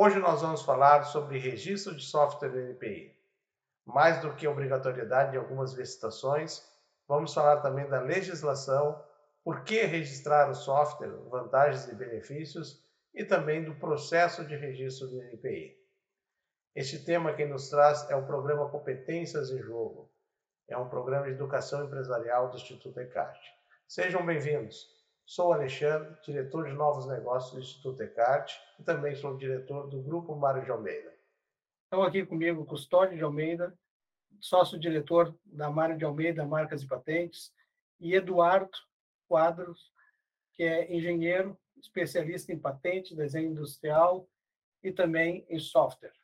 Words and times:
Hoje 0.00 0.20
nós 0.20 0.42
vamos 0.42 0.62
falar 0.62 1.02
sobre 1.02 1.40
registro 1.40 1.92
de 1.96 2.04
software 2.04 2.54
NPI. 2.54 3.20
Mais 3.84 4.20
do 4.20 4.32
que 4.32 4.46
obrigatoriedade 4.46 5.32
de 5.32 5.36
algumas 5.36 5.72
licitações, 5.72 6.64
vamos 7.08 7.34
falar 7.34 7.56
também 7.62 7.84
da 7.88 8.00
legislação, 8.00 9.04
por 9.42 9.64
que 9.64 9.82
registrar 9.82 10.48
o 10.48 10.54
software, 10.54 11.10
vantagens 11.28 11.88
e 11.88 11.96
benefícios, 11.96 12.80
e 13.12 13.24
também 13.24 13.64
do 13.64 13.74
processo 13.74 14.44
de 14.44 14.54
registro 14.54 15.08
do 15.08 15.20
NPI. 15.20 15.76
Este 16.76 17.04
tema 17.04 17.34
quem 17.34 17.48
nos 17.48 17.68
traz 17.68 18.08
é 18.08 18.14
o 18.14 18.24
programa 18.24 18.70
Competências 18.70 19.50
em 19.50 19.60
Jogo. 19.60 20.08
É 20.68 20.78
um 20.78 20.88
programa 20.88 21.24
de 21.24 21.32
educação 21.32 21.84
empresarial 21.84 22.50
do 22.50 22.56
Instituto 22.56 23.00
ECART. 23.00 23.40
Sejam 23.88 24.24
bem-vindos. 24.24 24.97
Sou 25.28 25.52
Alexandre, 25.52 26.16
diretor 26.24 26.66
de 26.66 26.72
novos 26.72 27.06
negócios 27.06 27.52
do 27.52 27.60
Instituto 27.60 28.02
ECART 28.02 28.50
e 28.78 28.82
também 28.82 29.14
sou 29.14 29.36
diretor 29.36 29.86
do 29.86 30.00
Grupo 30.00 30.34
Mário 30.34 30.64
de 30.64 30.70
Almeida. 30.70 31.14
Estão 31.84 32.02
aqui 32.02 32.24
comigo 32.24 32.64
Custódio 32.64 33.14
de 33.14 33.22
Almeida, 33.22 33.78
sócio-diretor 34.40 35.38
da 35.44 35.68
Mário 35.68 35.98
de 35.98 36.04
Almeida 36.06 36.46
Marcas 36.46 36.82
e 36.82 36.86
Patentes, 36.86 37.52
e 38.00 38.14
Eduardo 38.14 38.70
Quadros, 39.28 39.92
que 40.54 40.62
é 40.62 40.90
engenheiro, 40.96 41.58
especialista 41.76 42.50
em 42.50 42.58
patente, 42.58 43.14
desenho 43.14 43.50
industrial 43.50 44.26
e 44.82 44.90
também 44.90 45.44
em 45.50 45.58
software. 45.58 46.14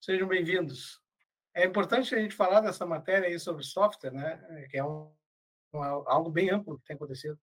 Sejam 0.00 0.26
bem-vindos. 0.26 1.00
É 1.54 1.64
importante 1.64 2.12
a 2.12 2.18
gente 2.18 2.34
falar 2.34 2.60
dessa 2.60 2.84
matéria 2.84 3.28
aí 3.28 3.38
sobre 3.38 3.62
software, 3.62 4.10
né? 4.10 4.66
Que 4.68 4.78
é 4.78 4.84
um, 4.84 5.14
um, 5.72 5.80
algo 5.80 6.28
bem 6.28 6.50
amplo 6.50 6.76
que 6.76 6.86
tem 6.86 6.96
acontecido. 6.96 7.38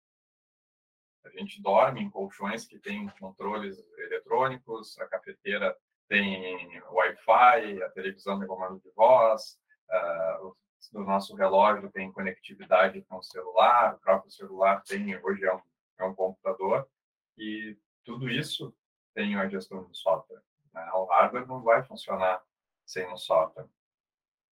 A 1.25 1.31
gente 1.31 1.61
dorme 1.63 2.01
em 2.01 2.11
colchões 2.11 2.67
que 2.67 2.79
têm 2.79 3.09
controles 3.21 3.79
eletrônicos, 3.99 4.99
a 4.99 5.07
cafeteira 5.07 5.77
tem 6.09 6.83
Wi-Fi, 6.91 7.83
a 7.83 7.91
televisão 7.91 8.39
tem 8.39 8.49
comando 8.49 8.81
de 8.81 8.91
voz, 8.91 9.59
uh, 9.91 10.57
o 10.95 11.05
nosso 11.05 11.37
relógio 11.37 11.91
tem 11.91 12.11
conectividade 12.11 13.03
com 13.03 13.19
o 13.19 13.23
celular, 13.23 13.95
o 13.95 14.01
próprio 14.01 14.31
celular 14.31 14.83
tem, 14.83 15.17
hoje 15.23 15.45
é 15.45 15.55
um, 15.55 15.61
é 16.01 16.05
um 16.05 16.15
computador, 16.15 16.89
e 17.37 17.77
tudo 18.05 18.29
isso 18.29 18.75
tem 19.15 19.37
a 19.37 19.49
gestão 19.49 19.85
do 19.85 19.95
software. 19.95 20.43
Né? 20.73 20.91
O 20.95 21.05
hardware 21.05 21.47
não 21.47 21.63
vai 21.63 21.83
funcionar 21.85 22.43
sem 22.85 23.07
um 23.13 23.17
software. 23.17 23.67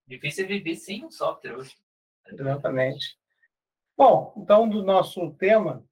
Difícil 0.07 0.45
é 0.45 0.49
viver 0.49 0.77
sem 0.77 1.05
um 1.05 1.11
software 1.11 1.57
hoje. 1.57 1.77
Exatamente. 2.27 3.19
Bom, 3.97 4.33
então 4.37 4.69
do 4.69 4.83
nosso 4.83 5.33
tema, 5.35 5.85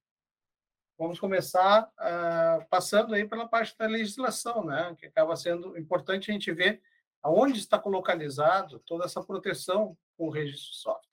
vamos 0.98 1.20
começar 1.20 1.90
uh, 1.98 2.66
passando 2.68 3.14
aí 3.14 3.26
pela 3.26 3.48
parte 3.48 3.76
da 3.76 3.86
legislação, 3.86 4.64
né? 4.64 4.94
Que 4.98 5.06
acaba 5.06 5.36
sendo 5.36 5.76
importante 5.78 6.30
a 6.30 6.34
gente 6.34 6.52
ver 6.52 6.80
aonde 7.22 7.58
está 7.58 7.82
localizado 7.84 8.78
toda 8.80 9.04
essa 9.04 9.22
proteção 9.22 9.96
com 10.16 10.28
o 10.28 10.30
registro 10.30 10.70
de 10.70 10.76
software. 10.76 11.06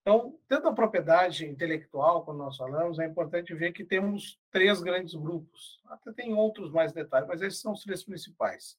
Então, 0.00 0.38
tendo 0.46 0.68
a 0.68 0.74
propriedade 0.74 1.46
intelectual, 1.46 2.24
quando 2.24 2.38
nós 2.38 2.56
falamos, 2.58 2.98
é 2.98 3.06
importante 3.06 3.54
ver 3.54 3.72
que 3.72 3.84
temos 3.84 4.38
três 4.50 4.82
grandes 4.82 5.14
grupos. 5.14 5.80
Até 5.86 6.12
tem 6.12 6.34
outros 6.34 6.70
mais 6.70 6.92
detalhes, 6.92 7.26
mas 7.26 7.40
esses 7.40 7.60
são 7.60 7.72
os 7.72 7.82
três 7.82 8.04
principais. 8.04 8.76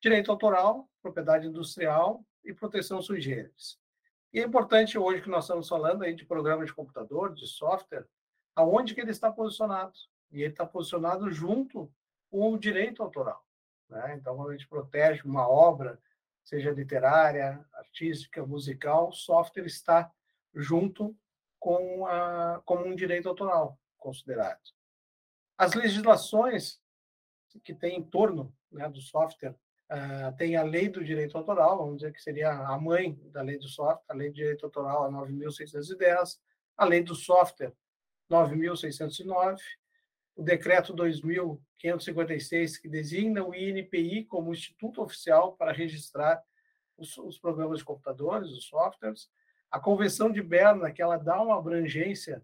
Direito 0.00 0.32
autoral, 0.32 0.88
propriedade 1.00 1.46
industrial 1.46 2.24
e 2.44 2.52
proteção 2.52 3.00
sui 3.00 3.20
generis. 3.20 3.78
E 4.32 4.40
é 4.40 4.42
importante 4.42 4.98
hoje 4.98 5.22
que 5.22 5.30
nós 5.30 5.44
estamos 5.44 5.68
falando 5.68 6.02
aí 6.02 6.12
de 6.12 6.24
programa 6.24 6.64
de 6.64 6.74
computador, 6.74 7.32
de 7.32 7.46
software, 7.46 8.04
aonde 8.54 8.94
que 8.94 9.00
ele 9.00 9.10
está 9.10 9.30
posicionado. 9.30 9.92
E 10.30 10.42
ele 10.42 10.52
está 10.52 10.66
posicionado 10.66 11.30
junto 11.30 11.92
com 12.30 12.52
o 12.52 12.58
direito 12.58 13.02
autoral. 13.02 13.44
Né? 13.88 14.16
Então, 14.18 14.36
quando 14.36 14.50
a 14.50 14.52
gente 14.52 14.68
protege 14.68 15.22
uma 15.22 15.48
obra, 15.48 16.00
seja 16.42 16.70
literária, 16.70 17.64
artística, 17.74 18.44
musical, 18.44 19.08
o 19.08 19.12
software 19.12 19.66
está 19.66 20.10
junto 20.54 21.16
com 21.58 22.06
a, 22.06 22.60
como 22.64 22.86
um 22.86 22.94
direito 22.94 23.28
autoral 23.28 23.78
considerado. 23.98 24.60
As 25.56 25.74
legislações 25.74 26.80
que 27.62 27.72
tem 27.72 27.98
em 27.98 28.02
torno 28.02 28.54
né, 28.70 28.88
do 28.88 29.00
software 29.00 29.54
uh, 29.90 30.36
tem 30.36 30.56
a 30.56 30.62
lei 30.62 30.88
do 30.88 31.04
direito 31.04 31.38
autoral, 31.38 31.78
vamos 31.78 31.98
dizer 31.98 32.12
que 32.12 32.20
seria 32.20 32.50
a 32.50 32.78
mãe 32.78 33.18
da 33.30 33.40
lei 33.40 33.58
do 33.58 33.68
software, 33.68 34.04
a 34.08 34.14
lei 34.14 34.28
do 34.28 34.34
direito 34.34 34.66
autoral, 34.66 35.04
a 35.04 35.10
9.610, 35.10 36.38
a 36.76 36.84
lei 36.84 37.02
do 37.02 37.14
software, 37.14 37.72
9.609, 38.30 39.58
o 40.36 40.42
decreto 40.42 40.94
2.556, 40.94 42.80
que 42.80 42.88
designa 42.88 43.44
o 43.44 43.54
INPI 43.54 44.24
como 44.24 44.52
instituto 44.52 45.02
oficial 45.02 45.52
para 45.56 45.72
registrar 45.72 46.42
os, 46.96 47.16
os 47.18 47.38
programas 47.38 47.78
de 47.78 47.84
computadores, 47.84 48.50
os 48.50 48.66
softwares, 48.66 49.28
a 49.70 49.80
Convenção 49.80 50.30
de 50.30 50.40
Berna, 50.42 50.92
que 50.92 51.02
ela 51.02 51.16
dá 51.16 51.40
uma 51.42 51.58
abrangência 51.58 52.42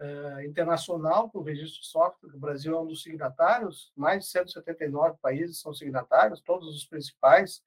uh, 0.00 0.40
internacional 0.42 1.30
para 1.30 1.40
o 1.40 1.44
registro 1.44 1.80
de 1.80 1.86
software, 1.86 2.34
o 2.34 2.38
Brasil 2.38 2.74
é 2.74 2.80
um 2.80 2.86
dos 2.86 3.02
signatários, 3.02 3.92
mais 3.96 4.24
de 4.24 4.30
179 4.30 5.16
países 5.22 5.60
são 5.60 5.72
signatários, 5.72 6.40
todos 6.40 6.68
os 6.74 6.84
principais, 6.84 7.62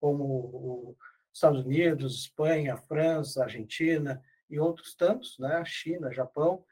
como 0.00 0.90
os 0.90 0.96
Estados 1.32 1.64
Unidos, 1.64 2.22
Espanha, 2.22 2.76
França, 2.76 3.42
Argentina 3.42 4.22
e 4.48 4.58
outros 4.58 4.94
tantos, 4.94 5.38
né? 5.38 5.64
China, 5.64 6.12
Japão. 6.12 6.64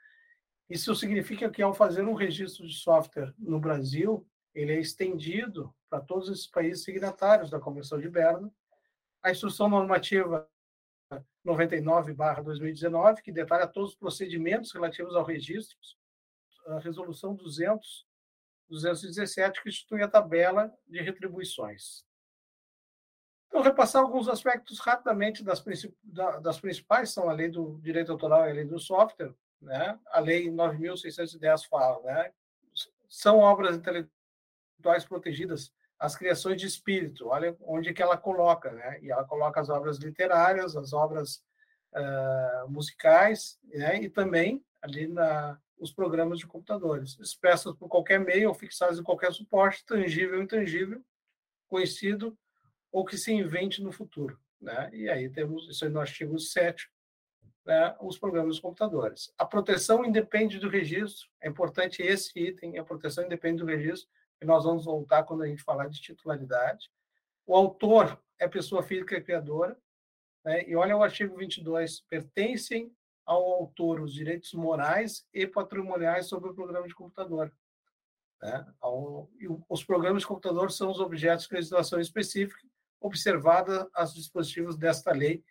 Isso 0.69 0.95
significa 0.95 1.51
que, 1.51 1.63
ao 1.63 1.75
fazer 1.75 2.03
um 2.03 2.15
registro 2.15 2.67
de 2.67 2.75
software 2.75 3.35
no 3.39 3.61
Brasil, 3.61 4.27
ele 4.55 4.73
é 4.73 4.81
estendido 4.81 5.75
para 5.91 6.01
todos 6.01 6.29
esses 6.29 6.47
países 6.47 6.85
signatários 6.85 7.51
da 7.51 7.61
Convenção 7.61 8.01
de 8.01 8.09
Berna. 8.09 8.53
A 9.23 9.31
instrução 9.31 9.69
normativa 9.69 10.49
99/2019, 11.45 13.23
que 13.23 13.33
detalha 13.33 13.67
todos 13.67 13.91
os 13.91 13.97
procedimentos 13.97 14.73
relativos 14.73 15.15
ao 15.15 15.25
registro, 15.25 15.77
a 16.67 16.79
resolução 16.79 17.35
200 17.35 18.07
217 18.69 19.63
que 19.63 19.69
institui 19.69 20.03
a 20.03 20.09
tabela 20.09 20.73
de 20.87 21.01
retribuições. 21.01 22.05
Então, 23.49 23.63
repassar 23.63 24.03
alguns 24.03 24.29
aspectos 24.29 24.81
rapidamente 24.81 25.45
das, 25.45 25.63
das 26.43 26.61
principais, 26.61 27.11
são 27.11 27.29
a 27.29 27.33
lei 27.33 27.49
do 27.49 27.79
direito 27.81 28.11
autoral 28.11 28.47
e 28.47 28.51
a 28.51 28.55
lei 28.55 28.65
do 28.65 28.79
software, 28.81 29.33
né? 29.65 29.99
A 30.07 30.21
lei 30.21 30.51
9610 30.51 31.65
fala, 31.65 32.03
né? 32.05 32.33
São 33.09 33.39
obras 33.39 33.77
intelectuais 33.77 35.05
protegidas 35.05 35.73
as 35.99 36.17
criações 36.17 36.61
de 36.61 36.67
espírito, 36.67 37.29
olha 37.29 37.57
onde 37.63 37.93
que 37.95 38.03
ela 38.03 38.17
coloca, 38.17 38.71
né? 38.73 38.99
E 39.01 39.11
ela 39.11 39.25
coloca 39.25 39.61
as 39.61 39.71
obras 39.71 39.99
literárias, 39.99 40.77
as 40.77 40.93
obras 40.93 41.43
uh, 41.95 42.71
musicais, 42.71 43.59
né? 43.73 44.03
E 44.03 44.11
também 44.11 44.63
ali 44.83 45.07
na 45.07 45.59
os 45.77 45.93
programas 45.93 46.39
de 46.39 46.47
computadores, 46.47 47.19
expressas 47.19 47.75
por 47.75 47.89
qualquer 47.89 48.21
meio 48.21 48.49
ou 48.49 48.55
fixadas 48.55 48.99
em 48.99 49.03
qualquer 49.03 49.33
suporte, 49.33 49.85
tangível 49.85 50.37
ou 50.37 50.43
intangível, 50.43 51.05
conhecido 51.69 52.39
ou 52.93 53.05
que 53.05 53.19
se 53.19 53.33
invente 53.33 53.83
no 53.83 53.91
futuro, 53.91 54.39
né? 54.61 54.89
E 54.93 55.09
aí 55.09 55.29
temos 55.29 55.69
isso 55.69 55.85
aí 55.85 55.91
no 55.91 56.01
artigo 56.01 56.39
7 56.39 56.89
né, 57.65 57.97
os 58.01 58.19
programas 58.19 58.57
de 58.57 58.63
computadores. 58.63 59.33
A 59.39 59.45
proteção 59.45 60.05
independe 60.05 60.59
do 60.59 60.69
registro, 60.69 61.29
é 61.41 61.49
importante 61.49 62.03
esse 62.03 62.39
item, 62.39 62.79
a 62.79 62.85
proteção 62.85 63.25
independe 63.25 63.63
do 63.63 63.67
registro, 63.67 64.09
que 64.39 64.47
nós 64.47 64.65
vamos 64.65 64.85
voltar 64.85 65.25
quando 65.25 65.43
a 65.43 65.47
gente 65.47 65.63
falar 65.63 65.89
de 65.89 66.01
titularidade. 66.01 66.91
O 67.47 67.55
autor 67.57 68.21
é 68.39 68.47
pessoa 68.49 68.83
física 68.83 69.21
criadora, 69.21 69.79
né? 70.45 70.69
e 70.69 70.77
olha 70.77 70.97
o 70.97 71.03
artigo 71.03 71.37
22, 71.37 72.01
pertencem 72.03 72.95
ao 73.25 73.43
autor 73.43 74.01
os 74.01 74.13
direitos 74.13 74.53
morais 74.53 75.27
e 75.33 75.47
patrimoniais 75.47 76.27
sobre 76.27 76.51
o 76.51 76.55
programa 76.55 76.87
de 76.87 76.95
computador. 76.95 77.53
Né? 78.43 78.67
os 79.71 79.83
programas 79.83 80.21
de 80.21 80.29
computador 80.29 80.71
são 80.71 80.91
os 80.91 81.01
objetos 81.01 81.49
de 81.49 81.55
legislação 81.55 81.99
específica, 81.99 82.61
observada 83.01 83.89
os 83.99 84.13
dispositivos 84.13 84.77
desta 84.77 85.13
lei 85.13 85.43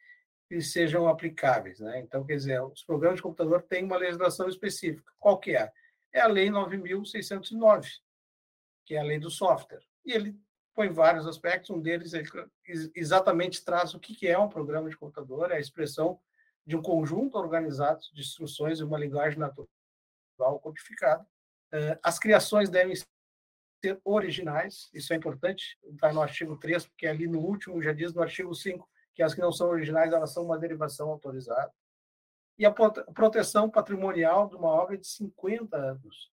que 0.53 0.61
sejam 0.61 1.07
aplicáveis. 1.07 1.79
Né? 1.79 1.99
Então, 2.01 2.23
quer 2.23 2.35
dizer, 2.35 2.61
os 2.61 2.83
programas 2.83 3.17
de 3.17 3.23
computador 3.23 3.63
têm 3.63 3.83
uma 3.83 3.97
legislação 3.97 4.47
específica. 4.47 5.11
Qual 5.19 5.39
que 5.39 5.55
é? 5.55 5.71
É 6.13 6.21
a 6.21 6.27
Lei 6.27 6.47
9.609, 6.47 7.87
que 8.85 8.93
é 8.93 8.99
a 8.99 9.03
lei 9.03 9.17
do 9.17 9.31
software. 9.31 9.81
E 10.05 10.11
ele 10.11 10.39
põe 10.75 10.89
vários 10.89 11.25
aspectos, 11.25 11.71
um 11.71 11.81
deles 11.81 12.13
ele 12.13 12.29
exatamente 12.93 13.65
traz 13.65 13.95
o 13.95 13.99
que 13.99 14.27
é 14.27 14.37
um 14.37 14.47
programa 14.47 14.89
de 14.89 14.95
computador, 14.95 15.51
é 15.51 15.55
a 15.55 15.59
expressão 15.59 16.19
de 16.65 16.75
um 16.75 16.83
conjunto 16.83 17.35
organizado 17.35 18.01
de 18.13 18.21
instruções 18.21 18.79
em 18.79 18.83
uma 18.83 18.99
linguagem 18.99 19.39
natural 19.39 20.59
codificada. 20.59 21.25
Eh, 21.71 21.99
as 22.03 22.19
criações 22.19 22.69
devem 22.69 22.95
ser 22.95 23.99
originais, 24.03 24.89
isso 24.93 25.13
é 25.13 25.15
importante, 25.15 25.79
está 25.83 26.13
no 26.13 26.21
artigo 26.21 26.57
3, 26.57 26.85
porque 26.85 27.07
ali 27.07 27.27
no 27.27 27.39
último 27.39 27.81
já 27.81 27.91
diz 27.91 28.13
no 28.13 28.21
artigo 28.21 28.53
5 28.53 28.87
que 29.13 29.23
as 29.23 29.33
que 29.33 29.41
não 29.41 29.51
são 29.51 29.69
originais 29.69 30.11
elas 30.11 30.31
são 30.31 30.45
uma 30.45 30.57
derivação 30.57 31.09
autorizada. 31.09 31.71
E 32.57 32.65
a 32.65 32.71
proteção 32.71 33.69
patrimonial 33.69 34.47
de 34.47 34.55
uma 34.55 34.69
obra 34.69 34.97
de 34.97 35.07
50 35.07 35.75
anos. 35.75 36.31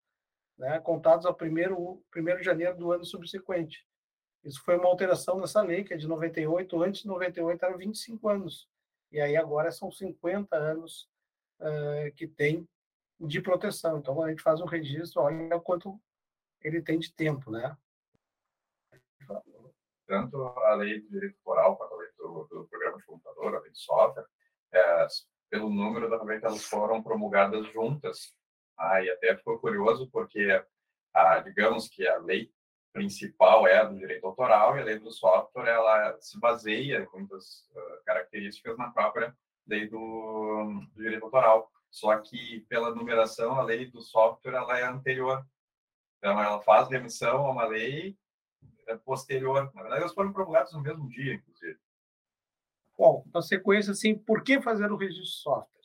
né, 0.57 0.79
contados 0.79 1.25
ao 1.25 1.33
primeiro, 1.33 2.03
primeiro 2.11 2.39
de 2.39 2.45
janeiro 2.45 2.77
do 2.77 2.91
ano 2.91 3.03
subsequente. 3.03 3.83
Isso 4.43 4.61
foi 4.63 4.77
uma 4.77 4.87
alteração 4.87 5.39
nessa 5.39 5.61
lei, 5.61 5.83
que 5.83 5.93
é 5.93 5.97
de 5.97 6.07
98, 6.07 6.83
antes 6.83 7.01
de 7.01 7.07
98 7.07 7.65
eram 7.65 7.77
25 7.77 8.29
anos, 8.29 8.69
e 9.11 9.19
aí 9.19 9.35
agora 9.35 9.71
são 9.71 9.91
50 9.91 10.55
anos 10.55 11.09
uh, 11.59 12.13
que 12.15 12.27
tem 12.27 12.67
de 13.19 13.41
proteção. 13.41 13.99
Então, 13.99 14.21
a 14.21 14.29
gente 14.29 14.41
faz 14.41 14.61
um 14.61 14.65
registro, 14.65 15.21
olha 15.21 15.59
quanto 15.59 15.99
ele 16.63 16.81
tem 16.81 16.99
de 16.99 17.13
tempo, 17.13 17.51
né? 17.51 17.75
Tanto 20.07 20.43
a 20.43 20.75
lei 20.75 20.99
do 21.01 21.09
direito 21.09 21.37
a 21.51 21.69
do 22.27 22.67
programa 22.69 22.97
de 22.97 23.05
computador, 23.05 23.61
lei 23.61 23.71
de 23.71 23.79
software, 23.79 24.25
é, 24.73 25.07
pelo 25.49 25.69
número, 25.69 26.09
da 26.09 26.17
vez 26.23 26.41
elas 26.43 26.63
foram 26.63 27.03
promulgadas 27.03 27.67
juntas. 27.73 28.33
Ah, 28.77 29.03
e 29.03 29.09
até 29.09 29.35
ficou 29.35 29.59
curioso 29.59 30.09
porque, 30.11 30.63
ah, 31.13 31.39
digamos 31.39 31.89
que 31.89 32.07
a 32.07 32.17
lei 32.17 32.51
principal 32.93 33.67
é 33.67 33.77
a 33.77 33.83
do 33.83 33.97
direito 33.97 34.25
autoral 34.25 34.75
e 34.75 34.81
a 34.81 34.83
lei 34.83 34.99
do 34.99 35.11
software 35.11 35.67
ela 35.67 36.17
se 36.19 36.39
baseia 36.39 37.03
em 37.03 37.17
muitas 37.17 37.67
uh, 37.71 38.03
características 38.05 38.77
na 38.77 38.89
própria 38.89 39.35
lei 39.67 39.87
do, 39.87 39.97
do, 40.93 41.01
direito 41.01 41.23
autoral. 41.23 41.71
Só 41.89 42.17
que 42.17 42.61
pela 42.69 42.93
numeração 42.95 43.55
a 43.55 43.63
lei 43.63 43.85
do 43.89 44.01
software 44.01 44.55
ela 44.55 44.79
é 44.79 44.83
anterior. 44.83 45.45
Então 46.17 46.41
ela 46.41 46.61
faz 46.61 46.89
remissão 46.89 47.45
a 47.45 47.51
uma 47.51 47.65
lei 47.65 48.17
é 48.87 48.95
posterior. 48.97 49.71
Na 49.73 49.81
verdade 49.81 50.01
elas 50.01 50.13
foram 50.13 50.33
promulgadas 50.33 50.73
no 50.73 50.81
mesmo 50.81 51.07
dia, 51.09 51.33
inclusive. 51.33 51.79
Bom, 53.01 53.25
na 53.33 53.41
sequência, 53.41 53.93
assim, 53.93 54.13
por 54.13 54.43
que 54.43 54.61
fazer 54.61 54.91
o 54.91 54.95
registro 54.95 55.23
de 55.23 55.31
software? 55.31 55.81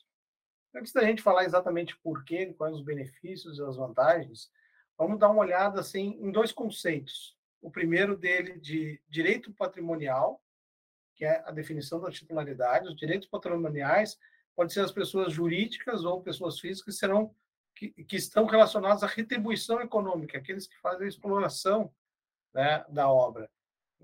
Antes 0.75 0.93
da 0.93 1.03
gente 1.03 1.23
falar 1.23 1.45
exatamente 1.45 1.97
por 1.97 2.23
quê, 2.23 2.53
quais 2.55 2.75
os 2.75 2.83
benefícios 2.83 3.57
e 3.57 3.63
as 3.63 3.75
vantagens, 3.75 4.51
vamos 4.95 5.17
dar 5.17 5.31
uma 5.31 5.41
olhada 5.41 5.79
assim 5.79 6.15
em 6.21 6.31
dois 6.31 6.51
conceitos. 6.51 7.35
O 7.59 7.71
primeiro 7.71 8.15
dele 8.15 8.59
de 8.59 9.01
direito 9.09 9.51
patrimonial, 9.51 10.39
que 11.15 11.25
é 11.25 11.41
a 11.43 11.49
definição 11.49 11.99
da 11.99 12.11
titularidade. 12.11 12.87
Os 12.87 12.95
direitos 12.95 13.27
patrimoniais 13.27 14.15
podem 14.55 14.71
ser 14.71 14.81
as 14.81 14.91
pessoas 14.91 15.33
jurídicas 15.33 16.05
ou 16.05 16.21
pessoas 16.21 16.59
físicas 16.59 16.99
serão 16.99 17.33
que, 17.73 17.89
que 18.03 18.15
estão 18.15 18.45
relacionados 18.45 19.01
à 19.01 19.07
retribuição 19.07 19.81
econômica, 19.81 20.37
aqueles 20.37 20.67
que 20.67 20.79
fazem 20.81 21.07
a 21.07 21.09
exploração 21.09 21.91
né, 22.53 22.85
da 22.89 23.09
obra. 23.09 23.49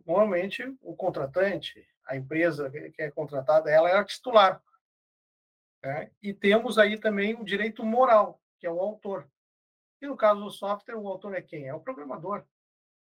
Normalmente, 0.04 0.64
o 0.82 0.96
contratante, 0.96 1.88
a 2.06 2.16
empresa 2.16 2.70
que 2.70 3.02
é 3.02 3.12
contratada, 3.12 3.70
ela 3.70 3.90
é 3.90 3.96
a 3.96 4.04
titular. 4.04 4.62
Né? 5.84 6.12
E 6.22 6.34
temos 6.34 6.78
aí 6.78 6.98
também 6.98 7.36
o 7.36 7.44
direito 7.44 7.84
moral, 7.84 8.42
que 8.60 8.66
é 8.66 8.72
o 8.72 8.80
autor. 8.80 9.30
E 10.02 10.08
no 10.08 10.18
caso 10.18 10.42
do 10.42 10.52
software, 10.52 10.96
o 10.96 11.08
autor 11.08 11.36
é 11.36 11.42
quem? 11.42 11.68
É 11.68 11.74
o 11.74 11.80
programador. 11.80 12.46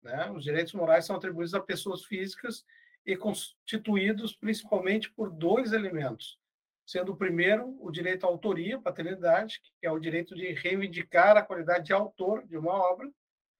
Né? 0.02 0.30
Os 0.30 0.44
direitos 0.44 0.72
morais 0.72 1.04
são 1.04 1.16
atribuídos 1.16 1.54
a 1.54 1.60
pessoas 1.60 2.04
físicas 2.04 2.64
e 3.04 3.16
constituídos 3.16 4.34
principalmente 4.34 5.10
por 5.10 5.30
dois 5.30 5.72
elementos, 5.72 6.38
sendo 6.86 7.12
o 7.12 7.16
primeiro 7.16 7.76
o 7.80 7.90
direito 7.90 8.24
à 8.24 8.28
autoria, 8.28 8.80
paternidade, 8.80 9.60
que 9.80 9.86
é 9.86 9.90
o 9.90 9.98
direito 9.98 10.34
de 10.34 10.52
reivindicar 10.52 11.36
a 11.36 11.42
qualidade 11.42 11.86
de 11.86 11.92
autor 11.92 12.46
de 12.46 12.56
uma 12.56 12.72
obra. 12.72 13.10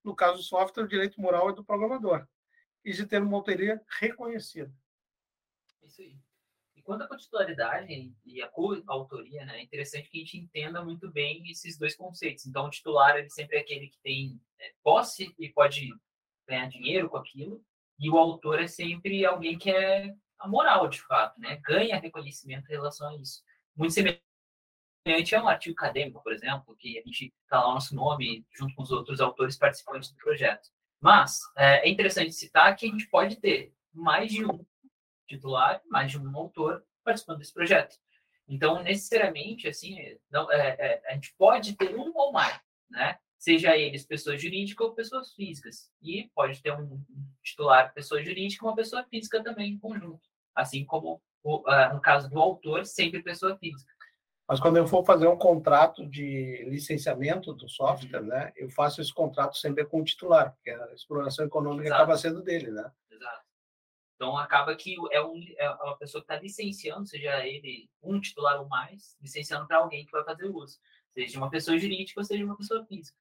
No 0.04 0.14
caso 0.14 0.38
do 0.38 0.42
software, 0.42 0.84
o 0.84 0.88
direito 0.88 1.20
moral 1.20 1.50
é 1.50 1.54
do 1.54 1.64
programador 1.64 2.26
e 2.84 2.92
de 2.92 3.06
ter 3.06 3.22
uma 3.22 3.36
autoria 3.36 3.82
reconhecida. 3.98 4.72
Isso 5.88 6.02
aí. 6.02 6.16
E 6.76 6.82
quanto 6.82 7.02
à 7.02 7.16
titularidade 7.16 8.14
e 8.24 8.42
a 8.42 8.48
coautoria, 8.48 9.44
né, 9.44 9.58
é 9.58 9.62
interessante 9.62 10.08
que 10.08 10.18
a 10.18 10.20
gente 10.20 10.38
entenda 10.38 10.84
muito 10.84 11.10
bem 11.10 11.50
esses 11.50 11.76
dois 11.76 11.96
conceitos. 11.96 12.46
Então, 12.46 12.66
o 12.66 12.70
titular 12.70 13.16
ele 13.16 13.30
sempre 13.30 13.56
é 13.56 13.60
aquele 13.60 13.88
que 13.88 13.98
tem 14.00 14.40
é, 14.60 14.72
posse 14.82 15.34
e 15.38 15.48
pode 15.48 15.90
ganhar 16.46 16.68
dinheiro 16.68 17.08
com 17.08 17.16
aquilo, 17.16 17.64
e 17.98 18.08
o 18.08 18.16
autor 18.16 18.60
é 18.60 18.66
sempre 18.66 19.24
alguém 19.24 19.58
que 19.58 19.70
é 19.70 20.14
a 20.38 20.46
moral, 20.46 20.88
de 20.88 21.00
fato, 21.02 21.40
né? 21.40 21.56
ganha 21.56 21.98
reconhecimento 21.98 22.68
em 22.68 22.74
relação 22.74 23.08
a 23.08 23.16
isso. 23.16 23.42
Muito 23.74 23.92
semelhante 23.92 25.34
a 25.34 25.42
um 25.42 25.48
artigo 25.48 25.74
acadêmico, 25.76 26.22
por 26.22 26.32
exemplo, 26.32 26.76
que 26.76 26.98
a 26.98 27.02
gente 27.02 27.34
está 27.42 27.60
lá 27.60 27.70
o 27.70 27.74
nosso 27.74 27.94
nome 27.94 28.46
junto 28.56 28.74
com 28.74 28.82
os 28.82 28.92
outros 28.92 29.20
autores 29.20 29.56
participantes 29.56 30.10
do 30.10 30.16
projeto. 30.16 30.68
Mas 31.00 31.40
é, 31.56 31.86
é 31.86 31.88
interessante 31.88 32.32
citar 32.32 32.76
que 32.76 32.86
a 32.86 32.88
gente 32.88 33.08
pode 33.08 33.36
ter 33.36 33.74
mais 33.92 34.30
de 34.30 34.44
um 34.44 34.64
titular, 35.28 35.80
mais 35.88 36.10
de 36.10 36.18
um 36.18 36.36
autor 36.36 36.82
participando 37.04 37.38
desse 37.38 37.52
projeto. 37.52 37.96
Então, 38.48 38.82
necessariamente, 38.82 39.68
assim, 39.68 39.98
não, 40.30 40.50
é, 40.50 40.68
é, 40.78 41.02
a 41.06 41.14
gente 41.14 41.34
pode 41.36 41.76
ter 41.76 41.94
um 41.94 42.10
ou 42.14 42.32
mais, 42.32 42.58
né? 42.90 43.18
Seja 43.38 43.76
eles 43.76 44.04
pessoas 44.04 44.40
jurídicas 44.40 44.86
ou 44.86 44.94
pessoas 44.94 45.32
físicas. 45.34 45.92
E 46.02 46.30
pode 46.34 46.60
ter 46.60 46.72
um, 46.72 47.00
titular 47.42 47.92
pessoa 47.92 48.22
jurídica 48.24 48.64
e 48.64 48.68
uma 48.68 48.74
pessoa 48.74 49.04
física 49.04 49.42
também 49.42 49.74
em 49.74 49.78
conjunto. 49.78 50.26
Assim 50.54 50.84
como, 50.84 51.22
o, 51.44 51.58
uh, 51.58 51.94
no 51.94 52.00
caso 52.00 52.28
do 52.28 52.40
autor, 52.40 52.84
sempre 52.84 53.22
pessoa 53.22 53.56
física. 53.58 53.92
Mas 54.48 54.58
quando 54.58 54.78
eu 54.78 54.86
for 54.86 55.04
fazer 55.04 55.28
um 55.28 55.36
contrato 55.36 56.06
de 56.06 56.64
licenciamento 56.70 57.52
do 57.52 57.68
software, 57.68 58.22
né, 58.22 58.50
eu 58.56 58.70
faço 58.70 59.02
esse 59.02 59.12
contrato 59.12 59.58
sempre 59.58 59.84
com 59.84 60.00
o 60.00 60.04
titular, 60.04 60.54
porque 60.54 60.70
a 60.70 60.94
exploração 60.94 61.44
econômica 61.44 61.88
Exato. 61.88 62.02
acaba 62.02 62.18
sendo 62.18 62.42
dele, 62.42 62.70
né? 62.70 62.90
Então, 64.18 64.36
acaba 64.36 64.74
que 64.74 64.96
é, 65.12 65.22
um, 65.22 65.40
é 65.56 65.70
uma 65.70 65.96
pessoa 65.96 66.20
que 66.20 66.24
está 66.24 66.42
licenciando, 66.42 67.06
seja 67.06 67.46
ele 67.46 67.88
um 68.02 68.20
titular 68.20 68.60
ou 68.60 68.68
mais, 68.68 69.16
licenciando 69.20 69.64
para 69.68 69.78
alguém 69.78 70.04
que 70.04 70.10
vai 70.10 70.24
fazer 70.24 70.46
uso, 70.46 70.76
seja 71.14 71.38
uma 71.38 71.48
pessoa 71.48 71.78
jurídica 71.78 72.18
ou 72.18 72.24
seja 72.24 72.44
uma 72.44 72.56
pessoa 72.56 72.84
física. 72.84 73.16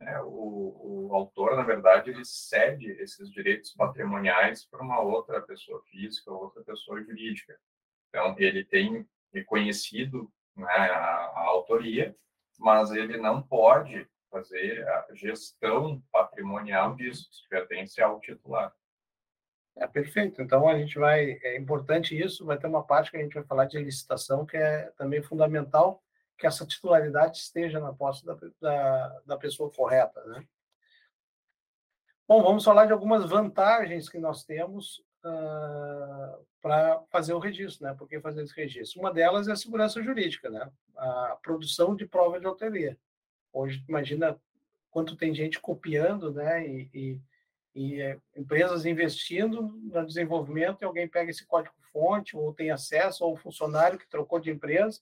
É, 0.00 0.22
o, 0.22 1.08
o 1.10 1.14
autor, 1.14 1.54
na 1.54 1.64
verdade, 1.64 2.08
ele 2.08 2.24
cede 2.24 2.90
esses 2.92 3.30
direitos 3.30 3.74
patrimoniais 3.74 4.64
para 4.64 4.82
uma 4.82 5.02
outra 5.02 5.42
pessoa 5.42 5.82
física 5.82 6.32
ou 6.32 6.44
outra 6.44 6.64
pessoa 6.64 7.02
jurídica. 7.02 7.54
Então, 8.08 8.34
ele 8.38 8.64
tem 8.64 9.06
reconhecido 9.34 10.32
né, 10.56 10.66
a, 10.66 11.26
a 11.26 11.40
autoria, 11.40 12.16
mas 12.58 12.90
ele 12.90 13.18
não 13.18 13.42
pode 13.42 14.08
fazer 14.30 14.88
a 14.88 15.08
gestão 15.12 16.02
patrimonial 16.10 16.96
disso, 16.96 17.28
pertence 17.50 18.00
ao 18.00 18.18
titular. 18.18 18.74
É 19.80 19.86
perfeito. 19.86 20.42
Então 20.42 20.68
a 20.68 20.76
gente 20.76 20.98
vai 20.98 21.38
é 21.42 21.56
importante 21.56 22.18
isso. 22.20 22.44
Vai 22.44 22.58
ter 22.58 22.66
uma 22.66 22.82
parte 22.82 23.10
que 23.10 23.16
a 23.16 23.22
gente 23.22 23.34
vai 23.34 23.44
falar 23.44 23.64
de 23.66 23.78
licitação 23.78 24.44
que 24.44 24.56
é 24.56 24.90
também 24.96 25.22
fundamental 25.22 26.02
que 26.36 26.46
essa 26.46 26.64
titularidade 26.64 27.38
esteja 27.38 27.80
na 27.80 27.92
posse 27.92 28.24
da, 28.24 28.36
da, 28.60 29.20
da 29.26 29.36
pessoa 29.36 29.70
correta, 29.70 30.24
né? 30.26 30.44
Bom, 32.28 32.42
vamos 32.42 32.62
falar 32.62 32.86
de 32.86 32.92
algumas 32.92 33.28
vantagens 33.28 34.08
que 34.08 34.18
nós 34.18 34.44
temos 34.44 34.98
uh, 35.24 36.46
para 36.60 37.02
fazer 37.10 37.32
o 37.32 37.38
registro, 37.38 37.86
né? 37.86 37.94
Por 37.94 38.08
que 38.08 38.20
fazer 38.20 38.42
esse 38.42 38.54
registro? 38.54 39.00
Uma 39.00 39.12
delas 39.12 39.48
é 39.48 39.52
a 39.52 39.56
segurança 39.56 40.02
jurídica, 40.02 40.48
né? 40.48 40.70
A 40.96 41.38
produção 41.42 41.96
de 41.96 42.06
prova 42.06 42.38
de 42.38 42.46
autoria. 42.46 42.96
Hoje, 43.52 43.82
imagina 43.88 44.38
quanto 44.90 45.16
tem 45.16 45.34
gente 45.34 45.58
copiando, 45.58 46.32
né? 46.32 46.66
E, 46.66 46.90
e 46.94 47.20
e 47.78 48.02
é, 48.02 48.18
empresas 48.36 48.84
investindo 48.84 49.62
no 49.62 50.04
desenvolvimento 50.04 50.82
e 50.82 50.84
alguém 50.84 51.06
pega 51.06 51.30
esse 51.30 51.46
código-fonte 51.46 52.36
ou 52.36 52.52
tem 52.52 52.72
acesso, 52.72 53.24
ou 53.24 53.34
o 53.34 53.36
funcionário 53.36 53.96
que 53.96 54.08
trocou 54.08 54.40
de 54.40 54.50
empresa, 54.50 55.00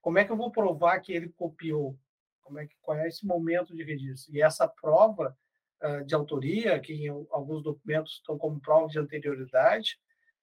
como 0.00 0.18
é 0.18 0.24
que 0.24 0.30
eu 0.30 0.36
vou 0.36 0.52
provar 0.52 1.00
que 1.00 1.12
ele 1.12 1.30
copiou? 1.30 1.98
Como 2.40 2.60
é 2.60 2.66
que, 2.68 2.76
qual 2.80 2.96
é 2.96 3.08
esse 3.08 3.26
momento 3.26 3.74
de 3.74 3.82
registro? 3.82 4.32
E 4.36 4.40
essa 4.40 4.68
prova 4.68 5.36
uh, 5.82 6.04
de 6.04 6.14
autoria, 6.14 6.78
que 6.78 6.92
em 6.92 7.08
alguns 7.08 7.60
documentos 7.60 8.12
estão 8.12 8.38
como 8.38 8.60
prova 8.60 8.86
de 8.86 9.00
anterioridade, 9.00 9.98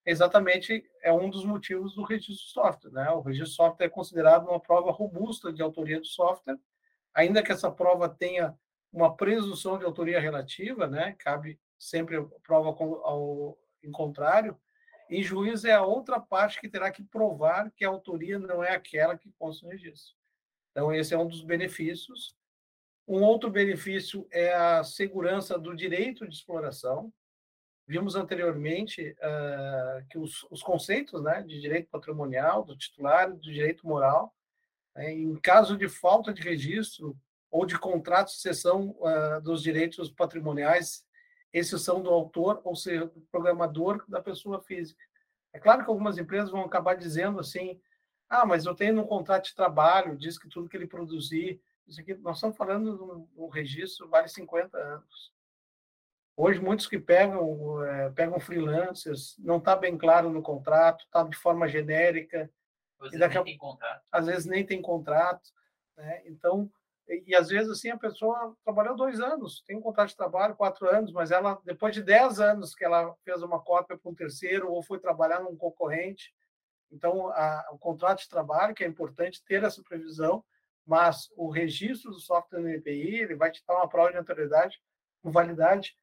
exatamente 0.05 0.83
é 1.01 1.13
um 1.13 1.29
dos 1.29 1.45
motivos 1.45 1.95
do 1.95 2.03
registro 2.03 2.45
de 2.45 2.51
software. 2.51 2.91
Né? 2.91 3.09
O 3.11 3.21
registro 3.21 3.51
de 3.51 3.55
software 3.55 3.85
é 3.85 3.89
considerado 3.89 4.49
uma 4.49 4.59
prova 4.59 4.91
robusta 4.91 5.53
de 5.53 5.61
autoria 5.61 6.01
do 6.01 6.05
software, 6.05 6.59
ainda 7.13 7.41
que 7.41 7.53
essa 7.53 7.71
prova 7.71 8.09
tenha 8.09 8.53
uma 8.91 9.15
presunção 9.15 9.77
de 9.77 9.85
autoria 9.85 10.19
relativa, 10.19 10.85
né? 10.85 11.15
cabe 11.19 11.57
sempre 11.79 12.23
prova 12.43 12.69
ao, 12.69 13.57
em 13.81 13.91
contrário, 13.91 14.59
e 15.09 15.23
juiz 15.23 15.65
é 15.65 15.73
a 15.73 15.81
outra 15.81 16.19
parte 16.19 16.61
que 16.61 16.69
terá 16.69 16.91
que 16.91 17.03
provar 17.03 17.71
que 17.71 17.83
a 17.83 17.89
autoria 17.89 18.37
não 18.37 18.63
é 18.63 18.71
aquela 18.71 19.17
que 19.17 19.31
consta 19.39 19.65
no 19.65 19.71
registro. 19.71 20.13
Então, 20.71 20.93
esse 20.93 21.15
é 21.15 21.17
um 21.17 21.27
dos 21.27 21.41
benefícios. 21.41 22.37
Um 23.07 23.23
outro 23.23 23.49
benefício 23.49 24.27
é 24.29 24.53
a 24.53 24.83
segurança 24.83 25.57
do 25.57 25.75
direito 25.75 26.27
de 26.27 26.35
exploração. 26.35 27.11
Vimos 27.87 28.15
anteriormente 28.15 29.15
uh, 29.17 30.05
que 30.11 30.19
os, 30.19 30.45
os, 30.51 30.61
conceitos 30.61 31.23
né, 31.23 31.41
de 31.41 31.59
direito 31.59 31.89
patrimonial, 31.89 32.63
do 32.63 32.77
titular, 32.77 33.31
do 33.31 33.41
direito 33.41 33.87
moral, 33.87 34.31
né, 34.95 35.11
em 35.11 35.35
caso 35.37 35.75
de 35.75 35.89
falta 35.89 36.31
de 36.31 36.43
registro 36.43 37.17
ou 37.49 37.65
de 37.65 37.79
contrato 37.79 38.27
de 38.27 38.39
cessão 38.39 38.95
uh, 38.99 39.41
dos 39.41 39.63
direitos 39.63 40.11
patrimoniais, 40.11 41.03
exceção 41.51 42.01
do 42.01 42.09
autor, 42.09 42.61
ou 42.63 42.75
seja, 42.75 43.05
do 43.05 43.21
programador 43.31 44.03
da 44.07 44.21
pessoa 44.21 44.61
física. 44.61 45.03
É 45.53 45.59
claro 45.59 45.83
que 45.83 45.89
algumas 45.89 46.17
empresas 46.17 46.51
vão 46.51 46.61
acabar 46.61 46.95
dizendo 46.95 47.39
assim: 47.39 47.81
ah, 48.29 48.45
mas 48.45 48.65
eu 48.65 48.75
tenho 48.75 48.93
no 48.93 49.07
contrato 49.07 49.45
de 49.45 49.55
trabalho, 49.55 50.17
diz 50.17 50.37
que 50.37 50.47
tudo 50.49 50.69
que 50.69 50.77
ele 50.77 50.87
produzir 50.87 51.61
isso 51.89 51.99
aqui, 51.99 52.13
nós 52.15 52.37
estamos 52.37 52.55
falando 52.55 52.95
de 52.95 53.03
um, 53.03 53.45
um 53.45 53.49
registro 53.49 54.07
vale 54.07 54.27
50 54.27 54.77
anos. 54.77 55.33
Hoje, 56.37 56.61
muitos 56.61 56.87
que 56.87 56.99
pegam, 56.99 57.83
é, 57.83 58.11
pegam 58.11 58.39
freelancers, 58.39 59.35
não 59.39 59.57
está 59.57 59.75
bem 59.75 59.97
claro 59.97 60.29
no 60.29 60.41
contrato, 60.41 61.03
está 61.03 61.23
de 61.23 61.35
forma 61.35 61.67
genérica. 61.67 62.49
Às 63.01 63.11
vezes, 63.11 63.19
nem 63.19 63.43
tem 63.43 63.57
contrato. 63.57 64.03
às 64.11 64.25
vezes 64.27 64.45
nem 64.45 64.65
tem 64.65 64.81
contrato. 64.81 65.49
Né? 65.97 66.21
Então, 66.27 66.71
e, 67.09 67.35
às 67.35 67.49
vezes 67.49 67.71
assim 67.71 67.89
a 67.89 67.97
pessoa 67.97 68.55
trabalhou 68.63 68.95
dois 68.95 69.19
anos, 69.19 69.63
tem 69.65 69.75
um 69.75 69.81
contrato 69.81 70.09
de 70.09 70.15
trabalho, 70.15 70.55
quatro 70.55 70.87
anos, 70.89 71.11
mas 71.11 71.31
ela, 71.31 71.59
depois 71.65 71.93
de 71.93 72.03
dez 72.03 72.39
anos 72.39 72.75
que 72.75 72.85
ela 72.85 73.15
fez 73.23 73.41
uma 73.41 73.59
cópia 73.59 73.97
para 73.97 74.11
um 74.11 74.15
terceiro 74.15 74.71
ou 74.71 74.83
foi 74.83 74.99
trabalhar 74.99 75.39
num 75.39 75.57
concorrente, 75.57 76.33
então 76.91 77.29
a, 77.29 77.69
o 77.71 77.79
contrato 77.79 78.19
de 78.19 78.29
trabalho, 78.29 78.75
que 78.75 78.83
é 78.83 78.87
importante 78.87 79.43
ter 79.43 79.63
essa 79.63 79.81
previsão, 79.83 80.43
mas 80.85 81.29
o 81.35 81.49
registro 81.49 82.11
do 82.11 82.19
software 82.19 82.61
no 82.61 82.69
EPI, 82.69 83.19
ele 83.19 83.35
vai 83.35 83.51
te 83.51 83.63
dar 83.67 83.75
uma 83.75 83.89
prova 83.89 84.11
de 84.11 84.79
com 85.21 85.31
validade 85.31 85.95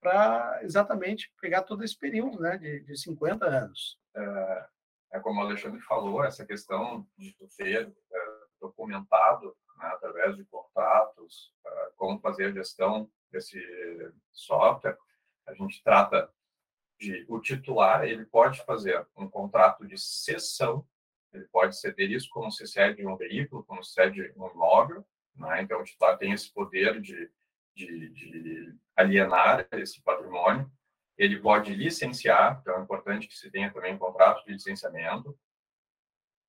para 0.00 0.60
exatamente 0.62 1.32
pegar 1.40 1.62
todo 1.62 1.82
esse 1.82 1.98
período 1.98 2.38
né, 2.40 2.58
de, 2.58 2.80
de 2.80 2.96
50 2.98 3.46
anos. 3.46 3.98
É, 4.14 4.66
é, 5.12 5.20
como 5.20 5.40
o 5.40 5.44
Alexandre 5.44 5.80
falou, 5.80 6.24
essa 6.24 6.44
questão 6.44 7.06
de 7.16 7.34
ter 7.56 7.88
é, 7.88 8.18
documentado 8.60 9.56
né, 9.76 9.86
através 9.86 10.36
de 10.36 10.44
contratos 10.44 11.52
é, 11.64 11.90
como 11.96 12.20
fazer 12.20 12.46
a 12.46 12.52
gestão 12.52 13.10
desse 13.30 13.60
software, 14.32 14.96
a 15.46 15.54
gente 15.54 15.82
trata 15.82 16.30
de 16.98 17.24
o 17.28 17.40
titular 17.40 18.04
ele 18.04 18.24
pode 18.24 18.64
fazer 18.64 19.06
um 19.16 19.28
contrato 19.28 19.86
de 19.86 19.98
cessão 19.98 20.86
ele 21.36 21.46
pode 21.46 21.78
ceder 21.78 22.10
isso 22.10 22.28
como 22.30 22.50
se 22.50 22.66
cede 22.66 23.06
um 23.06 23.16
veículo, 23.16 23.64
como 23.64 23.82
se 23.82 23.92
cede 23.92 24.32
um 24.36 24.48
imóvel, 24.48 25.04
né? 25.34 25.62
então 25.62 25.80
o 25.80 25.84
titular 25.84 26.16
tem 26.18 26.32
esse 26.32 26.52
poder 26.52 27.00
de, 27.00 27.30
de, 27.74 28.08
de, 28.10 28.74
alienar 28.96 29.68
esse 29.72 30.02
patrimônio, 30.02 30.70
ele 31.18 31.38
pode 31.38 31.74
licenciar, 31.74 32.58
então 32.60 32.76
é 32.78 32.82
importante 32.82 33.28
que 33.28 33.36
se 33.36 33.50
tenha 33.50 33.72
também 33.72 33.94
um 33.94 33.98
contrato 33.98 34.44
de 34.44 34.52
licenciamento. 34.52 35.38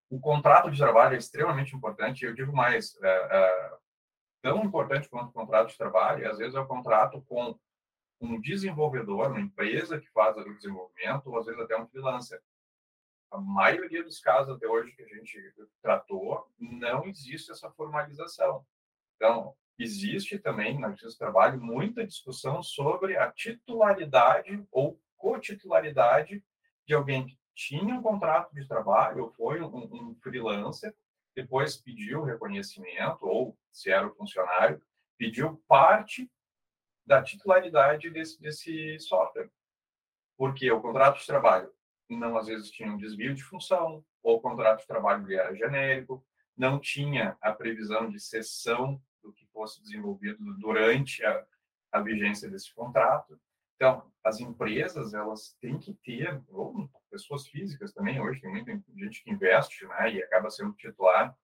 O 0.10 0.20
contrato 0.20 0.70
de 0.70 0.78
trabalho 0.78 1.16
é 1.16 1.18
extremamente 1.18 1.76
importante, 1.76 2.26
eu 2.26 2.34
digo 2.34 2.54
mais, 2.54 2.98
é, 3.02 3.08
é, 3.10 3.78
tão 4.42 4.64
importante 4.64 5.10
quanto 5.10 5.30
o 5.30 5.34
contrato 5.34 5.70
de 5.70 5.78
trabalho, 5.78 6.24
e 6.24 6.28
às 6.28 6.38
vezes 6.38 6.56
é 6.56 6.60
o 6.60 6.68
contrato 6.68 7.22
com 7.28 7.58
um 8.22 8.40
desenvolvedor, 8.40 9.32
uma 9.32 9.42
empresa 9.42 10.00
que 10.00 10.10
faz 10.12 10.38
o 10.38 10.44
desenvolvimento, 10.44 11.28
ou 11.28 11.40
às 11.40 11.46
vezes 11.46 11.62
até 11.62 11.78
um 11.78 11.88
freelancer 11.88 12.42
a 13.36 13.42
maioria 13.42 14.04
dos 14.04 14.20
casos 14.20 14.56
até 14.56 14.68
hoje 14.68 14.92
que 14.94 15.04
a 15.04 15.08
gente 15.08 15.38
tratou, 15.82 16.50
não 16.58 17.06
existe 17.06 17.52
essa 17.52 17.70
formalização. 17.72 18.66
Então, 19.16 19.54
existe 19.78 20.40
também 20.40 20.80
na 20.80 20.90
Justiça 20.92 21.16
do 21.16 21.18
Trabalho 21.18 21.62
muita 21.62 22.06
discussão 22.06 22.64
sobre 22.64 23.18
a 23.18 23.32
titularidade 23.32 24.66
ou 24.72 25.00
cotitularidade 25.18 26.44
de 26.88 26.94
alguém 26.94 27.26
que 27.26 27.38
tinha 27.56 27.96
um 27.96 28.02
contrato 28.02 28.54
de 28.54 28.68
trabalho 28.68 29.24
ou 29.24 29.32
foi 29.32 29.62
um, 29.62 30.12
um 30.12 30.16
freelancer, 30.16 30.94
depois 31.36 31.78
pediu 31.78 32.24
reconhecimento, 32.24 33.26
ou 33.26 33.58
se 33.72 33.90
era 33.90 34.08
o 34.08 34.14
funcionário, 34.14 34.82
pediu 35.18 35.58
parte 35.68 36.30
da 37.06 37.22
titularidade 37.22 38.10
desse, 38.10 38.40
desse 38.42 39.00
software. 39.00 39.50
Porque 40.38 40.70
o 40.72 40.82
contrato 40.82 41.20
de 41.20 41.26
trabalho 41.26 41.74
não 42.10 42.38
às 42.38 42.48
vezes 42.48 42.70
tinha 42.70 42.92
um 42.92 42.98
desvio 42.98 43.34
de 43.34 43.44
função, 43.44 44.04
ou 44.22 44.38
o 44.38 44.42
contrato 44.42 44.82
de 44.82 44.88
trabalho 44.88 45.32
era 45.32 45.56
genérico, 45.56 46.26
não 46.56 46.80
tinha 46.80 47.38
a 47.42 47.52
previsão 47.52 48.10
de 48.10 48.20
cessão 48.20 49.02
do 49.22 49.34
que 49.34 49.46
fosse 49.48 49.82
desenvolvido 49.82 50.38
durante 50.58 51.24
a, 51.26 51.46
a 51.92 52.02
vigência 52.02 52.50
desse 52.50 52.74
contrato. 52.74 53.40
Então, 53.76 54.10
as 54.24 54.40
empresas, 54.40 55.14
elas 55.14 55.56
têm 55.62 55.78
que 55.78 55.94
ter, 55.94 56.42
ou 56.50 56.90
pessoas 57.12 57.48
físicas 57.48 57.94
também, 57.94 58.20
hoje 58.20 58.42
tem 58.42 58.50
muita 58.50 58.72
gente 58.96 59.24
que 59.24 59.32
investe 59.32 59.86
né, 59.88 60.14
e 60.14 60.24
acaba 60.24 60.50
sendo 60.50 60.74
titular 60.74 61.36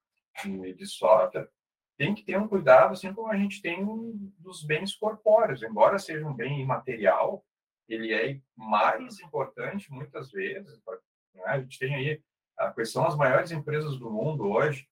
de, 0.43 0.73
de 0.73 0.85
software, 0.85 1.49
tem 1.97 2.15
que 2.15 2.23
ter 2.23 2.37
um 2.37 2.47
cuidado, 2.47 2.93
assim 2.93 3.13
como 3.13 3.27
a 3.27 3.37
gente 3.37 3.61
tem 3.61 3.85
dos 4.39 4.63
bens 4.63 4.95
corpóreos, 4.95 5.61
embora 5.61 5.99
seja 5.99 6.25
um 6.25 6.33
bem 6.33 6.61
imaterial, 6.61 7.45
ele 7.87 8.13
é 8.13 8.39
mais 8.55 9.19
importante 9.19 9.91
muitas 9.91 10.31
vezes. 10.31 10.81
Né? 11.35 11.43
A 11.45 11.59
gente 11.59 11.77
tem 11.77 11.93
aí 11.93 12.23
quais 12.73 12.91
são 12.91 13.05
as 13.05 13.15
maiores 13.15 13.51
empresas 13.51 13.97
do 13.97 14.09
mundo 14.09 14.49
hoje? 14.49 14.87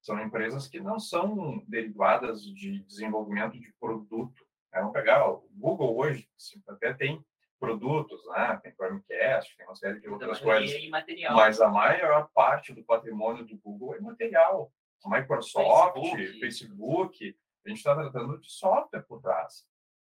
São 0.00 0.20
empresas 0.20 0.68
que 0.68 0.80
não 0.80 0.98
são 0.98 1.62
derivadas 1.66 2.42
de 2.42 2.80
desenvolvimento 2.84 3.58
de 3.58 3.72
produto. 3.78 4.46
Vamos 4.72 4.92
pegar 4.92 5.28
o 5.28 5.48
Google 5.52 5.96
hoje, 5.96 6.28
até 6.68 6.92
tem 6.92 7.24
produtos, 7.58 8.24
né? 8.28 8.58
tem 8.62 8.72
Chromecast, 8.72 9.56
tem 9.56 9.66
uma 9.66 9.74
série 9.74 10.00
de 10.00 10.08
outras 10.08 10.40
coisas. 10.40 10.70
É 10.70 11.30
mas 11.30 11.60
a 11.60 11.68
maior 11.68 12.28
parte 12.32 12.72
do 12.72 12.84
patrimônio 12.84 13.44
do 13.44 13.56
Google 13.56 13.96
é 13.96 14.00
material. 14.00 14.72
A 15.04 15.10
Microsoft, 15.10 15.94
Facebook, 15.94 16.40
Facebook 16.40 17.38
a 17.64 17.68
gente 17.68 17.78
está 17.78 17.94
tratando 17.94 18.38
de 18.38 18.50
software 18.50 19.02
por 19.02 19.20
trás. 19.20 19.66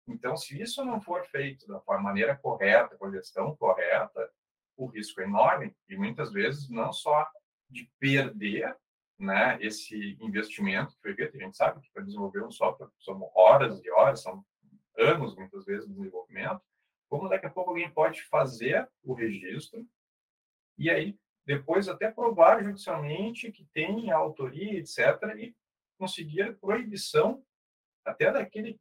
Então, 0.08 0.36
se 0.36 0.60
isso 0.60 0.84
não 0.84 1.00
for 1.00 1.24
feito 1.26 1.66
da 1.66 1.80
maneira 2.00 2.36
correta, 2.36 2.96
com 2.96 3.06
a 3.06 3.10
gestão 3.10 3.54
correta, 3.56 4.30
o 4.76 4.86
risco 4.86 5.20
é 5.20 5.24
enorme 5.24 5.74
e 5.88 5.96
muitas 5.96 6.32
vezes 6.32 6.68
não 6.68 6.92
só 6.92 7.28
de 7.68 7.90
perder 8.00 8.76
né, 9.22 9.58
esse 9.60 10.16
investimento 10.20 10.94
que 10.94 11.02
foi 11.02 11.14
feito, 11.14 11.36
a 11.36 11.40
gente 11.40 11.56
sabe 11.56 11.80
que 11.80 11.90
para 11.92 12.02
desenvolver 12.02 12.44
um 12.44 12.50
software 12.50 12.88
são 12.98 13.30
horas 13.34 13.82
e 13.82 13.90
horas, 13.90 14.22
são 14.22 14.44
anos 14.98 15.34
muitas 15.36 15.64
vezes 15.64 15.88
de 15.88 15.94
desenvolvimento, 15.94 16.60
como 17.08 17.28
daqui 17.28 17.46
a 17.46 17.50
pouco 17.50 17.70
alguém 17.70 17.90
pode 17.90 18.22
fazer 18.24 18.88
o 19.02 19.14
registro 19.14 19.86
e 20.78 20.90
aí 20.90 21.18
depois 21.44 21.88
até 21.88 22.10
provar 22.10 22.62
judicialmente 22.62 23.50
que 23.50 23.64
tem 23.72 24.10
autoria, 24.10 24.78
etc., 24.78 24.98
e 25.36 25.54
conseguir 25.98 26.42
a 26.42 26.52
proibição 26.54 27.44
até 28.04 28.30
daquele 28.30 28.80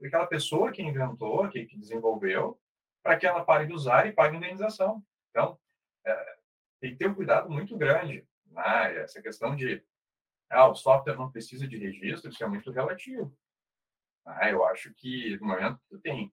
daquela 0.00 0.26
pessoa 0.26 0.72
que 0.72 0.82
inventou, 0.82 1.48
que, 1.48 1.64
que 1.64 1.78
desenvolveu, 1.78 2.60
para 3.04 3.16
que 3.16 3.24
ela 3.24 3.44
pare 3.44 3.66
de 3.66 3.72
usar 3.72 4.06
e 4.06 4.12
pague 4.12 4.36
indenização. 4.36 5.00
Então, 5.30 5.56
é, 6.04 6.36
tem 6.80 6.90
que 6.90 6.96
ter 6.96 7.08
um 7.08 7.14
cuidado 7.14 7.48
muito 7.48 7.76
grande. 7.76 8.26
Né? 8.52 9.02
Essa 9.02 9.20
questão 9.20 9.56
de 9.56 9.82
ah, 10.50 10.68
o 10.68 10.74
software 10.74 11.16
não 11.16 11.30
precisa 11.30 11.66
de 11.66 11.78
registro, 11.78 12.30
isso 12.30 12.44
é 12.44 12.46
muito 12.46 12.70
relativo. 12.70 13.34
Né? 14.26 14.52
Eu 14.52 14.64
acho 14.66 14.92
que 14.94 15.36
no 15.38 15.46
momento 15.46 15.78
que 15.78 15.88
tu 15.88 15.98
tem 15.98 16.32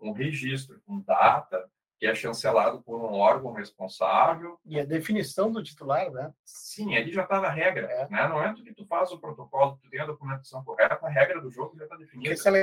um 0.00 0.12
registro 0.12 0.80
com 0.86 1.00
data, 1.00 1.70
que 2.02 2.06
é 2.06 2.14
chancelado 2.16 2.82
por 2.82 2.98
um 2.98 3.14
órgão 3.14 3.52
responsável. 3.52 4.58
E 4.64 4.80
a 4.80 4.84
definição 4.84 5.52
do 5.52 5.62
titular, 5.62 6.10
né? 6.10 6.34
Sim, 6.44 6.96
ali 6.96 7.12
já 7.12 7.22
está 7.22 7.40
na 7.40 7.48
regra. 7.48 7.86
É. 7.92 8.08
Né? 8.08 8.26
No 8.26 8.34
momento 8.34 8.64
que 8.64 8.74
tu 8.74 8.84
faz 8.86 9.12
o 9.12 9.20
protocolo, 9.20 9.78
tu 9.80 9.88
tem 9.88 10.00
a 10.00 10.06
documentação 10.06 10.64
correta, 10.64 10.98
a 11.00 11.08
regra 11.08 11.40
do 11.40 11.48
jogo 11.48 11.76
já 11.76 11.84
está 11.84 11.96
definida. 11.96 12.30
Porque 12.30 12.42
se 12.42 12.48
ela 12.48 12.58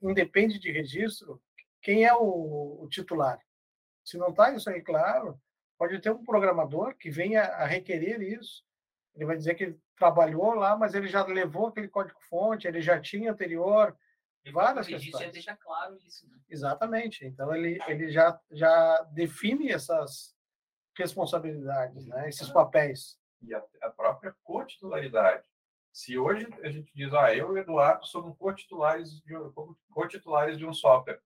independe 0.00 0.58
de 0.58 0.72
registro, 0.72 1.38
quem 1.82 2.06
é 2.06 2.14
o, 2.14 2.82
o 2.82 2.88
titular? 2.88 3.38
Se 4.02 4.16
não 4.16 4.28
está 4.28 4.52
isso 4.52 4.70
aí 4.70 4.80
claro, 4.80 5.38
pode 5.78 6.00
ter 6.00 6.10
um 6.10 6.24
programador 6.24 6.94
que 6.96 7.10
venha 7.10 7.42
a 7.42 7.64
requerer 7.64 8.20
isso. 8.20 8.64
Ele 9.14 9.24
vai 9.24 9.36
dizer 9.36 9.54
que 9.54 9.64
ele 9.64 9.80
trabalhou 9.96 10.54
lá, 10.54 10.76
mas 10.76 10.94
ele 10.94 11.08
já 11.08 11.24
levou 11.24 11.68
aquele 11.68 11.88
código-fonte, 11.88 12.66
ele 12.66 12.80
já 12.80 13.00
tinha 13.00 13.32
anterior, 13.32 13.96
várias 14.52 14.86
questões. 14.86 15.24
já 15.24 15.30
deixa 15.30 15.56
claro 15.56 15.96
isso. 16.06 16.28
Né? 16.28 16.38
Exatamente. 16.48 17.24
Então 17.24 17.54
ele, 17.54 17.78
ele 17.86 18.10
já, 18.10 18.38
já 18.50 19.02
define 19.12 19.70
essas 19.70 20.34
responsabilidades, 20.96 22.06
né? 22.06 22.28
esses 22.28 22.48
papéis. 22.48 23.18
E 23.42 23.54
a, 23.54 23.62
a 23.82 23.90
própria 23.90 24.34
cotitularidade. 24.42 25.46
Se 25.92 26.18
hoje 26.18 26.46
a 26.62 26.70
gente 26.70 26.92
diz, 26.94 27.12
ah, 27.14 27.34
eu 27.34 27.48
e 27.48 27.52
o 27.52 27.58
Eduardo 27.58 28.06
somos 28.06 28.36
cotitulares 28.36 29.20
de, 29.22 29.34
cotitulares 29.90 30.58
de 30.58 30.66
um 30.66 30.72
software, 30.72 31.20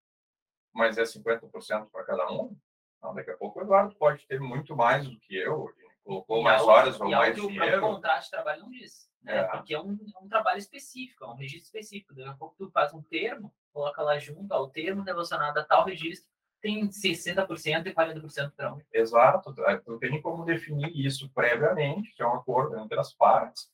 mas 0.72 0.96
é 0.96 1.02
50% 1.02 1.90
para 1.90 2.04
cada 2.04 2.30
um, 2.32 2.56
então, 3.02 3.14
daqui 3.14 3.32
a 3.32 3.36
pouco 3.36 3.58
o 3.58 3.62
Eduardo 3.62 3.96
pode 3.96 4.24
ter 4.28 4.38
muito 4.38 4.76
mais 4.76 5.08
do 5.08 5.18
que 5.18 5.34
eu, 5.34 5.68
colocou 6.04 6.38
e 6.38 6.44
mais 6.44 6.62
horas 6.62 7.00
ou 7.00 7.10
mais 7.10 7.34
dinheiro. 7.34 7.78
O 7.78 7.94
contrato 7.94 8.22
de 8.22 8.30
trabalho 8.30 8.62
não 8.62 8.70
diz 8.70 9.10
né? 9.22 9.38
É. 9.38 9.44
Porque 9.44 9.74
é 9.74 9.80
um, 9.80 9.92
é 9.92 10.18
um, 10.24 10.28
trabalho 10.28 10.58
específico, 10.58 11.24
é 11.24 11.28
um 11.28 11.34
registro 11.34 11.66
específico. 11.66 12.14
Daqui 12.14 12.28
a 12.28 12.34
pouco 12.34 12.54
tu 12.56 12.70
faz 12.70 12.92
um 12.92 13.02
termo, 13.02 13.52
coloca 13.72 14.02
lá 14.02 14.18
junto, 14.18 14.52
ó, 14.52 14.62
o 14.62 14.68
termo 14.68 15.02
relacionado 15.02 15.58
a 15.58 15.64
tal 15.64 15.84
registro 15.84 16.30
tem 16.60 16.88
60% 16.88 17.86
e 17.86 17.92
40% 17.92 18.52
para 18.52 18.74
um. 18.74 18.80
Exato. 18.92 19.54
É, 19.66 19.78
tu 19.78 19.98
tem 19.98 20.20
como 20.22 20.44
definir 20.44 20.94
isso 20.94 21.28
previamente, 21.30 22.14
que 22.14 22.22
é 22.22 22.26
um 22.26 22.34
acordo 22.34 22.78
entre 22.78 22.98
as 22.98 23.12
partes, 23.12 23.68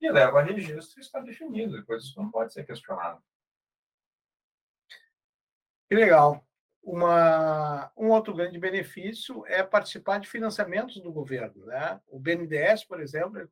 e 0.00 0.10
leva 0.10 0.40
a 0.40 0.42
registro 0.42 1.00
e 1.00 1.02
está 1.02 1.20
definido. 1.20 1.76
Depois 1.76 2.04
isso 2.04 2.20
não 2.20 2.30
pode 2.30 2.52
ser 2.52 2.64
questionado. 2.64 3.22
Que 5.88 5.94
legal. 5.94 6.44
Uma, 6.84 7.90
um 7.96 8.10
outro 8.10 8.34
grande 8.34 8.58
benefício 8.58 9.42
é 9.46 9.62
participar 9.62 10.18
de 10.18 10.28
financiamentos 10.28 11.00
do 11.00 11.10
governo. 11.10 11.64
Né? 11.64 11.98
O 12.06 12.20
BNDES, 12.20 12.84
por 12.84 13.00
exemplo, 13.00 13.48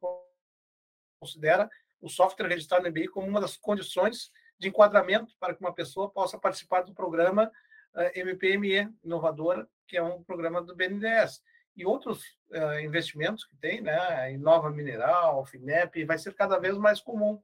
considera 1.19 1.71
o 2.01 2.11
software 2.11 2.49
registrado 2.49 2.85
no 2.85 2.91
MBI 2.91 3.09
como 3.09 3.27
uma 3.27 3.41
das 3.41 3.57
condições 3.57 4.31
de 4.59 4.69
enquadramento 4.69 5.35
para 5.41 5.55
que 5.55 5.61
uma 5.61 5.75
pessoa 5.75 6.11
possa 6.11 6.39
participar 6.39 6.83
do 6.83 6.93
programa 6.93 7.51
uh, 7.95 8.01
eh, 8.01 8.21
MPME 8.21 8.93
Inovadora, 9.03 9.67
que 9.89 9.97
é 9.97 10.03
um 10.03 10.23
programa 10.23 10.61
do 10.61 10.77
BNDES. 10.77 11.43
E 11.75 11.87
outros 11.87 12.23
uh, 12.51 12.81
investimentos 12.81 13.45
que 13.45 13.57
tem, 13.57 13.81
né, 13.81 14.33
Inova 14.33 14.71
Mineral, 14.71 15.45
FINEP, 15.47 16.05
vai 16.05 16.19
ser 16.19 16.35
cada 16.35 16.59
vez 16.59 16.77
mais 16.77 17.01
comum. 17.01 17.43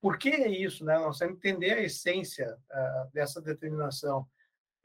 Por 0.00 0.18
que 0.18 0.28
é 0.28 0.48
isso? 0.48 0.84
Né? 0.84 0.98
Nós 0.98 1.18
temos 1.18 1.40
que 1.40 1.48
entender 1.48 1.72
a 1.72 1.82
essência 1.82 2.54
uh, 2.54 3.10
dessa 3.12 3.40
determinação. 3.40 4.28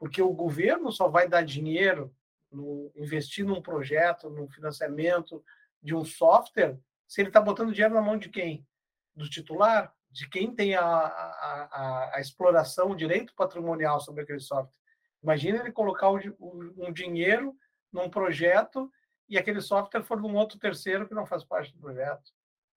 Porque 0.02 0.20
o 0.20 0.32
governo 0.32 0.90
só 0.90 1.06
vai 1.06 1.28
dar 1.28 1.44
dinheiro, 1.44 2.12
no, 2.50 2.90
investir 2.96 3.46
num 3.46 3.62
projeto, 3.62 4.28
num 4.28 4.48
financiamento 4.48 5.44
de 5.80 5.94
um 5.94 6.04
software, 6.04 6.76
se 7.06 7.20
ele 7.20 7.28
está 7.28 7.40
botando 7.40 7.72
dinheiro 7.72 7.94
na 7.94 8.02
mão 8.02 8.18
de 8.18 8.28
quem? 8.28 8.66
Do 9.14 9.30
titular? 9.30 9.94
De 10.10 10.28
quem 10.28 10.52
tem 10.52 10.74
a, 10.74 10.84
a, 10.84 11.68
a, 11.70 12.16
a 12.16 12.20
exploração, 12.20 12.90
o 12.90 12.96
direito 12.96 13.32
patrimonial 13.36 14.00
sobre 14.00 14.24
aquele 14.24 14.40
software. 14.40 14.76
Imagina 15.22 15.60
ele 15.60 15.70
colocar 15.70 16.10
um 16.10 16.92
dinheiro 16.92 17.56
num 17.92 18.10
projeto 18.10 18.90
e 19.28 19.38
aquele 19.38 19.60
software 19.60 20.02
for 20.02 20.20
de 20.20 20.26
um 20.26 20.34
outro 20.34 20.58
terceiro 20.58 21.06
que 21.06 21.14
não 21.14 21.24
faz 21.24 21.44
parte 21.44 21.72
do 21.72 21.78
projeto 21.78 22.32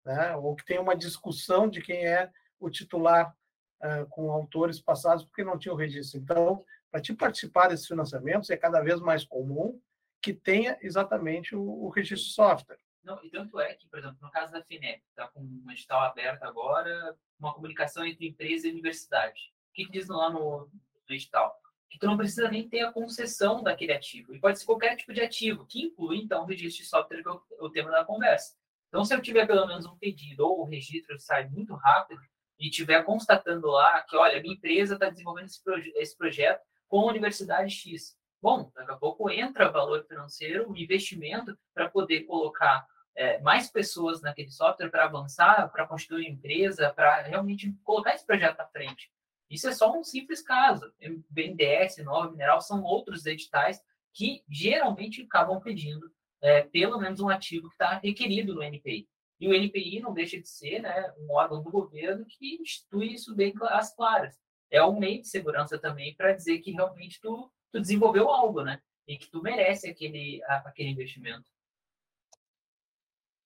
né? 0.06 0.36
ou 0.36 0.56
que 0.56 0.64
tem 0.64 0.78
uma 0.78 0.96
discussão 0.96 1.68
de 1.68 1.82
quem 1.82 2.06
é 2.06 2.30
o 2.60 2.70
titular 2.70 3.36
uh, 3.82 4.06
com 4.12 4.32
autores 4.32 4.80
passados 4.80 5.26
porque 5.26 5.44
não 5.44 5.58
tinha 5.58 5.74
o 5.74 5.78
registro. 5.78 6.20
Então, 6.20 6.64
para 6.96 7.02
te 7.02 7.14
participar 7.14 7.68
desses 7.68 7.88
financiamentos, 7.88 8.50
é 8.50 8.56
cada 8.56 8.80
vez 8.80 9.02
mais 9.02 9.26
comum 9.26 9.78
que 10.22 10.34
tenha 10.34 10.78
exatamente 10.82 11.54
o, 11.54 11.62
o 11.62 11.90
registro 11.90 12.30
de 12.30 12.34
software. 12.34 12.80
Não, 13.04 13.22
e 13.22 13.30
tanto 13.30 13.60
é 13.60 13.74
que, 13.74 13.86
por 13.90 14.00
exemplo, 14.00 14.18
no 14.22 14.32
caso 14.32 14.54
da 14.54 14.64
FINEP, 14.64 15.04
está 15.10 15.28
com 15.28 15.42
uma 15.42 15.74
edital 15.74 16.00
aberta 16.04 16.48
agora, 16.48 17.14
uma 17.38 17.54
comunicação 17.54 18.06
entre 18.06 18.26
empresa 18.26 18.66
e 18.66 18.72
universidade. 18.72 19.54
O 19.72 19.74
que, 19.74 19.84
que 19.84 19.92
diz 19.92 20.08
lá 20.08 20.30
no, 20.30 20.70
no 21.10 21.16
edital? 21.16 21.54
Que 21.90 22.00
tu 22.00 22.06
não 22.06 22.16
precisa 22.16 22.50
nem 22.50 22.66
ter 22.70 22.80
a 22.80 22.94
concessão 22.94 23.62
daquele 23.62 23.92
ativo. 23.92 24.34
E 24.34 24.40
pode 24.40 24.58
ser 24.58 24.66
qualquer 24.66 24.96
tipo 24.96 25.12
de 25.12 25.20
ativo, 25.20 25.66
que 25.66 25.82
inclui, 25.82 26.20
então, 26.20 26.44
o 26.44 26.46
registro 26.46 26.82
de 26.82 26.90
software, 26.90 27.22
que 27.22 27.28
é 27.28 27.32
o, 27.32 27.44
o 27.60 27.70
tema 27.70 27.92
da 27.92 28.06
conversa. 28.06 28.56
Então, 28.88 29.04
se 29.04 29.14
eu 29.14 29.22
tiver 29.22 29.46
pelo 29.46 29.68
menos 29.68 29.86
um 29.86 29.98
pedido 29.98 30.48
ou 30.48 30.62
o 30.62 30.66
registro 30.66 31.20
sai 31.20 31.50
muito 31.50 31.76
rápido 31.76 32.22
e 32.58 32.70
tiver 32.70 33.04
constatando 33.04 33.68
lá 33.68 34.02
que, 34.04 34.16
olha, 34.16 34.42
minha 34.42 34.56
empresa 34.56 34.94
está 34.94 35.10
desenvolvendo 35.10 35.48
esse, 35.48 35.62
proje 35.62 35.92
esse 35.98 36.18
projeto 36.18 36.64
com 36.88 37.02
a 37.02 37.12
Universidade 37.12 37.74
X. 37.74 38.18
Bom, 38.42 38.72
daqui 38.76 38.92
a 38.92 38.96
pouco 38.96 39.30
entra 39.30 39.72
valor 39.72 40.06
financeiro, 40.06 40.70
um 40.70 40.76
investimento 40.76 41.58
para 41.74 41.90
poder 41.90 42.22
colocar 42.22 42.86
é, 43.16 43.40
mais 43.42 43.72
pessoas 43.72 44.22
naquele 44.22 44.52
software 44.52 44.90
para 44.90 45.06
avançar, 45.06 45.72
para 45.72 45.88
constituir 45.88 46.28
uma 46.28 46.36
empresa, 46.36 46.94
para 46.94 47.22
realmente 47.22 47.72
colocar 47.84 48.14
esse 48.14 48.26
projeto 48.26 48.60
à 48.60 48.66
frente. 48.68 49.12
Isso 49.50 49.68
é 49.68 49.74
só 49.74 49.98
um 49.98 50.04
simples 50.04 50.42
caso. 50.42 50.92
BNDES, 51.30 51.98
Nova 52.04 52.30
Mineral, 52.32 52.62
são 52.62 52.84
outros 52.84 53.26
editais 53.26 53.82
que 54.14 54.44
geralmente 54.50 55.24
acabam 55.24 55.62
pedindo 55.62 56.12
é, 56.42 56.62
pelo 56.62 57.00
menos 57.00 57.20
um 57.20 57.30
ativo 57.30 57.68
que 57.68 57.76
está 57.76 58.00
requerido 58.00 58.54
no 58.54 58.64
NPI. 58.64 59.08
E 59.40 59.48
o 59.48 59.54
NPI 59.54 60.00
não 60.00 60.14
deixa 60.14 60.40
de 60.40 60.48
ser 60.48 60.82
né, 60.82 61.14
um 61.18 61.34
órgão 61.34 61.62
do 61.62 61.70
governo 61.70 62.26
que 62.26 62.62
institui 62.62 63.14
isso 63.14 63.36
bem 63.36 63.54
às 63.64 63.94
claras. 63.96 64.40
É 64.72 64.84
um 64.84 65.00
meio 65.00 65.22
de 65.22 65.28
segurança 65.28 65.78
também 65.78 66.16
para 66.16 66.34
dizer 66.34 66.60
que 66.60 66.72
realmente 66.72 67.20
tu, 67.22 67.52
tu 67.72 67.80
desenvolveu 67.80 68.30
algo, 68.30 68.64
né? 68.64 68.82
E 69.08 69.18
que 69.18 69.30
tu 69.30 69.42
merece 69.42 69.90
aquele, 69.90 70.42
aquele 70.44 70.90
investimento. 70.90 71.50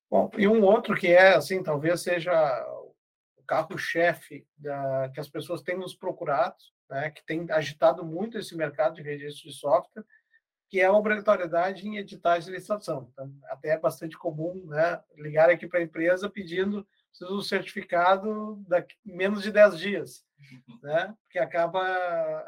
Bom, 0.10 0.32
e 0.38 0.48
um 0.48 0.64
outro 0.64 0.96
que 0.96 1.08
é, 1.08 1.36
assim, 1.36 1.62
talvez 1.62 2.02
seja 2.02 2.34
o 3.38 3.44
carro-chefe 3.44 4.48
que 5.14 5.20
as 5.20 5.30
pessoas 5.30 5.62
têm 5.62 5.78
nos 5.78 5.96
procurado, 5.96 6.58
né, 6.90 7.12
que 7.12 7.24
tem 7.24 7.46
agitado 7.52 8.04
muito 8.04 8.38
esse 8.38 8.56
mercado 8.56 8.96
de 8.96 9.04
registro 9.04 9.50
de 9.50 9.56
software, 9.56 10.04
que 10.68 10.80
é 10.80 10.86
a 10.86 10.94
obrigatoriedade 10.94 11.88
em 11.88 11.98
editais 11.98 12.46
de 12.46 12.52
licitação. 12.52 13.10
Então, 13.12 13.32
até 13.46 13.70
é 13.70 13.78
bastante 13.78 14.18
comum 14.18 14.66
né, 14.66 15.00
ligar 15.16 15.50
aqui 15.50 15.68
para 15.68 15.80
a 15.80 15.84
empresa 15.84 16.30
pedindo 16.30 16.88
o 17.22 17.42
certificado 17.42 18.56
daqui 18.68 18.96
menos 19.04 19.44
de 19.44 19.52
10 19.52 19.78
dias, 19.78 20.26
né? 20.82 21.14
porque 21.24 21.40
acaba 21.40 21.82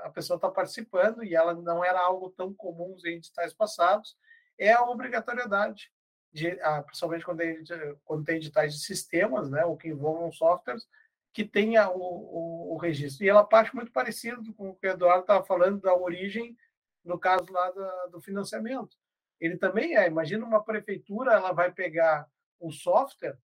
a 0.04 0.10
pessoa 0.10 0.36
está 0.36 0.50
participando 0.50 1.24
e 1.24 1.36
ela 1.36 1.54
não 1.54 1.84
era 1.84 2.00
algo 2.00 2.30
tão 2.32 2.54
comum 2.54 2.96
em 3.06 3.16
editais 3.16 3.54
passados, 3.54 4.18
é 4.58 4.72
a 4.72 4.84
obrigatoriedade, 4.84 5.92
de, 6.32 6.60
ah, 6.62 6.82
principalmente 6.84 7.26
quando 7.26 7.40
tem, 7.40 7.64
quando 8.06 8.24
tem 8.24 8.38
editais 8.38 8.74
de 8.74 8.80
sistemas, 8.80 9.50
né, 9.50 9.66
ou 9.66 9.76
que 9.76 9.90
envolvam 9.90 10.32
softwares, 10.32 10.88
que 11.34 11.44
tenha 11.44 11.90
o, 11.90 12.00
o, 12.00 12.74
o 12.74 12.78
registro. 12.78 13.26
E 13.26 13.30
ela 13.30 13.44
parte 13.44 13.76
muito 13.76 13.92
parecido 13.92 14.54
com 14.54 14.70
o 14.70 14.76
que 14.76 14.88
o 14.88 14.92
Eduardo 14.92 15.22
estava 15.22 15.44
falando 15.46 15.82
da 15.82 15.96
origem 15.96 16.56
no 17.04 17.18
caso 17.18 17.46
lá 17.52 17.72
do 18.12 18.22
financiamento. 18.22 18.96
Ele 19.40 19.58
também 19.58 19.98
é, 19.98 20.08
imagina 20.08 20.46
uma 20.46 20.64
prefeitura, 20.64 21.34
ela 21.34 21.52
vai 21.52 21.72
pegar 21.72 22.28
um 22.60 22.72
software 22.72 23.38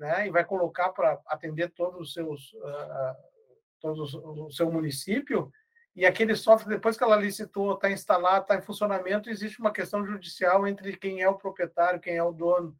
né, 0.00 0.26
e 0.26 0.30
vai 0.30 0.44
colocar 0.44 0.88
para 0.90 1.20
atender 1.26 1.70
todos 1.70 2.00
os 2.00 2.12
seus 2.12 2.52
uh, 2.54 3.16
todos 3.80 4.14
o 4.14 4.50
seu 4.50 4.72
município 4.72 5.52
e 5.94 6.06
aquele 6.06 6.34
software 6.34 6.74
depois 6.74 6.96
que 6.96 7.04
ela 7.04 7.16
licitou 7.16 7.74
está 7.74 7.90
instalado 7.90 8.42
está 8.42 8.56
em 8.56 8.62
funcionamento 8.62 9.30
existe 9.30 9.60
uma 9.60 9.72
questão 9.72 10.04
judicial 10.04 10.66
entre 10.66 10.96
quem 10.96 11.20
é 11.20 11.28
o 11.28 11.36
proprietário 11.36 12.00
quem 12.00 12.16
é 12.16 12.22
o 12.22 12.32
dono 12.32 12.76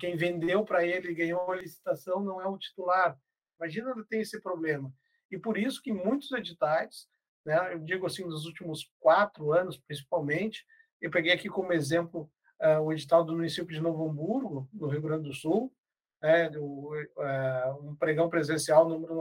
quem 0.00 0.16
vendeu 0.16 0.64
para 0.64 0.84
ele 0.84 1.14
ganhou 1.14 1.52
a 1.52 1.56
licitação 1.56 2.20
não 2.20 2.40
é 2.40 2.46
o 2.48 2.58
titular 2.58 3.16
imagina 3.60 3.94
tem 4.08 4.22
esse 4.22 4.40
problema 4.40 4.90
e 5.30 5.38
por 5.38 5.58
isso 5.58 5.82
que 5.82 5.92
muitos 5.92 6.32
editais 6.32 7.06
né? 7.46 7.74
eu 7.74 7.78
digo 7.78 8.04
assim, 8.04 8.24
nos 8.24 8.44
últimos 8.44 8.90
quatro 8.98 9.52
anos, 9.52 9.78
principalmente. 9.78 10.66
Eu 11.00 11.10
peguei 11.10 11.32
aqui 11.32 11.48
como 11.48 11.72
exemplo 11.72 12.28
uh, 12.60 12.80
o 12.80 12.92
edital 12.92 13.24
do 13.24 13.36
município 13.36 13.72
de 13.72 13.80
Novo 13.80 14.04
Hamburgo, 14.04 14.68
no 14.72 14.88
Rio 14.88 15.00
Grande 15.00 15.28
do 15.28 15.32
Sul, 15.32 15.72
né? 16.20 16.48
do, 16.48 16.92
uh, 16.92 17.88
um 17.88 17.94
pregão 17.94 18.28
presencial 18.28 18.88
número 18.88 19.14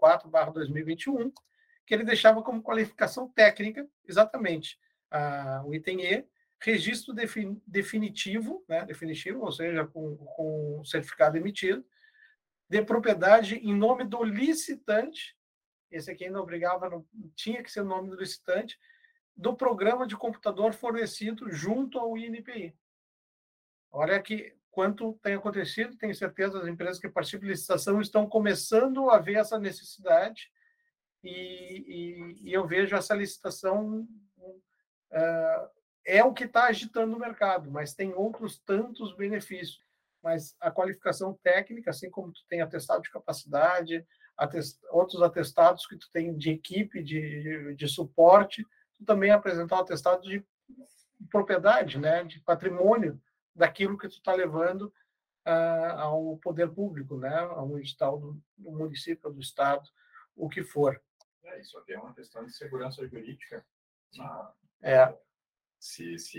94/2021, 0.00 1.32
que 1.86 1.94
ele 1.94 2.04
deixava 2.04 2.42
como 2.42 2.62
qualificação 2.62 3.28
técnica 3.28 3.88
exatamente 4.06 4.78
o 5.66 5.74
item 5.74 6.00
E, 6.06 6.24
registro 6.58 7.12
defin, 7.12 7.60
definitivo, 7.66 8.64
né? 8.66 8.82
definitivo, 8.86 9.44
ou 9.44 9.52
seja, 9.52 9.84
com, 9.84 10.16
com 10.16 10.82
certificado 10.86 11.36
emitido, 11.36 11.84
de 12.66 12.82
propriedade 12.82 13.56
em 13.56 13.74
nome 13.74 14.04
do 14.04 14.24
licitante 14.24 15.36
esse 15.92 16.10
aqui 16.10 16.24
ainda 16.24 16.40
obrigava, 16.40 16.88
não, 16.88 17.06
tinha 17.36 17.62
que 17.62 17.70
ser 17.70 17.82
o 17.82 17.84
nome 17.84 18.08
do 18.08 18.16
licitante, 18.16 18.80
do 19.36 19.54
programa 19.54 20.06
de 20.06 20.16
computador 20.16 20.72
fornecido 20.72 21.50
junto 21.50 21.98
ao 21.98 22.16
INPI. 22.16 22.74
Olha 23.90 24.20
que 24.20 24.56
quanto 24.72 25.18
tem 25.22 25.34
acontecido, 25.34 25.96
tenho 25.96 26.14
certeza 26.14 26.58
as 26.58 26.66
empresas 26.66 26.98
que 26.98 27.08
participam 27.08 27.44
de 27.44 27.52
licitação 27.52 28.00
estão 28.00 28.26
começando 28.26 29.10
a 29.10 29.18
ver 29.18 29.34
essa 29.34 29.58
necessidade 29.58 30.50
e, 31.22 31.30
e, 31.30 32.48
e 32.48 32.52
eu 32.52 32.66
vejo 32.66 32.96
essa 32.96 33.14
licitação 33.14 34.00
uh, 35.10 35.70
é 36.04 36.24
o 36.24 36.32
que 36.32 36.44
está 36.44 36.64
agitando 36.64 37.14
o 37.14 37.20
mercado, 37.20 37.70
mas 37.70 37.94
tem 37.94 38.12
outros 38.14 38.58
tantos 38.58 39.14
benefícios. 39.14 39.80
Mas 40.22 40.56
a 40.60 40.70
qualificação 40.70 41.38
técnica, 41.42 41.90
assim 41.90 42.10
como 42.10 42.32
tu 42.32 42.40
tem 42.48 42.60
atestado 42.60 43.02
de 43.02 43.10
capacidade, 43.10 44.04
atest, 44.36 44.78
outros 44.90 45.20
atestados 45.22 45.86
que 45.86 45.96
tu 45.96 46.08
tem 46.12 46.36
de 46.36 46.50
equipe, 46.50 47.02
de, 47.02 47.74
de, 47.74 47.88
suporte, 47.88 48.64
tu 48.96 49.04
também 49.04 49.30
apresentar 49.30 49.76
um 49.76 49.80
atestado 49.80 50.22
de 50.22 50.44
propriedade, 51.30 51.98
né, 51.98 52.24
de 52.24 52.40
patrimônio 52.40 53.20
daquilo 53.54 53.98
que 53.98 54.08
tu 54.08 54.16
está 54.16 54.32
levando 54.32 54.92
uh, 55.46 55.98
ao 55.98 56.36
poder 56.38 56.70
público, 56.70 57.16
né, 57.18 57.34
ao 57.36 57.78
edital 57.78 58.18
do, 58.18 58.42
do 58.56 58.72
município, 58.72 59.30
do 59.30 59.40
estado, 59.40 59.88
o 60.36 60.48
que 60.48 60.62
for. 60.62 61.00
É, 61.44 61.60
isso 61.60 61.76
aqui 61.78 61.92
é 61.92 61.98
uma 61.98 62.14
questão 62.14 62.44
de 62.44 62.52
segurança 62.52 63.06
jurídica. 63.06 63.64
Ah, 64.20 64.52
é. 64.82 65.18
Se, 65.78 66.18
se 66.18 66.38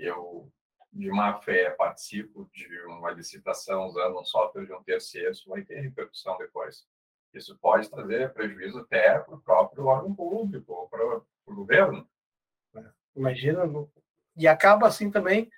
eu, 0.00 0.50
de 0.92 1.10
má 1.10 1.40
fé, 1.40 1.70
participo 1.70 2.48
de 2.52 2.80
uma 2.86 3.10
licitação 3.10 3.86
usando 3.86 4.18
um 4.18 4.24
software 4.24 4.66
de 4.66 4.72
um 4.72 4.82
terceiro, 4.82 5.32
isso 5.32 5.48
vai 5.48 5.62
ter 5.62 5.80
repercussão 5.80 6.38
depois. 6.38 6.86
Isso 7.32 7.58
pode 7.58 7.90
trazer 7.90 8.32
prejuízo 8.32 8.78
até 8.78 9.18
para 9.18 9.34
o 9.34 9.40
próprio 9.40 9.86
órgão 9.86 10.14
público 10.14 10.88
para 10.88 11.16
o 11.16 11.54
governo. 11.54 12.08
É, 12.76 12.84
imagina, 13.16 13.64
e 14.36 14.46
acaba 14.46 14.86
assim 14.86 15.10
também, 15.10 15.50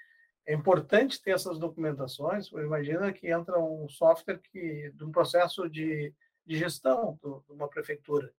é 0.46 0.54
importante 0.54 1.20
ter 1.20 1.32
essas 1.32 1.58
documentações, 1.58 2.48
imagina 2.52 3.12
que 3.12 3.28
entra 3.28 3.58
um 3.58 3.88
software 3.88 4.38
que, 4.38 4.92
de 4.94 5.04
um 5.04 5.10
processo 5.10 5.68
de, 5.68 6.14
de 6.46 6.56
gestão 6.56 7.18
de 7.22 7.52
uma 7.52 7.68
prefeitura. 7.68 8.32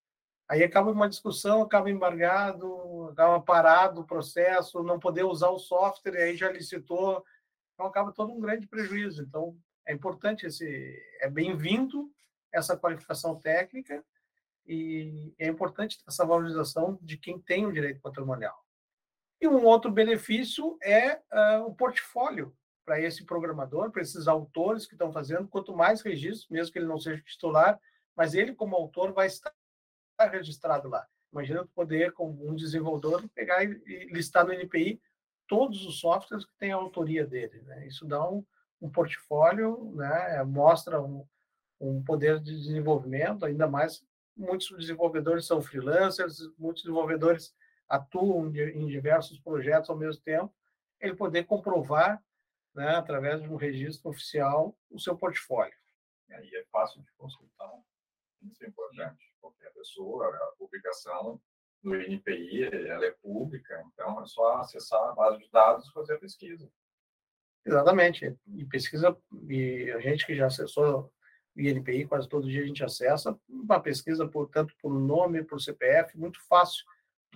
Aí 0.49 0.63
acaba 0.63 0.89
uma 0.91 1.09
discussão, 1.09 1.61
acaba 1.61 1.91
embargado, 1.91 3.09
acaba 3.11 3.41
parado 3.41 4.01
o 4.01 4.07
processo, 4.07 4.81
não 4.81 4.97
poder 4.97 5.23
usar 5.25 5.49
o 5.49 5.59
software, 5.59 6.15
aí 6.17 6.37
já 6.37 6.49
licitou, 6.49 7.23
então 7.73 7.85
acaba 7.85 8.13
todo 8.13 8.31
um 8.31 8.39
grande 8.39 8.65
prejuízo. 8.65 9.21
Então, 9.21 9.57
É 9.85 9.93
importante 9.93 10.45
esse, 10.45 10.67
é 11.21 11.29
bem-vindo 11.29 12.11
essa 12.51 12.75
qualificação 12.75 13.39
técnica 13.39 14.03
e 14.65 15.33
é 15.39 15.47
importante 15.47 15.97
essa 16.05 16.25
valorização 16.25 16.99
de 17.01 17.17
quem 17.17 17.39
tem 17.39 17.65
o 17.65 17.71
direito 17.71 18.01
patrimonial. 18.01 18.66
E 19.39 19.47
um 19.47 19.63
outro 19.65 19.91
benefício 19.91 20.77
é 20.81 21.15
uh, 21.31 21.65
o 21.65 21.75
portfólio 21.75 22.55
para 22.85 22.99
esse 22.99 23.25
programador, 23.25 23.91
para 23.91 24.01
esses 24.01 24.27
autores 24.27 24.87
que 24.87 24.93
estão 24.93 25.11
fazendo. 25.11 25.47
Quanto 25.47 25.75
mais 25.75 26.01
registros, 26.01 26.49
mesmo 26.49 26.71
que 26.71 26.79
ele 26.79 26.87
não 26.87 26.99
seja 26.99 27.21
titular, 27.21 27.79
mas 28.15 28.33
ele, 28.33 28.55
como 28.55 28.75
autor, 28.75 29.11
vai 29.13 29.27
estar 29.27 29.53
registrado 30.31 30.87
lá. 30.87 31.05
Imagina 31.31 31.67
poder, 31.75 32.13
como 32.13 32.49
um 32.49 32.55
desenvolvedor, 32.55 33.27
pegar 33.35 33.63
e 33.63 34.09
listar 34.11 34.45
no 34.45 34.53
NPI 34.53 34.99
todos 35.47 35.85
os 35.85 35.99
softwares 35.99 36.45
que 36.45 36.57
têm 36.57 36.71
a 36.71 36.75
autoria 36.75 37.25
dele. 37.25 37.61
Né? 37.61 37.87
Isso 37.87 38.05
dá 38.05 38.27
um, 38.27 38.43
um 38.81 38.89
portfólio, 38.89 39.93
né? 39.95 40.43
mostra 40.43 41.01
um, 41.01 41.25
um 41.79 42.03
poder 42.03 42.39
de 42.39 42.55
desenvolvimento, 42.55 43.45
ainda 43.45 43.67
mais 43.67 44.03
muitos 44.35 44.69
desenvolvedores 44.77 45.45
são 45.45 45.61
freelancers, 45.61 46.39
muitos 46.57 46.83
desenvolvedores 46.83 47.53
atuam 47.87 48.47
em 48.47 48.87
diversos 48.87 49.39
projetos 49.39 49.89
ao 49.89 49.97
mesmo 49.97 50.21
tempo, 50.21 50.53
ele 50.99 51.15
poder 51.15 51.45
comprovar, 51.45 52.21
né, 52.73 52.95
através 52.95 53.41
de 53.41 53.49
um 53.49 53.55
registro 53.55 54.09
oficial, 54.09 54.77
o 54.89 54.99
seu 54.99 55.17
portfólio. 55.17 55.77
E 56.29 56.33
aí 56.33 56.55
é 56.55 56.65
fácil 56.71 57.01
de 57.01 57.11
consultar, 57.13 57.71
isso 58.43 58.63
é 58.63 58.67
importante. 58.67 59.33
Qualquer 59.39 59.71
pessoa, 59.73 60.27
a 60.27 60.51
publicação 60.57 61.41
no 61.83 62.01
INPI, 62.01 62.63
ela 62.87 63.05
é 63.05 63.11
pública, 63.11 63.83
então 63.93 64.21
é 64.21 64.25
só 64.25 64.57
acessar 64.57 65.01
a 65.09 65.13
base 65.13 65.39
de 65.39 65.49
dados 65.49 65.87
e 65.87 65.93
fazer 65.93 66.15
a 66.15 66.19
pesquisa. 66.19 66.69
Exatamente. 67.65 68.37
E 68.47 68.65
pesquisa, 68.65 69.17
e 69.47 69.91
a 69.91 69.99
gente 69.99 70.25
que 70.25 70.35
já 70.35 70.47
acessou 70.47 71.11
o 71.55 71.61
INPI, 71.61 72.05
quase 72.05 72.27
todo 72.27 72.49
dia 72.49 72.63
a 72.63 72.65
gente 72.65 72.83
acessa, 72.83 73.37
uma 73.47 73.79
pesquisa, 73.79 74.27
por, 74.27 74.49
tanto 74.49 74.73
por 74.81 74.93
nome, 74.93 75.43
por 75.43 75.61
CPF, 75.61 76.17
muito 76.17 76.39
fácil 76.47 76.85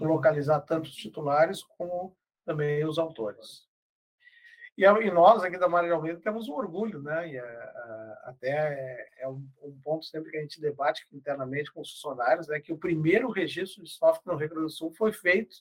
localizar 0.08 0.62
tanto 0.62 0.86
os 0.86 0.96
titulares 0.96 1.64
como 1.64 2.16
também 2.46 2.86
os 2.86 2.98
autores. 2.98 3.70
E, 4.78 4.84
e 4.84 5.12
nós, 5.12 5.44
aqui 5.44 5.58
da 5.58 5.68
Maria 5.68 5.94
Almeida, 5.94 6.20
temos 6.20 6.48
um 6.48 6.54
orgulho, 6.54 7.02
né? 7.02 7.30
E, 7.30 7.38
é, 7.38 7.72
até 8.24 8.50
é, 8.50 9.24
é 9.24 9.28
um, 9.28 9.48
um, 9.62 9.80
ponto 9.84 10.06
sempre 10.06 10.32
que 10.32 10.38
a 10.38 10.42
gente 10.42 10.62
debate 10.62 11.06
internamente 11.12 11.72
com 11.72 11.82
os 11.82 11.92
funcionários, 11.92 12.50
é 12.50 12.60
que 12.60 12.74
o 12.74 12.78
primeiro 12.78 13.30
registro 13.30 13.84
de 13.84 13.90
software 13.90 14.34
no 14.34 14.40
Rio 14.40 14.50
Grande 14.50 14.66
do 14.66 14.70
Sul 14.70 14.92
foi 14.92 15.12
feito 15.12 15.58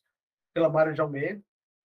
pela 0.55 0.69
Mário 0.69 0.95
de 0.95 1.01
Almeida, 1.01 1.43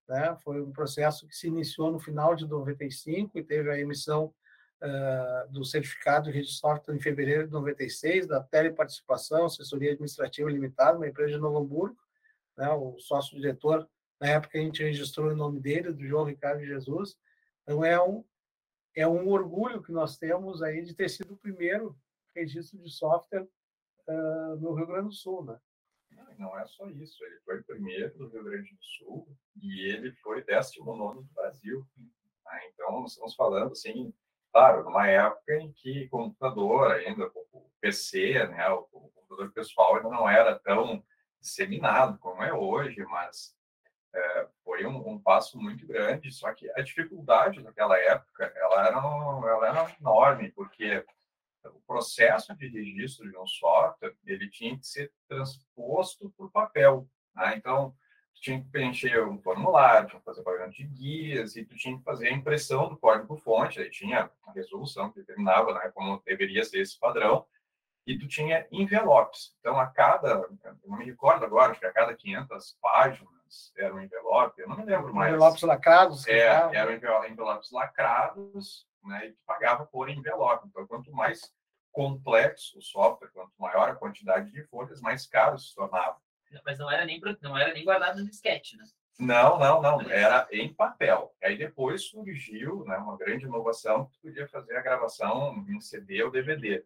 né? 0.08 0.38
Foi 0.44 0.62
um 0.62 0.72
processo 0.72 1.28
que 1.28 1.36
se 1.36 1.48
iniciou 1.48 1.92
no 1.92 2.00
final 2.00 2.36
de 2.36 2.48
95 2.48 3.38
e 3.38 3.44
teve 3.44 3.70
a 3.70 3.80
emissão 3.80 4.34
uh, 4.82 5.52
do 5.52 5.66
certificado 5.66 6.26
de 6.26 6.32
registro 6.32 6.56
de 6.56 6.60
software 6.60 6.96
em 6.96 7.00
fevereiro 7.00 7.48
de 7.48 7.52
96, 7.52 8.28
da 8.28 8.42
Teleparticipação, 8.42 9.46
Assessoria 9.46 9.92
Administrativa 9.92 10.50
Limitada, 10.50 10.98
uma 10.98 11.08
empresa 11.08 11.34
de 11.34 11.40
Novo 11.40 11.58
Hamburgo, 11.58 11.98
né, 12.58 12.70
o 12.70 12.98
sócio-diretor, 13.00 13.90
na 14.20 14.28
época 14.28 14.58
a 14.58 14.62
gente 14.62 14.84
registrou 14.84 15.30
o 15.30 15.36
nome 15.36 15.60
dele, 15.60 15.92
do 15.92 16.06
João 16.06 16.26
Ricardo 16.26 16.66
Jesus. 16.66 17.18
Então 17.64 17.84
é 17.84 18.02
um, 18.02 18.24
é 18.96 19.08
um 19.08 19.28
orgulho 19.28 19.82
que 19.82 19.92
nós 19.92 20.18
temos 20.18 20.62
aí 20.62 20.84
de 20.84 20.94
ter 20.94 21.10
sido 21.10 21.34
o 21.34 21.38
primeiro 21.38 21.98
registro 22.34 22.78
de 22.80 22.90
software 22.90 23.48
uh, 24.08 24.56
no 24.58 24.74
Rio 24.74 24.88
Grande 24.88 25.10
do 25.10 25.14
Sul, 25.14 25.44
né? 25.44 25.60
Não, 26.12 26.26
não 26.38 26.60
é 26.60 26.66
só 26.66 26.88
isso, 26.90 27.24
ele 27.24 27.40
foi 27.42 27.60
o 27.60 27.64
primeiro 27.64 28.18
do 28.18 28.28
Rio 28.28 28.44
Grande 28.44 28.74
do 28.74 28.84
Sul 28.84 29.28
e 29.62 29.90
ele 29.90 30.12
foi 30.14 30.44
19 30.44 31.24
do 31.24 31.34
Brasil. 31.34 31.86
Né? 31.98 32.62
Então, 32.74 33.02
nós 33.02 33.12
estamos 33.12 33.36
falando, 33.36 33.72
assim, 33.72 34.14
claro, 34.52 34.84
numa 34.84 35.08
época 35.08 35.56
em 35.56 35.72
que 35.74 36.08
computador 36.10 36.92
ainda, 36.92 37.30
o 37.36 37.70
PC, 37.82 38.48
né, 38.48 38.68
o 38.70 38.84
computador 38.84 39.52
pessoal 39.52 39.96
ainda 39.96 40.10
não 40.10 40.30
era 40.30 40.58
tão 40.60 41.04
disseminado 41.46 42.18
como 42.18 42.44
é 42.44 42.52
hoje, 42.52 43.04
mas 43.06 43.56
é, 44.14 44.48
foi 44.64 44.86
um, 44.86 45.10
um, 45.10 45.20
passo 45.20 45.60
muito 45.60 45.86
grande. 45.86 46.32
Só 46.32 46.52
que 46.54 46.70
a 46.72 46.82
dificuldade 46.82 47.62
naquela 47.62 47.98
época 47.98 48.52
ela 48.56 48.88
era, 48.88 48.98
ela 48.98 49.68
era 49.68 49.96
enorme, 50.00 50.52
porque 50.52 51.06
o 51.64 51.80
processo 51.86 52.56
de 52.56 52.68
registro 52.68 53.30
de 53.30 53.38
um 53.38 53.46
software 53.46 54.16
ele 54.26 54.50
tinha 54.50 54.78
que 54.78 54.86
ser 54.86 55.12
transposto 55.28 56.34
o 56.38 56.50
papel. 56.50 57.08
Né? 57.36 57.56
Então, 57.58 57.96
tu 58.34 58.42
tinha 58.42 58.60
que 58.60 58.70
preencher 58.70 59.24
um 59.24 59.40
formulário, 59.40 60.10
tinha 60.10 60.20
que 60.20 60.26
fazer 60.26 60.42
pagamento 60.42 60.76
de 60.76 60.84
guias 60.84 61.56
e 61.56 61.64
tu 61.64 61.76
tinha 61.76 61.98
que 61.98 62.04
fazer 62.04 62.30
a 62.30 62.34
impressão 62.34 62.90
do 62.90 62.98
código-fonte. 62.98 63.80
Aí 63.80 63.90
tinha 63.92 64.32
a 64.48 64.52
resolução 64.52 65.12
que 65.12 65.20
determinava 65.20 65.74
né, 65.74 65.92
como 65.94 66.22
deveria 66.26 66.64
ser 66.64 66.80
esse 66.80 67.00
padrão 67.00 67.46
e 68.06 68.18
tu 68.18 68.28
tinha 68.28 68.68
envelopes. 68.72 69.56
Então, 69.60 69.80
a 69.80 69.88
cada, 69.88 70.30
eu 70.64 70.78
não 70.86 70.98
me 70.98 71.06
recordo 71.06 71.46
agora, 71.46 71.72
acho 71.72 71.80
que 71.80 71.86
a 71.86 71.94
cada 71.94 72.14
500 72.14 72.78
páginas 72.82 73.74
era 73.78 73.94
um 73.94 74.02
envelope, 74.02 74.62
eu 74.62 74.68
não 74.68 74.78
me 74.78 74.86
lembro 74.86 75.14
mais. 75.14 75.34
Envelopes 75.34 75.62
lacrados? 75.64 76.28
É, 76.28 76.48
eram 76.76 76.94
envelopes 77.28 77.72
lacrados, 77.72 78.88
né, 79.04 79.28
e 79.28 79.32
tu 79.32 79.40
pagava 79.46 79.86
por 79.86 80.10
envelope. 80.10 80.68
Então, 80.68 80.86
quanto 80.88 81.12
mais 81.12 81.54
complexo 81.92 82.78
o 82.78 82.82
software, 82.82 83.30
quanto 83.30 83.54
maior 83.58 83.90
a 83.90 83.96
quantidade 83.96 84.52
de 84.52 84.64
folhas, 84.66 85.02
mais 85.02 85.26
caro 85.26 85.58
se 85.58 85.74
tornava. 85.74 86.18
Mas 86.66 86.78
não 86.78 86.92
era 86.92 87.06
nem, 87.06 87.20
não 87.42 87.58
era 87.58 87.74
nem 87.74 87.84
guardado 87.84 88.20
no 88.20 88.30
disquete, 88.30 88.78
né? 88.78 88.86
Não, 89.18 89.58
não, 89.58 89.82
não. 89.82 90.02
Era 90.02 90.48
em 90.52 90.74
papel. 90.74 91.34
Aí 91.42 91.58
depois 91.58 92.04
surgiu 92.04 92.84
né, 92.86 92.98
uma 92.98 93.18
grande 93.18 93.46
inovação 93.46 94.06
que 94.06 94.12
tu 94.14 94.22
podia 94.22 94.48
fazer 94.48 94.76
a 94.76 94.82
gravação 94.82 95.66
em 95.70 95.80
CD 95.80 96.22
ou 96.22 96.32
DVD. 96.32 96.84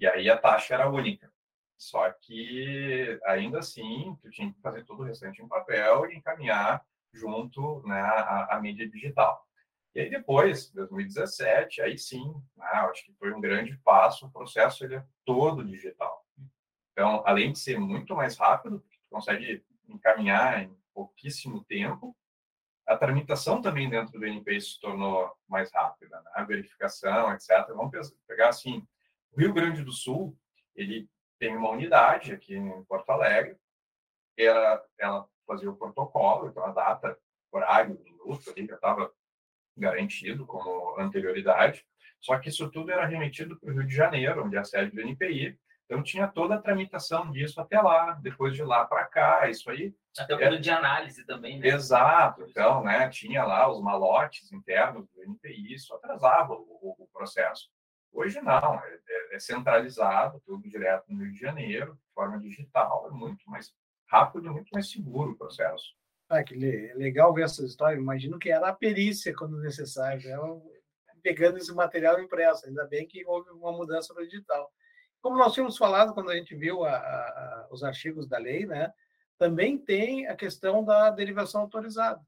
E 0.00 0.06
aí 0.06 0.30
a 0.30 0.38
taxa 0.38 0.74
era 0.74 0.88
única. 0.88 1.30
Só 1.76 2.10
que, 2.10 3.20
ainda 3.24 3.58
assim, 3.58 4.16
tu 4.20 4.30
tinha 4.30 4.52
que 4.52 4.60
fazer 4.60 4.84
todo 4.84 5.00
o 5.00 5.04
restante 5.04 5.42
em 5.42 5.48
papel 5.48 6.10
e 6.10 6.16
encaminhar 6.16 6.84
junto 7.12 7.86
né, 7.86 8.00
à, 8.00 8.56
à 8.56 8.60
mídia 8.60 8.88
digital. 8.88 9.46
E 9.94 10.00
aí 10.00 10.10
depois, 10.10 10.70
2017, 10.70 11.82
aí 11.82 11.98
sim, 11.98 12.32
né, 12.56 12.66
acho 12.66 13.04
que 13.04 13.14
foi 13.14 13.32
um 13.32 13.40
grande 13.40 13.76
passo, 13.78 14.26
o 14.26 14.30
processo 14.30 14.84
ele 14.84 14.96
é 14.96 15.04
todo 15.24 15.64
digital. 15.64 16.24
Então, 16.92 17.22
além 17.26 17.52
de 17.52 17.58
ser 17.58 17.78
muito 17.78 18.14
mais 18.14 18.36
rápido, 18.36 18.80
tu 18.80 19.08
consegue 19.10 19.64
encaminhar 19.88 20.62
em 20.62 20.76
pouquíssimo 20.94 21.64
tempo, 21.64 22.16
a 22.86 22.96
tramitação 22.96 23.62
também 23.62 23.88
dentro 23.88 24.18
do 24.18 24.26
NPI 24.26 24.60
se 24.60 24.80
tornou 24.80 25.30
mais 25.48 25.72
rápida, 25.72 26.20
né? 26.20 26.30
a 26.34 26.44
verificação, 26.44 27.32
etc. 27.32 27.66
Vamos 27.68 27.90
pegar 28.26 28.48
assim, 28.48 28.86
o 29.32 29.40
Rio 29.40 29.52
Grande 29.52 29.82
do 29.82 29.92
Sul, 29.92 30.36
ele 30.74 31.08
tem 31.38 31.56
uma 31.56 31.70
unidade 31.70 32.32
aqui 32.32 32.54
em 32.54 32.84
Porto 32.84 33.10
Alegre, 33.10 33.56
ela, 34.36 34.84
ela 34.98 35.28
fazia 35.46 35.70
o 35.70 35.76
protocolo, 35.76 36.48
então 36.48 36.64
a 36.64 36.72
data, 36.72 37.18
horário, 37.50 38.00
minuto 38.04 38.50
ali 38.50 38.66
já 38.66 38.74
estava 38.74 39.12
garantido 39.76 40.46
como 40.46 40.98
anterioridade, 40.98 41.84
só 42.20 42.38
que 42.38 42.48
isso 42.48 42.70
tudo 42.70 42.90
era 42.92 43.06
remetido 43.06 43.58
para 43.58 43.70
o 43.70 43.72
Rio 43.72 43.86
de 43.86 43.94
Janeiro, 43.94 44.44
onde 44.44 44.56
é 44.56 44.60
a 44.60 44.64
sede 44.64 44.90
do 44.94 45.00
NPI, 45.00 45.58
então 45.86 46.02
tinha 46.02 46.28
toda 46.28 46.54
a 46.54 46.60
tramitação 46.60 47.32
disso 47.32 47.60
até 47.60 47.80
lá, 47.80 48.12
depois 48.22 48.54
de 48.54 48.62
lá 48.62 48.84
para 48.84 49.06
cá, 49.06 49.48
isso 49.48 49.68
aí. 49.70 49.92
Até 50.16 50.34
o 50.34 50.38
período 50.38 50.58
é... 50.58 50.60
de 50.60 50.70
análise 50.70 51.24
também, 51.24 51.58
né? 51.58 51.68
Exato, 51.68 52.42
então, 52.48 52.84
né, 52.84 53.08
tinha 53.08 53.44
lá 53.44 53.68
os 53.68 53.82
malotes 53.82 54.52
internos 54.52 55.08
do 55.08 55.22
NPI, 55.24 55.74
isso 55.74 55.92
atrasava 55.94 56.52
o, 56.52 56.78
o, 56.80 57.04
o 57.04 57.08
processo. 57.12 57.68
Hoje 58.12 58.40
não, 58.40 58.74
é, 58.74 58.98
é, 59.08 59.36
é, 59.36 59.38
centralizado, 59.38 60.42
tudo 60.44 60.68
direto 60.68 61.04
no 61.08 61.22
Rio 61.22 61.32
de 61.32 61.38
Janeiro, 61.38 61.94
de 61.94 62.12
forma 62.12 62.38
digital, 62.38 63.08
é 63.08 63.10
muito 63.10 63.48
mais 63.48 63.72
rápido 64.08 64.52
muito 64.52 64.68
mais 64.72 64.90
seguro 64.90 65.32
o 65.32 65.38
processo. 65.38 65.94
Ah, 66.28 66.42
que 66.42 66.54
legal 66.54 67.32
ver 67.32 67.44
essa 67.44 67.64
história. 67.64 67.96
Imagino 67.96 68.38
que 68.38 68.50
era 68.50 68.68
a 68.68 68.74
perícia 68.74 69.34
quando 69.34 69.58
necessário, 69.58 70.28
né? 70.28 70.36
pegando 71.22 71.58
esse 71.58 71.72
material 71.72 72.20
impresso. 72.20 72.66
Ainda 72.66 72.86
bem 72.86 73.06
que 73.06 73.24
houve 73.26 73.50
uma 73.50 73.72
mudança 73.72 74.14
para 74.14 74.24
digital. 74.24 74.70
Como 75.20 75.36
nós 75.36 75.52
tínhamos 75.52 75.76
falado 75.76 76.14
quando 76.14 76.30
a 76.30 76.36
gente 76.36 76.54
viu 76.54 76.84
a, 76.84 76.92
a, 76.92 77.68
os 77.70 77.82
artigos 77.82 78.28
da 78.28 78.38
lei, 78.38 78.64
né? 78.64 78.92
Também 79.38 79.78
tem 79.78 80.26
a 80.26 80.36
questão 80.36 80.84
da 80.84 81.10
derivação 81.10 81.62
autorizada. 81.62 82.20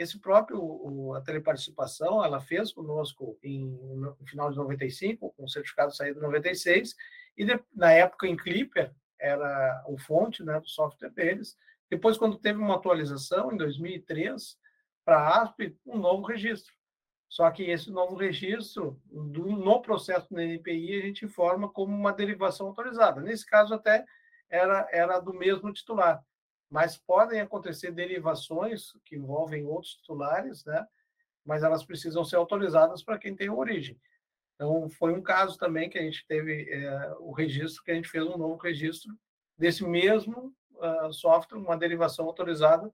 Esse 0.00 0.18
próprio, 0.18 1.14
a 1.14 1.20
teleparticipação, 1.20 2.24
ela 2.24 2.40
fez 2.40 2.72
conosco 2.72 3.38
em, 3.42 3.66
no 3.66 4.16
final 4.24 4.50
de 4.50 4.56
95, 4.56 5.34
com 5.36 5.44
o 5.44 5.48
certificado 5.48 5.94
saído 5.94 6.18
em 6.18 6.22
96, 6.22 6.96
e 7.36 7.44
de, 7.44 7.62
na 7.74 7.92
época 7.92 8.26
em 8.26 8.34
Clipper, 8.34 8.94
era 9.20 9.84
o 9.86 9.98
fonte 9.98 10.42
né, 10.42 10.58
do 10.58 10.66
software 10.66 11.10
deles. 11.10 11.54
Depois, 11.90 12.16
quando 12.16 12.38
teve 12.38 12.58
uma 12.58 12.76
atualização, 12.76 13.52
em 13.52 13.58
2003, 13.58 14.58
para 15.04 15.42
ASP, 15.42 15.76
um 15.84 15.98
novo 15.98 16.24
registro. 16.26 16.72
Só 17.28 17.50
que 17.50 17.64
esse 17.64 17.90
novo 17.90 18.16
registro, 18.16 18.98
do, 19.04 19.50
no 19.50 19.82
processo 19.82 20.30
do 20.30 20.40
NPI, 20.40 20.98
a 20.98 21.02
gente 21.02 21.26
informa 21.26 21.68
como 21.68 21.94
uma 21.94 22.14
derivação 22.14 22.68
autorizada. 22.68 23.20
Nesse 23.20 23.44
caso, 23.44 23.74
até 23.74 24.06
era, 24.48 24.88
era 24.90 25.20
do 25.20 25.34
mesmo 25.34 25.70
titular 25.74 26.24
mas 26.70 26.96
podem 26.96 27.40
acontecer 27.40 27.90
derivações 27.90 28.92
que 29.04 29.16
envolvem 29.16 29.66
outros 29.66 29.94
titulares, 29.94 30.64
né? 30.64 30.86
mas 31.44 31.62
elas 31.62 31.84
precisam 31.84 32.24
ser 32.24 32.36
autorizadas 32.36 33.02
para 33.02 33.18
quem 33.18 33.34
tem 33.34 33.50
origem. 33.50 34.00
Então, 34.54 34.88
foi 34.90 35.12
um 35.12 35.22
caso 35.22 35.58
também 35.58 35.90
que 35.90 35.98
a 35.98 36.02
gente 36.02 36.24
teve 36.26 36.70
é, 36.70 37.14
o 37.18 37.32
registro, 37.32 37.82
que 37.82 37.90
a 37.90 37.94
gente 37.94 38.08
fez 38.08 38.24
um 38.24 38.36
novo 38.36 38.56
registro 38.56 39.18
desse 39.58 39.82
mesmo 39.82 40.54
uh, 40.74 41.12
software, 41.12 41.58
uma 41.58 41.76
derivação 41.76 42.26
autorizada 42.26 42.92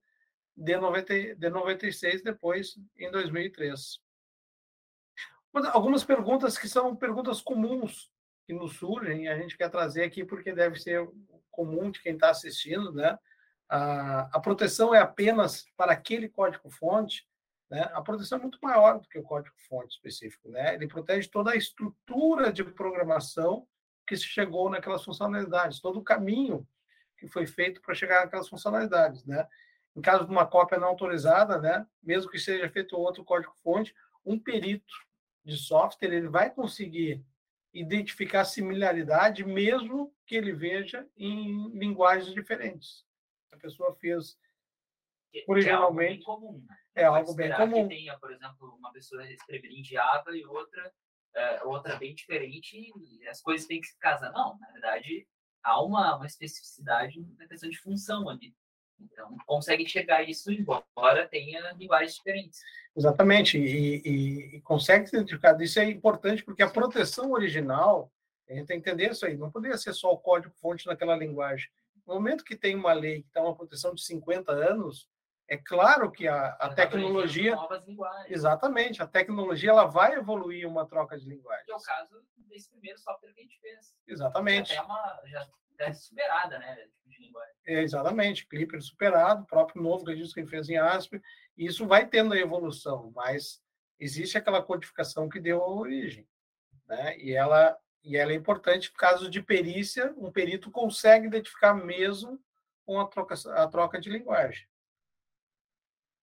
de, 0.56 0.76
90, 0.76 1.34
de 1.34 1.50
96, 1.50 2.22
depois 2.22 2.78
em 2.96 3.10
2003. 3.10 4.00
Algumas 5.72 6.04
perguntas 6.04 6.56
que 6.56 6.68
são 6.68 6.94
perguntas 6.94 7.40
comuns 7.40 8.10
que 8.46 8.52
nos 8.52 8.76
surgem, 8.76 9.28
a 9.28 9.36
gente 9.36 9.56
quer 9.56 9.68
trazer 9.68 10.04
aqui 10.04 10.24
porque 10.24 10.52
deve 10.52 10.78
ser 10.80 11.06
comum 11.50 11.90
de 11.90 12.00
quem 12.00 12.14
está 12.14 12.30
assistindo, 12.30 12.92
né? 12.92 13.18
A, 13.68 14.36
a 14.36 14.40
proteção 14.40 14.94
é 14.94 14.98
apenas 14.98 15.66
para 15.76 15.92
aquele 15.92 16.28
código-fonte, 16.28 17.26
né? 17.70 17.90
A 17.92 18.00
proteção 18.00 18.38
é 18.38 18.42
muito 18.42 18.58
maior 18.62 19.00
do 19.00 19.08
que 19.08 19.18
o 19.18 19.22
código-fonte 19.22 19.94
específico, 19.94 20.48
né? 20.48 20.74
Ele 20.74 20.86
protege 20.86 21.28
toda 21.28 21.50
a 21.50 21.56
estrutura 21.56 22.52
de 22.52 22.62
programação 22.64 23.66
que 24.06 24.16
se 24.16 24.24
chegou 24.24 24.70
naquelas 24.70 25.04
funcionalidades, 25.04 25.80
todo 25.80 25.98
o 25.98 26.04
caminho 26.04 26.66
que 27.18 27.26
foi 27.26 27.46
feito 27.46 27.80
para 27.80 27.94
chegar 27.94 28.24
naquelas 28.24 28.48
funcionalidades, 28.48 29.24
né? 29.24 29.46
Em 29.96 30.00
caso 30.00 30.26
de 30.26 30.30
uma 30.30 30.46
cópia 30.46 30.78
não 30.78 30.88
autorizada, 30.88 31.58
né, 31.58 31.86
mesmo 32.02 32.30
que 32.30 32.38
seja 32.38 32.68
feito 32.68 32.98
outro 32.98 33.24
código-fonte, 33.24 33.94
um 34.24 34.38
perito 34.38 34.94
de 35.42 35.56
software 35.56 36.12
ele 36.12 36.28
vai 36.28 36.50
conseguir 36.50 37.24
identificar 37.72 38.44
similaridade, 38.44 39.42
mesmo 39.42 40.14
que 40.26 40.34
ele 40.34 40.52
veja 40.52 41.06
em 41.16 41.70
linguagens 41.70 42.34
diferentes. 42.34 43.05
A 43.56 43.60
pessoa 43.62 43.94
fez 43.96 44.38
originalmente. 45.48 45.68
É 45.68 45.74
algo 45.74 45.94
bem 45.96 46.22
comum. 46.22 46.64
Né? 46.66 46.76
É 46.94 47.04
algo 47.04 47.34
bem 47.34 47.52
comum. 47.54 47.88
Que 47.88 47.94
tenha, 47.94 48.18
por 48.18 48.32
exemplo, 48.32 48.74
uma 48.76 48.92
pessoa 48.92 49.22
Java 49.82 50.36
e 50.36 50.44
outra, 50.46 50.92
é, 51.34 51.62
outra 51.64 51.96
bem 51.96 52.14
diferente, 52.14 52.76
e 52.76 53.28
as 53.28 53.40
coisas 53.40 53.66
têm 53.66 53.80
que 53.80 53.88
se 53.88 53.98
casar. 53.98 54.32
Não, 54.32 54.58
na 54.58 54.72
verdade, 54.72 55.26
há 55.62 55.82
uma, 55.82 56.16
uma 56.16 56.26
especificidade 56.26 57.20
na 57.38 57.46
questão 57.46 57.68
de 57.68 57.78
função 57.78 58.28
ali. 58.28 58.54
Então, 58.98 59.36
consegue 59.46 59.86
chegar 59.86 60.18
a 60.18 60.22
isso, 60.22 60.50
embora 60.50 61.28
tenha 61.28 61.72
linguagens 61.72 62.14
diferentes. 62.14 62.60
Exatamente, 62.96 63.58
e, 63.58 64.00
e, 64.04 64.56
e 64.56 64.60
consegue 64.62 65.06
ser 65.06 65.16
identificado. 65.16 65.62
Isso 65.62 65.78
é 65.78 65.84
importante 65.84 66.42
porque 66.42 66.62
a 66.62 66.70
proteção 66.70 67.32
original, 67.32 68.10
a 68.48 68.54
gente 68.54 68.66
tem 68.66 68.80
que 68.80 68.88
entender 68.88 69.10
isso 69.10 69.26
aí, 69.26 69.36
não 69.36 69.50
poderia 69.50 69.76
ser 69.76 69.92
só 69.92 70.10
o 70.12 70.18
código-fonte 70.18 70.86
naquela 70.86 71.14
linguagem. 71.14 71.68
No 72.06 72.14
momento 72.14 72.44
que 72.44 72.56
tem 72.56 72.76
uma 72.76 72.92
lei 72.92 73.22
que 73.22 73.32
dá 73.32 73.42
uma 73.42 73.54
proteção 73.54 73.94
de 73.94 74.02
50 74.02 74.52
anos, 74.52 75.08
é 75.48 75.56
claro 75.56 76.10
que 76.10 76.26
a, 76.26 76.48
a 76.60 76.74
tecnologia. 76.74 77.54
Novas 77.54 77.84
linguagens. 77.84 78.30
Exatamente, 78.30 79.02
a 79.02 79.06
tecnologia 79.06 79.70
ela 79.70 79.86
vai 79.86 80.14
evoluir 80.14 80.68
uma 80.68 80.86
troca 80.86 81.18
de 81.18 81.28
linguagem. 81.28 81.64
Que 81.64 81.72
é 81.72 81.76
o 81.76 81.80
caso 81.80 82.24
desse 82.48 82.70
primeiro 82.70 82.98
software 82.98 83.32
que 83.32 83.40
a 83.40 83.42
gente 83.42 83.60
fez. 83.60 83.94
Exatamente. 84.06 84.74
Já 84.74 84.80
é, 84.80 84.82
uma, 84.82 85.22
já 85.26 85.46
é 85.78 85.92
superada, 85.92 86.58
né? 86.58 86.88
De 87.04 87.18
linguagem. 87.18 87.54
É, 87.66 87.82
exatamente, 87.82 88.46
Clipper 88.46 88.82
superado, 88.82 89.42
o 89.42 89.46
próprio 89.46 89.82
novo 89.82 90.04
registro 90.04 90.34
que 90.34 90.40
ele 90.40 90.48
fez 90.48 90.68
em 90.68 90.78
ASP, 90.78 91.20
e 91.56 91.66
isso 91.66 91.86
vai 91.86 92.06
tendo 92.06 92.34
a 92.34 92.38
evolução, 92.38 93.12
mas 93.14 93.60
existe 93.98 94.38
aquela 94.38 94.62
codificação 94.62 95.28
que 95.28 95.40
deu 95.40 95.62
a 95.62 95.68
origem, 95.68 96.28
né? 96.86 97.16
E 97.18 97.32
ela 97.32 97.76
e 98.06 98.16
ela 98.16 98.30
é 98.30 98.36
importante 98.36 98.90
por 98.90 98.98
caso 98.98 99.28
de 99.28 99.42
perícia, 99.42 100.14
um 100.16 100.30
perito 100.30 100.70
consegue 100.70 101.26
identificar 101.26 101.74
mesmo 101.74 102.40
com 102.84 103.00
a 103.00 103.06
troca, 103.06 103.34
a 103.52 103.66
troca 103.66 104.00
de 104.00 104.08
linguagem. 104.08 104.64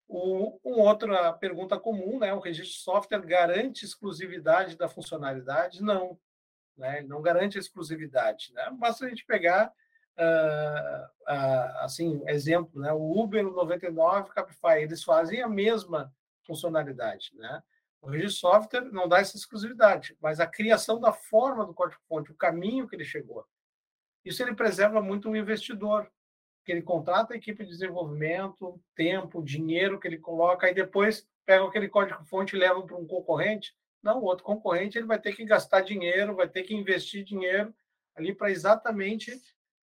O, 0.07 0.57
uma 0.63 0.89
outra 0.89 1.33
pergunta 1.33 1.77
comum, 1.77 2.19
né? 2.19 2.33
O 2.33 2.39
registro 2.39 2.73
de 2.73 2.83
software 2.83 3.25
garante 3.25 3.83
exclusividade 3.83 4.77
da 4.77 4.87
funcionalidade? 4.87 5.83
Não, 5.83 6.17
né? 6.77 7.01
Não 7.01 7.21
garante 7.21 7.57
exclusividade, 7.57 8.53
né? 8.53 8.69
Basta 8.79 9.05
a 9.05 9.09
gente 9.09 9.25
pegar 9.25 9.73
uh, 10.17 11.33
assim, 11.81 12.21
exemplo, 12.27 12.79
né? 12.79 12.93
O 12.93 13.19
Uber, 13.19 13.45
o 13.45 13.51
99, 13.51 14.29
o 14.29 14.33
Capify, 14.33 14.81
eles 14.81 15.03
fazem 15.03 15.41
a 15.41 15.49
mesma 15.49 16.13
funcionalidade, 16.45 17.31
né? 17.35 17.61
O 18.03 18.09
registro 18.09 18.33
de 18.33 18.39
software 18.39 18.91
não 18.91 19.07
dá 19.07 19.19
essa 19.19 19.37
exclusividade, 19.37 20.17
mas 20.21 20.41
a 20.41 20.45
criação 20.45 20.99
da 20.99 21.13
forma 21.13 21.65
do 21.65 21.73
código-fonte, 21.73 22.33
o 22.33 22.35
caminho 22.35 22.85
que 22.85 22.97
ele 22.97 23.05
chegou. 23.05 23.47
Isso 24.25 24.43
ele 24.43 24.53
preserva 24.53 25.01
muito 25.01 25.29
o 25.29 25.37
investidor, 25.37 26.11
que 26.65 26.73
ele 26.73 26.81
contrata 26.81 27.33
a 27.33 27.37
equipe 27.37 27.63
de 27.63 27.69
desenvolvimento, 27.69 28.77
tempo, 28.93 29.41
dinheiro 29.41 29.97
que 29.97 30.05
ele 30.05 30.17
coloca, 30.17 30.69
e 30.69 30.73
depois 30.73 31.25
pega 31.45 31.65
aquele 31.65 31.87
código-fonte 31.87 32.57
e 32.57 32.59
leva 32.59 32.81
para 32.85 32.97
um 32.97 33.07
concorrente. 33.07 33.73
Não, 34.01 34.19
o 34.19 34.25
outro 34.25 34.43
concorrente 34.43 34.97
ele 34.97 35.07
vai 35.07 35.17
ter 35.17 35.33
que 35.33 35.45
gastar 35.45 35.79
dinheiro, 35.79 36.35
vai 36.35 36.49
ter 36.49 36.63
que 36.63 36.75
investir 36.75 37.23
dinheiro 37.23 37.73
ali 38.15 38.35
para 38.35 38.51
exatamente 38.51 39.31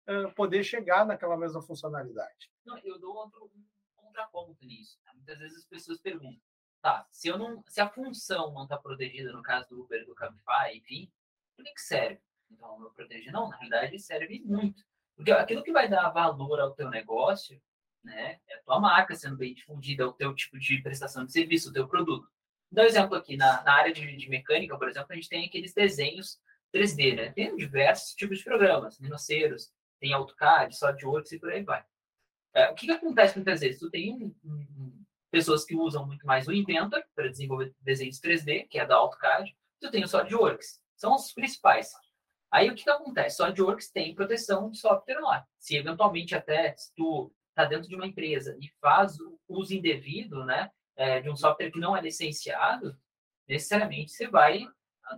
uh, 0.09 0.29
poder 0.35 0.65
chegar 0.65 1.05
naquela 1.05 1.37
mesma 1.37 1.61
funcionalidade. 1.61 2.51
Não, 2.65 2.77
eu 2.79 2.99
dou 2.99 3.15
outro 3.15 3.49
contraponto 3.95 4.65
nisso. 4.65 4.99
Né? 5.05 5.11
Muitas 5.15 5.39
vezes 5.39 5.59
as 5.59 5.65
pessoas 5.65 5.99
perguntam, 5.99 6.41
tá, 6.81 7.05
se, 7.11 7.27
eu 7.27 7.37
não, 7.37 7.63
se 7.67 7.81
a 7.81 7.89
função 7.89 8.53
não 8.53 8.63
está 8.63 8.77
protegida, 8.77 9.31
no 9.31 9.41
caso 9.41 9.69
do 9.69 9.81
Uber, 9.81 10.05
do 10.05 10.15
Cabify, 10.15 10.75
enfim, 10.75 11.11
por 11.55 11.65
que, 11.65 11.73
serve? 11.77 12.19
Então, 12.51 12.81
eu 12.81 12.89
proteger? 12.91 13.31
Não, 13.31 13.49
na 13.49 13.57
realidade 13.57 13.99
serve 13.99 14.41
muito. 14.45 14.83
Porque 15.15 15.31
aquilo 15.31 15.63
que 15.63 15.71
vai 15.71 15.89
dar 15.89 16.09
valor 16.09 16.59
ao 16.59 16.73
teu 16.73 16.89
negócio, 16.89 17.61
né, 18.03 18.39
é 18.47 18.55
a 18.55 18.61
tua 18.63 18.79
marca 18.79 19.13
sendo 19.15 19.37
bem 19.37 19.53
difundida, 19.53 20.07
o 20.07 20.13
teu 20.13 20.33
tipo 20.33 20.57
de 20.57 20.81
prestação 20.81 21.25
de 21.25 21.31
serviço, 21.31 21.69
o 21.69 21.73
teu 21.73 21.87
produto. 21.87 22.27
Dá 22.71 22.83
um 22.83 22.85
exemplo 22.85 23.15
aqui, 23.15 23.35
na, 23.35 23.61
na 23.63 23.73
área 23.73 23.91
de, 23.91 24.15
de, 24.15 24.29
mecânica, 24.29 24.77
por 24.77 24.87
exemplo, 24.87 25.07
a 25.11 25.15
gente 25.15 25.27
tem 25.27 25.45
aqueles 25.45 25.73
desenhos 25.73 26.39
3D, 26.73 27.15
né? 27.15 27.31
Tem 27.31 27.55
diversos 27.55 28.13
tipos 28.13 28.37
de 28.37 28.43
programas, 28.43 28.97
financeiros, 28.97 29.71
tem 29.99 30.13
AutoCAD, 30.13 30.75
SolidWorks 30.75 31.31
e 31.31 31.39
por 31.39 31.51
aí 31.51 31.63
vai. 31.63 31.83
É, 32.53 32.69
o 32.69 32.75
que, 32.75 32.85
que, 32.85 32.91
acontece 32.91 33.35
muitas 33.35 33.59
vezes? 33.59 33.79
Tu 33.79 33.89
tem 33.89 34.13
um, 34.13 34.35
um, 34.43 34.98
pessoas 35.31 35.63
que 35.65 35.75
usam 35.75 36.05
muito 36.05 36.25
mais 36.25 36.47
o 36.47 36.53
Inventor 36.53 37.03
para 37.15 37.29
desenvolver 37.29 37.73
desenhos 37.81 38.19
3D, 38.19 38.67
que 38.67 38.79
é 38.79 38.85
da 38.85 38.95
AutoCAD, 38.95 39.55
tu 39.79 39.91
tem 39.91 40.03
o 40.03 40.07
SolidWorks. 40.07 40.79
São 40.95 41.15
os 41.15 41.31
principais. 41.33 41.91
Aí 42.51 42.69
o 42.69 42.75
que, 42.75 42.83
que 42.83 42.89
acontece? 42.89 43.37
SolidWorks 43.37 43.91
tem 43.91 44.15
proteção 44.15 44.69
de 44.71 44.77
software 44.79 45.19
lá. 45.19 45.45
Se 45.59 45.75
eventualmente 45.75 46.35
até 46.35 46.75
se 46.75 46.93
tu 46.95 47.31
está 47.49 47.65
dentro 47.65 47.87
de 47.87 47.95
uma 47.95 48.07
empresa 48.07 48.57
e 48.59 48.69
faz 48.81 49.19
o 49.19 49.39
uso 49.47 49.73
indevido, 49.73 50.43
né, 50.45 50.71
é, 50.95 51.21
de 51.21 51.29
um 51.29 51.35
software 51.35 51.71
que 51.71 51.79
não 51.79 51.95
é 51.95 52.01
licenciado, 52.01 52.97
necessariamente 53.47 54.11
você 54.11 54.27
vai 54.27 54.67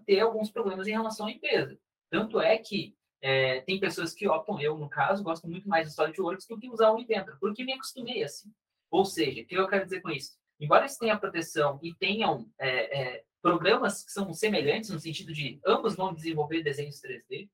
ter 0.05 0.19
alguns 0.19 0.51
problemas 0.51 0.87
em 0.87 0.91
relação 0.91 1.27
à 1.27 1.31
empresa. 1.31 1.77
Tanto 2.09 2.39
é 2.39 2.57
que 2.57 2.95
é, 3.21 3.61
tem 3.61 3.79
pessoas 3.79 4.13
que 4.13 4.27
optam, 4.27 4.59
eu 4.59 4.77
no 4.77 4.89
caso, 4.89 5.23
gosto 5.23 5.47
muito 5.47 5.69
mais 5.69 5.87
do 5.87 5.93
SolidWorks 5.93 6.47
do 6.47 6.59
que 6.59 6.69
usar 6.69 6.91
o 6.91 6.99
Inventor, 6.99 7.37
porque 7.39 7.63
me 7.63 7.73
acostumei 7.73 8.23
assim. 8.23 8.51
Ou 8.91 9.05
seja, 9.05 9.41
o 9.41 9.45
que 9.45 9.55
eu 9.55 9.67
quero 9.67 9.85
dizer 9.85 10.01
com 10.01 10.11
isso? 10.11 10.37
Embora 10.59 10.81
eles 10.83 10.97
tenham 10.97 11.17
proteção 11.17 11.79
e 11.81 11.95
tenham 11.95 12.47
é, 12.59 12.99
é, 12.99 13.23
programas 13.41 14.03
que 14.03 14.11
são 14.11 14.31
semelhantes, 14.33 14.91
no 14.91 14.99
sentido 14.99 15.33
de 15.33 15.59
ambos 15.65 15.95
vão 15.95 16.13
desenvolver 16.13 16.61
desenhos 16.61 17.01
3D, 17.01 17.49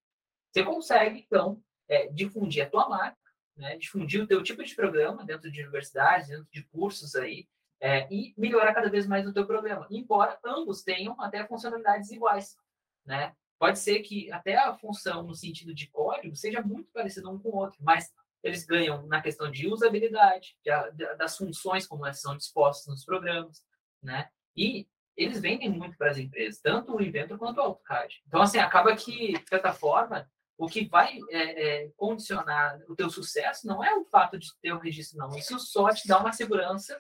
você 0.52 0.64
consegue, 0.64 1.24
então, 1.26 1.62
é, 1.88 2.08
difundir 2.08 2.66
a 2.66 2.70
tua 2.70 2.90
marca, 2.90 3.18
né, 3.56 3.78
difundir 3.78 4.22
o 4.22 4.28
teu 4.28 4.44
tipo 4.44 4.64
de 4.64 4.76
programa 4.76 5.24
dentro 5.24 5.52
de 5.52 5.62
universidades, 5.62 6.28
dentro 6.28 6.48
de 6.52 6.64
cursos 6.64 7.16
aí, 7.16 7.48
é, 7.80 8.12
e 8.12 8.34
melhorar 8.38 8.74
cada 8.74 8.90
vez 8.90 9.08
mais 9.08 9.28
o 9.28 9.34
teu 9.34 9.46
programa, 9.46 9.88
embora 9.90 10.38
ambos 10.44 10.84
tenham 10.84 11.20
até 11.22 11.46
funcionalidades 11.46 12.12
iguais, 12.12 12.58
né? 13.06 13.36
Pode 13.60 13.80
ser 13.80 14.00
que 14.00 14.32
até 14.32 14.56
a 14.56 14.74
função 14.76 15.24
no 15.24 15.34
sentido 15.34 15.74
de 15.74 15.88
código 15.88 16.36
seja 16.36 16.62
muito 16.62 16.92
parecida 16.92 17.30
um 17.30 17.40
com 17.40 17.50
o 17.50 17.56
outro, 17.56 17.80
mas 17.82 18.12
eles 18.44 18.66
ganham 18.66 19.06
na 19.08 19.22
questão 19.22 19.50
de 19.50 19.68
usabilidade, 19.68 20.56
de, 20.64 21.16
das 21.16 21.38
funções 21.38 21.86
como 21.88 22.06
elas 22.06 22.22
são 22.22 22.36
dispostas 22.38 22.88
nos 22.88 23.06
programas, 23.06 23.64
né? 24.02 24.30
E 24.56 24.88
eles 25.16 25.42
vendem 25.42 25.70
muito 25.70 25.98
para 25.98 26.12
as 26.12 26.18
empresas, 26.18 26.62
tanto 26.62 26.96
o 26.96 27.02
Inventor 27.02 27.38
quanto 27.38 27.58
o 27.58 27.62
AutoCAD. 27.62 28.22
Então, 28.28 28.42
assim, 28.42 28.60
acaba 28.60 28.96
que, 28.96 29.34
de 29.34 29.50
certa 29.50 29.74
forma, 29.74 30.30
o 30.58 30.68
que 30.68 30.88
vai 30.88 31.20
é, 31.30 31.84
é, 31.86 31.90
condicionar 31.96 32.80
o 32.88 32.96
teu 32.96 33.10
sucesso 33.10 33.68
não 33.68 33.84
é 33.84 33.96
o 33.96 34.06
fato 34.06 34.38
de 34.38 34.48
ter 34.62 34.74
o 34.74 34.80
registro, 34.80 35.18
não. 35.18 35.36
Isso 35.36 35.60
só 35.60 35.90
te 35.90 36.08
dá 36.08 36.20
uma 36.20 36.34
segurança 36.34 37.00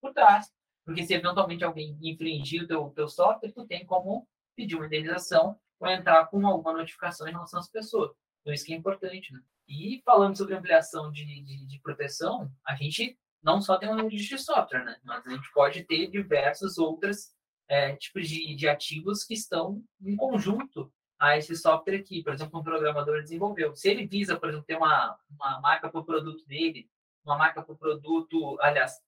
por 0.00 0.12
trás. 0.12 0.52
Porque 0.84 1.04
se 1.04 1.14
eventualmente 1.14 1.62
alguém 1.62 1.96
infringir 2.02 2.64
o 2.64 2.66
teu, 2.66 2.90
teu 2.90 3.08
software, 3.08 3.52
tu 3.52 3.66
tem 3.66 3.84
como 3.84 4.26
pedir 4.56 4.76
uma 4.76 4.86
indenização 4.86 5.58
ou 5.78 5.88
entrar 5.88 6.26
com 6.26 6.44
alguma 6.46 6.72
notificação 6.72 7.28
em 7.28 7.32
relação 7.32 7.60
às 7.60 7.68
pessoas. 7.68 8.10
Então, 8.40 8.52
isso 8.52 8.64
que 8.64 8.72
é 8.72 8.76
importante, 8.76 9.32
né? 9.32 9.40
E 9.70 10.02
falando 10.04 10.36
sobre 10.36 10.56
ampliação 10.56 11.12
de, 11.12 11.24
de, 11.24 11.64
de 11.64 11.80
proteção, 11.80 12.50
a 12.66 12.74
gente 12.74 13.16
não 13.40 13.62
só 13.62 13.78
tem 13.78 13.88
um 13.88 14.08
registro 14.08 14.36
de 14.36 14.42
software, 14.42 14.84
né? 14.84 14.98
Mas 15.04 15.24
a 15.24 15.30
gente 15.30 15.50
pode 15.52 15.84
ter 15.84 16.08
diversas 16.08 16.76
outras 16.76 17.32
é, 17.68 17.94
tipos 17.94 18.28
de, 18.28 18.54
de 18.56 18.68
ativos 18.68 19.22
que 19.22 19.32
estão 19.32 19.80
em 20.02 20.16
conjunto 20.16 20.92
a 21.20 21.38
esse 21.38 21.54
software 21.54 21.98
aqui. 21.98 22.20
Por 22.20 22.34
exemplo, 22.34 22.58
um 22.58 22.64
programador 22.64 23.22
desenvolveu. 23.22 23.76
Se 23.76 23.88
ele 23.88 24.08
visa, 24.08 24.36
por 24.36 24.48
exemplo, 24.48 24.66
ter 24.66 24.76
uma, 24.76 25.16
uma 25.30 25.60
marca 25.60 25.88
para 25.88 26.00
o 26.00 26.04
produto 26.04 26.44
dele, 26.46 26.90
uma 27.24 27.38
marca 27.38 27.62
para 27.62 27.72
o 27.72 27.78
produto, 27.78 28.58
aliás, 28.60 29.00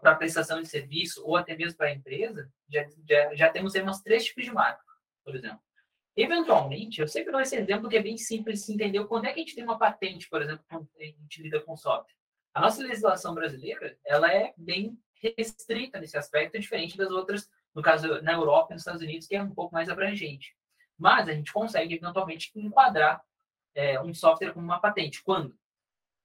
para 0.00 0.12
a 0.12 0.14
prestação 0.14 0.62
de 0.62 0.68
serviço 0.68 1.26
ou 1.26 1.36
até 1.36 1.56
mesmo 1.56 1.76
para 1.76 1.88
a 1.88 1.92
empresa, 1.92 2.48
já, 2.68 2.86
já, 3.08 3.34
já 3.34 3.50
temos 3.50 3.74
aí 3.74 3.82
umas 3.82 4.00
três 4.00 4.24
tipos 4.24 4.44
de 4.44 4.52
marca. 4.52 4.82
por 5.24 5.34
exemplo. 5.34 5.60
Eventualmente, 6.16 7.00
eu 7.00 7.08
sempre 7.08 7.32
dou 7.32 7.40
esse 7.40 7.56
exemplo 7.56 7.88
que 7.88 7.96
é 7.96 8.02
bem 8.02 8.16
simples 8.16 8.60
de 8.60 8.66
se 8.66 8.74
entender 8.74 9.04
quando 9.06 9.26
é 9.26 9.32
que 9.32 9.40
a 9.40 9.42
gente 9.42 9.54
tem 9.54 9.64
uma 9.64 9.78
patente, 9.78 10.28
por 10.28 10.40
exemplo, 10.40 10.64
quando 10.68 10.88
a 10.98 11.04
gente 11.04 11.42
lida 11.42 11.60
com 11.60 11.76
software. 11.76 12.14
A 12.54 12.60
nossa 12.60 12.82
legislação 12.82 13.34
brasileira, 13.34 13.98
ela 14.04 14.32
é 14.32 14.54
bem 14.56 14.96
restrita 15.36 15.98
nesse 15.98 16.16
aspecto, 16.16 16.58
diferente 16.58 16.96
das 16.96 17.10
outras, 17.10 17.50
no 17.74 17.82
caso, 17.82 18.22
na 18.22 18.32
Europa 18.32 18.68
e 18.70 18.74
nos 18.74 18.82
Estados 18.82 19.02
Unidos, 19.02 19.26
que 19.26 19.34
é 19.34 19.42
um 19.42 19.52
pouco 19.52 19.74
mais 19.74 19.88
abrangente. 19.88 20.54
Mas 20.96 21.28
a 21.28 21.32
gente 21.32 21.52
consegue, 21.52 21.94
eventualmente, 21.94 22.52
enquadrar 22.54 23.20
é, 23.74 24.00
um 24.00 24.14
software 24.14 24.52
como 24.52 24.64
uma 24.64 24.78
patente. 24.78 25.22
Quando? 25.22 25.58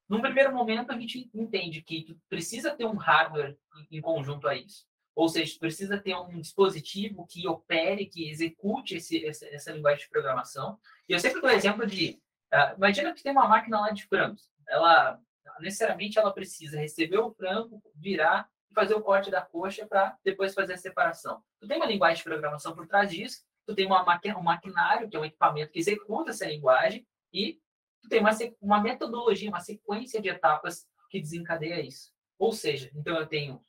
Num 0.08 0.21
primeiro 0.21 0.54
momento, 0.54 0.91
a 0.91 0.99
gente 0.99 1.30
entende 1.34 1.82
que 1.82 2.15
precisa 2.28 2.75
ter 2.75 2.86
um 2.86 2.95
hardware 2.95 3.58
em 3.89 4.02
conjunto 4.02 4.47
a 4.47 4.56
isso. 4.56 4.88
Ou 5.19 5.27
seja, 5.27 5.60
precisa 5.60 5.97
ter 5.97 6.15
um 6.15 6.39
dispositivo 6.39 7.27
que 7.27 7.45
opere, 7.45 8.05
que 8.05 8.29
execute 8.29 8.95
esse, 8.95 9.25
essa, 9.25 9.45
essa 9.47 9.69
linguagem 9.69 10.05
de 10.05 10.10
programação. 10.10 10.79
E 11.10 11.12
eu 11.12 11.19
sempre 11.19 11.41
dou 11.41 11.49
o 11.49 11.53
exemplo 11.53 11.86
de, 11.86 12.21
uh, 12.53 12.77
imagina 12.77 13.13
que 13.13 13.21
tem 13.21 13.34
uma 13.34 13.45
máquina 13.45 13.82
lá 13.82 13.91
de 13.91 14.08
frangos. 14.08 14.49
Ela, 14.65 15.19
necessariamente, 15.60 16.17
ela 16.17 16.32
precisa 16.32 16.79
receber 16.79 17.17
o 17.17 17.34
frango, 17.34 17.84
virar 17.93 18.49
e 18.71 18.73
fazer 18.73 18.93
o 18.93 19.01
corte 19.01 19.29
da 19.29 19.41
coxa 19.41 19.86
para 19.86 20.17
depois 20.23 20.53
fazer 20.53 20.75
a 20.75 20.77
separação. 20.77 21.43
Tu 21.60 21.67
tem 21.67 21.75
uma 21.75 21.86
linguagem 21.86 22.19
de 22.19 22.23
programação 22.23 22.73
por 22.73 22.88
trás 22.88 23.12
disso, 23.12 23.43
tu 23.67 23.75
tem 23.75 23.86
uma 23.86 24.01
um 24.01 24.41
maquinário, 24.41 25.10
que 25.10 25.17
é 25.17 25.19
um 25.19 25.25
equipamento 25.25 25.73
que 25.73 25.79
executa 25.79 26.29
essa 26.29 26.47
linguagem, 26.47 27.05
e 27.34 27.60
tu 28.01 28.08
tem 28.08 28.21
uma, 28.21 28.32
uma 28.62 28.79
metodologia, 28.79 29.49
uma 29.49 29.60
sequência 29.60 30.21
de 30.21 30.29
etapas 30.29 30.88
que 31.10 31.19
desencadeia 31.19 31.82
isso. 31.82 32.10
Ou 32.38 32.53
seja, 32.53 32.89
então 32.95 33.17
eu 33.17 33.27
tenho 33.27 33.62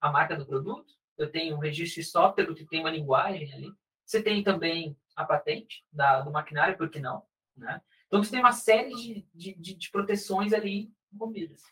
a 0.00 0.10
marca 0.10 0.36
do 0.36 0.44
produto, 0.44 0.95
eu 1.18 1.30
tenho 1.30 1.56
um 1.56 1.60
registro 1.60 2.02
de 2.02 2.08
software 2.08 2.54
que 2.54 2.66
tem 2.66 2.80
uma 2.80 2.90
linguagem 2.90 3.52
ali, 3.52 3.72
você 4.04 4.22
tem 4.22 4.42
também 4.42 4.96
a 5.14 5.24
patente 5.24 5.84
da, 5.90 6.20
do 6.20 6.30
maquinário, 6.30 6.76
por 6.76 6.88
que 6.88 7.00
não? 7.00 7.22
Né? 7.56 7.80
Então 8.06 8.22
você 8.22 8.30
tem 8.30 8.40
uma 8.40 8.52
série 8.52 8.94
de, 9.34 9.54
de, 9.54 9.74
de 9.74 9.90
proteções 9.90 10.52
ali 10.52 10.92
envolvidas. 11.12 11.62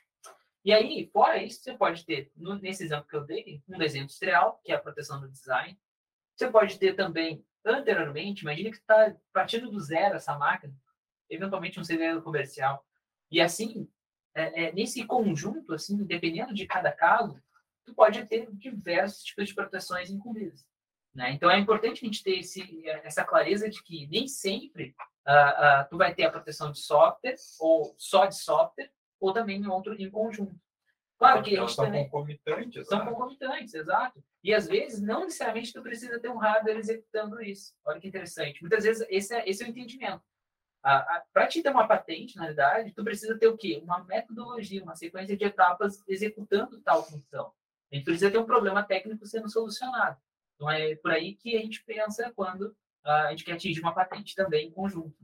E 0.65 0.73
aí, 0.73 1.11
fora 1.13 1.43
isso, 1.43 1.63
você 1.63 1.75
pode 1.75 2.07
ter, 2.07 2.33
no, 2.35 2.59
nesse 2.59 2.83
exemplo 2.85 3.07
que 3.07 3.15
eu 3.15 3.25
dei, 3.25 3.63
um 3.69 3.77
desenho 3.77 4.05
industrial, 4.05 4.61
que 4.65 4.73
é 4.73 4.75
a 4.75 4.81
proteção 4.81 5.21
do 5.21 5.29
design. 5.29 5.79
Você 6.35 6.51
pode 6.51 6.79
ter 6.79 6.95
também, 6.95 7.45
anteriormente, 7.65 8.43
imagine 8.43 8.71
que 8.71 8.79
está 8.79 9.15
partindo 9.33 9.71
do 9.71 9.79
zero 9.79 10.17
essa 10.17 10.39
máquina, 10.39 10.75
eventualmente 11.29 11.79
um 11.79 11.85
segredo 11.85 12.23
comercial. 12.23 12.85
E 13.31 13.43
assim, 13.43 13.87
é, 14.35 14.65
é, 14.65 14.73
nesse 14.73 15.05
conjunto, 15.05 15.75
assim, 15.75 16.03
dependendo 16.05 16.55
de 16.55 16.67
cada 16.67 16.91
caso, 16.91 17.41
tu 17.85 17.95
pode 17.95 18.25
ter 18.27 18.51
diversos 18.53 19.23
tipos 19.23 19.49
de 19.49 19.55
proteções 19.55 20.11
incumbidas. 20.11 20.67
Né? 21.15 21.33
Então 21.33 21.51
é 21.51 21.59
importante 21.59 22.05
a 22.05 22.07
gente 22.07 22.23
ter 22.23 22.41
esse, 22.41 22.83
essa 23.05 23.25
clareza 23.25 23.69
de 23.71 23.83
que 23.83 24.07
nem 24.09 24.27
sempre 24.27 24.95
uh, 25.27 25.85
uh, 25.85 25.89
tu 25.89 25.97
vai 25.97 26.15
ter 26.15 26.25
a 26.25 26.31
proteção 26.31 26.73
de 26.73 26.81
software 26.81 27.37
ou 27.61 27.95
só 27.97 28.27
de 28.27 28.37
software 28.37 28.91
ou 29.21 29.33
também 29.33 29.61
em 29.61 29.67
outro 29.69 29.95
em 29.95 30.11
conjunto. 30.11 30.59
Claro 31.17 31.43
que 31.43 31.55
eles 31.55 31.73
são 31.73 31.85
também, 31.85 32.05
concomitantes. 32.09 32.89
São 32.89 32.99
né? 32.99 33.05
concomitantes, 33.07 33.73
exato. 33.73 34.23
E 34.43 34.53
às 34.53 34.67
vezes 34.67 35.01
não 35.01 35.21
necessariamente 35.21 35.73
tu 35.73 35.81
precisa 35.81 36.19
ter 36.19 36.29
um 36.29 36.37
hardware 36.37 36.77
executando 36.77 37.41
isso. 37.41 37.73
Olha 37.85 38.01
que 38.01 38.09
interessante. 38.09 38.61
Muitas 38.61 38.85
vezes 38.85 39.07
esse 39.09 39.35
é, 39.35 39.49
esse 39.49 39.63
é 39.63 39.67
o 39.67 39.71
entendimento. 39.71 40.23
Para 41.33 41.47
te 41.47 41.63
ter 41.63 41.71
uma 41.71 41.89
patente, 41.89 42.37
na 42.37 42.47
verdade, 42.47 42.93
tu 42.93 43.03
precisa 43.03 43.39
ter 43.39 43.47
o 43.47 43.57
quê? 43.57 43.81
Uma 43.83 44.05
metodologia, 44.05 44.83
uma 44.83 44.95
sequência 44.95 45.35
de 45.35 45.45
etapas 45.45 46.03
executando 46.07 46.79
tal 46.83 47.03
função. 47.03 47.53
A 47.93 47.97
gente 47.97 48.05
precisa 48.05 48.31
ter 48.31 48.39
um 48.39 48.47
problema 48.47 48.83
técnico 48.83 49.27
sendo 49.27 49.49
solucionado. 49.49 50.19
Então, 50.55 50.71
é 50.71 50.95
por 50.97 51.11
aí 51.11 51.35
que 51.35 51.57
a 51.57 51.61
gente 51.61 51.85
pensa 51.85 52.33
quando 52.35 52.75
a 53.05 53.31
gente 53.31 53.45
quer 53.45 53.53
atingir 53.53 53.81
uma 53.81 53.95
patente 53.95 54.35
também 54.35 54.69
em 54.69 54.71
conjunto. 54.71 55.15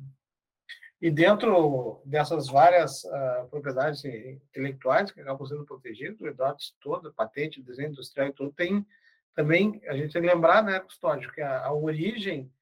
E 1.00 1.10
dentro 1.10 2.02
dessas 2.04 2.48
várias 2.48 3.04
uh, 3.04 3.48
propriedades 3.48 4.04
intelectuais 4.04 5.10
que 5.10 5.20
acabam 5.20 5.46
sendo 5.46 5.64
protegidas, 5.64 6.20
o 6.20 6.26
EDOTS 6.26 6.76
todo, 6.78 7.12
patente, 7.14 7.62
desenho 7.62 7.88
industrial 7.88 8.28
e 8.28 8.32
tudo, 8.34 8.52
tem 8.52 8.86
também, 9.34 9.80
a 9.86 9.96
gente 9.96 10.12
tem 10.12 10.20
que 10.20 10.28
lembrar, 10.28 10.62
né, 10.62 10.78
Custódio, 10.80 11.32
que 11.32 11.40
a, 11.40 11.64
a, 11.64 11.72
origem, 11.72 12.52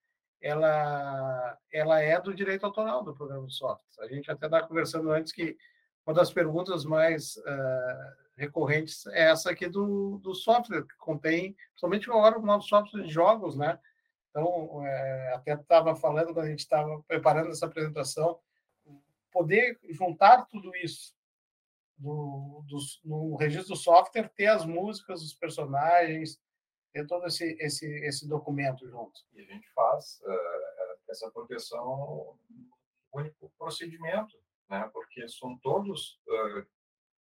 ela, 0.40 1.58
ela 1.72 2.00
é 2.00 2.20
do 2.20 2.32
direito 2.32 2.64
autoral 2.64 3.02
do 3.02 3.14
programa 3.14 3.46
de 3.46 3.54
software. 3.54 4.04
A 4.04 4.06
gente 4.06 4.30
até 4.30 4.46
estava 4.46 4.68
conversando 4.68 5.10
antes 5.10 5.32
que 5.32 5.56
uma 6.08 6.14
das 6.14 6.32
perguntas 6.32 6.86
mais 6.86 7.36
uh, 7.36 8.16
recorrentes 8.34 9.06
é 9.08 9.24
essa 9.24 9.50
aqui 9.50 9.68
do, 9.68 10.16
do 10.22 10.34
software, 10.34 10.86
que 10.86 10.96
contém, 10.96 11.54
principalmente 11.72 12.08
agora 12.08 12.38
o 12.38 12.46
novo 12.46 12.62
software 12.62 13.02
de 13.02 13.10
jogos, 13.10 13.58
né? 13.58 13.78
Então, 14.30 14.86
é, 14.86 15.34
até 15.34 15.52
estava 15.52 15.94
falando 15.94 16.32
quando 16.32 16.46
a 16.46 16.48
gente 16.48 16.60
estava 16.60 17.02
preparando 17.02 17.50
essa 17.50 17.66
apresentação, 17.66 18.40
poder 19.30 19.78
juntar 19.90 20.46
tudo 20.46 20.74
isso 20.76 21.14
do, 21.98 22.64
do, 22.66 22.78
no 23.04 23.36
registro 23.36 23.74
do 23.74 23.76
software, 23.76 24.30
ter 24.34 24.46
as 24.46 24.64
músicas, 24.64 25.22
os 25.22 25.34
personagens, 25.34 26.40
ter 26.90 27.06
todo 27.06 27.26
esse, 27.26 27.54
esse, 27.60 27.86
esse 27.86 28.26
documento 28.26 28.88
junto. 28.88 29.20
E 29.34 29.42
a 29.42 29.44
gente 29.44 29.68
faz 29.74 30.22
uh, 30.22 31.10
essa 31.10 31.30
proteção 31.30 32.34
único 33.12 33.52
procedimento, 33.58 34.34
né? 34.68 34.88
porque 34.92 35.28
são 35.28 35.56
todos 35.58 36.20
uh, 36.28 36.66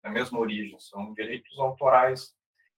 da 0.02 0.10
mesma 0.10 0.38
origem, 0.38 0.78
são 0.78 1.12
direitos 1.14 1.58
autorais 1.58 2.34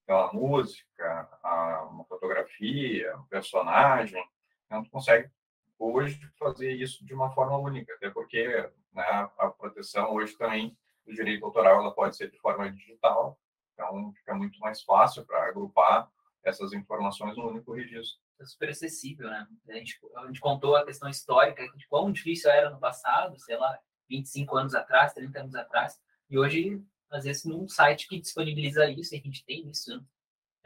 então, 0.06 0.20
a 0.20 0.32
música, 0.32 1.28
a, 1.42 1.82
uma 1.90 2.04
fotografia, 2.04 3.16
um 3.16 3.24
personagem, 3.24 4.24
não 4.70 4.84
consegue 4.84 5.28
hoje 5.76 6.20
fazer 6.38 6.72
isso 6.74 7.04
de 7.04 7.12
uma 7.12 7.32
forma 7.32 7.58
única, 7.58 7.92
até 7.92 8.08
porque 8.08 8.46
né, 8.92 9.02
a 9.36 9.50
proteção 9.50 10.14
hoje 10.14 10.36
também 10.38 10.78
do 11.04 11.12
direito 11.12 11.44
autoral 11.44 11.80
ela 11.80 11.92
pode 11.92 12.16
ser 12.16 12.30
de 12.30 12.38
forma 12.38 12.70
digital, 12.70 13.36
então 13.74 14.12
fica 14.12 14.32
muito 14.32 14.60
mais 14.60 14.80
fácil 14.82 15.26
para 15.26 15.48
agrupar 15.48 16.08
essas 16.44 16.72
informações 16.72 17.36
no 17.36 17.48
único 17.48 17.72
registro. 17.72 18.20
É 18.38 18.44
super 18.44 18.68
acessível, 18.68 19.28
né? 19.28 19.44
A 19.68 19.72
gente, 19.72 19.98
a 20.18 20.26
gente 20.28 20.38
contou 20.38 20.76
a 20.76 20.84
questão 20.84 21.08
histórica 21.08 21.66
de 21.76 21.88
quão 21.88 22.12
difícil 22.12 22.48
era 22.48 22.70
no 22.70 22.78
passado, 22.78 23.36
sei 23.40 23.56
lá, 23.56 23.76
25 24.08 24.56
anos 24.56 24.74
atrás, 24.74 25.12
30 25.12 25.40
anos 25.40 25.54
atrás, 25.54 26.00
e 26.30 26.38
hoje 26.38 26.82
às 27.10 27.24
vezes 27.24 27.44
num 27.44 27.68
site 27.68 28.08
que 28.08 28.20
disponibiliza 28.20 28.90
isso, 28.90 29.14
a 29.14 29.18
gente 29.18 29.44
tem 29.44 29.68
isso, 29.68 29.96
né? 29.96 30.02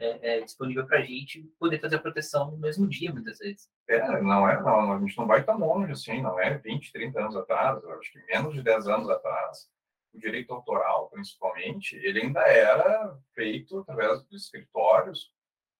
é, 0.01 0.37
é, 0.37 0.41
disponível 0.41 0.85
para 0.87 0.97
a 0.97 1.03
gente 1.03 1.43
poder 1.59 1.79
fazer 1.79 1.97
a 1.97 2.01
proteção 2.01 2.49
no 2.49 2.57
mesmo 2.57 2.87
dia, 2.89 3.13
muitas 3.13 3.37
vezes. 3.37 3.69
É, 3.87 4.21
não 4.21 4.49
é, 4.49 4.59
não, 4.59 4.93
a 4.93 4.99
gente 4.99 5.15
não 5.15 5.27
vai 5.27 5.43
tão 5.43 5.59
longe 5.59 5.91
assim, 5.91 6.21
não 6.21 6.39
é 6.39 6.57
20, 6.57 6.91
30 6.91 7.19
anos 7.19 7.35
atrás, 7.35 7.83
acho 7.85 8.11
que 8.11 8.25
menos 8.25 8.53
de 8.53 8.63
10 8.63 8.87
anos 8.87 9.09
atrás, 9.09 9.69
o 10.11 10.17
direito 10.17 10.51
autoral, 10.53 11.07
principalmente, 11.09 11.95
ele 11.97 12.21
ainda 12.21 12.41
era 12.41 13.15
feito 13.35 13.79
através 13.79 14.23
dos 14.23 14.43
escritórios, 14.43 15.31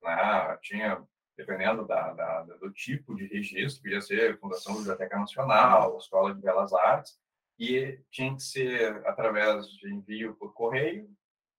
né? 0.03 0.57
tinha, 0.61 1.03
dependendo 1.35 1.85
da, 1.87 2.13
da, 2.13 2.41
do 2.43 2.71
tipo 2.71 3.15
de 3.15 3.25
registro, 3.25 3.81
podia 3.81 4.01
ser 4.01 4.39
Fundação 4.39 4.75
Biblioteca 4.75 5.17
Nacional, 5.17 5.97
Escola 5.97 6.33
de 6.35 6.41
Belas 6.41 6.71
Artes, 6.73 7.19
e 7.61 7.99
tinha 8.09 8.33
que 8.33 8.41
ser 8.41 9.05
através 9.05 9.67
de 9.67 9.93
envio 9.93 10.35
por 10.35 10.51
correio, 10.51 11.07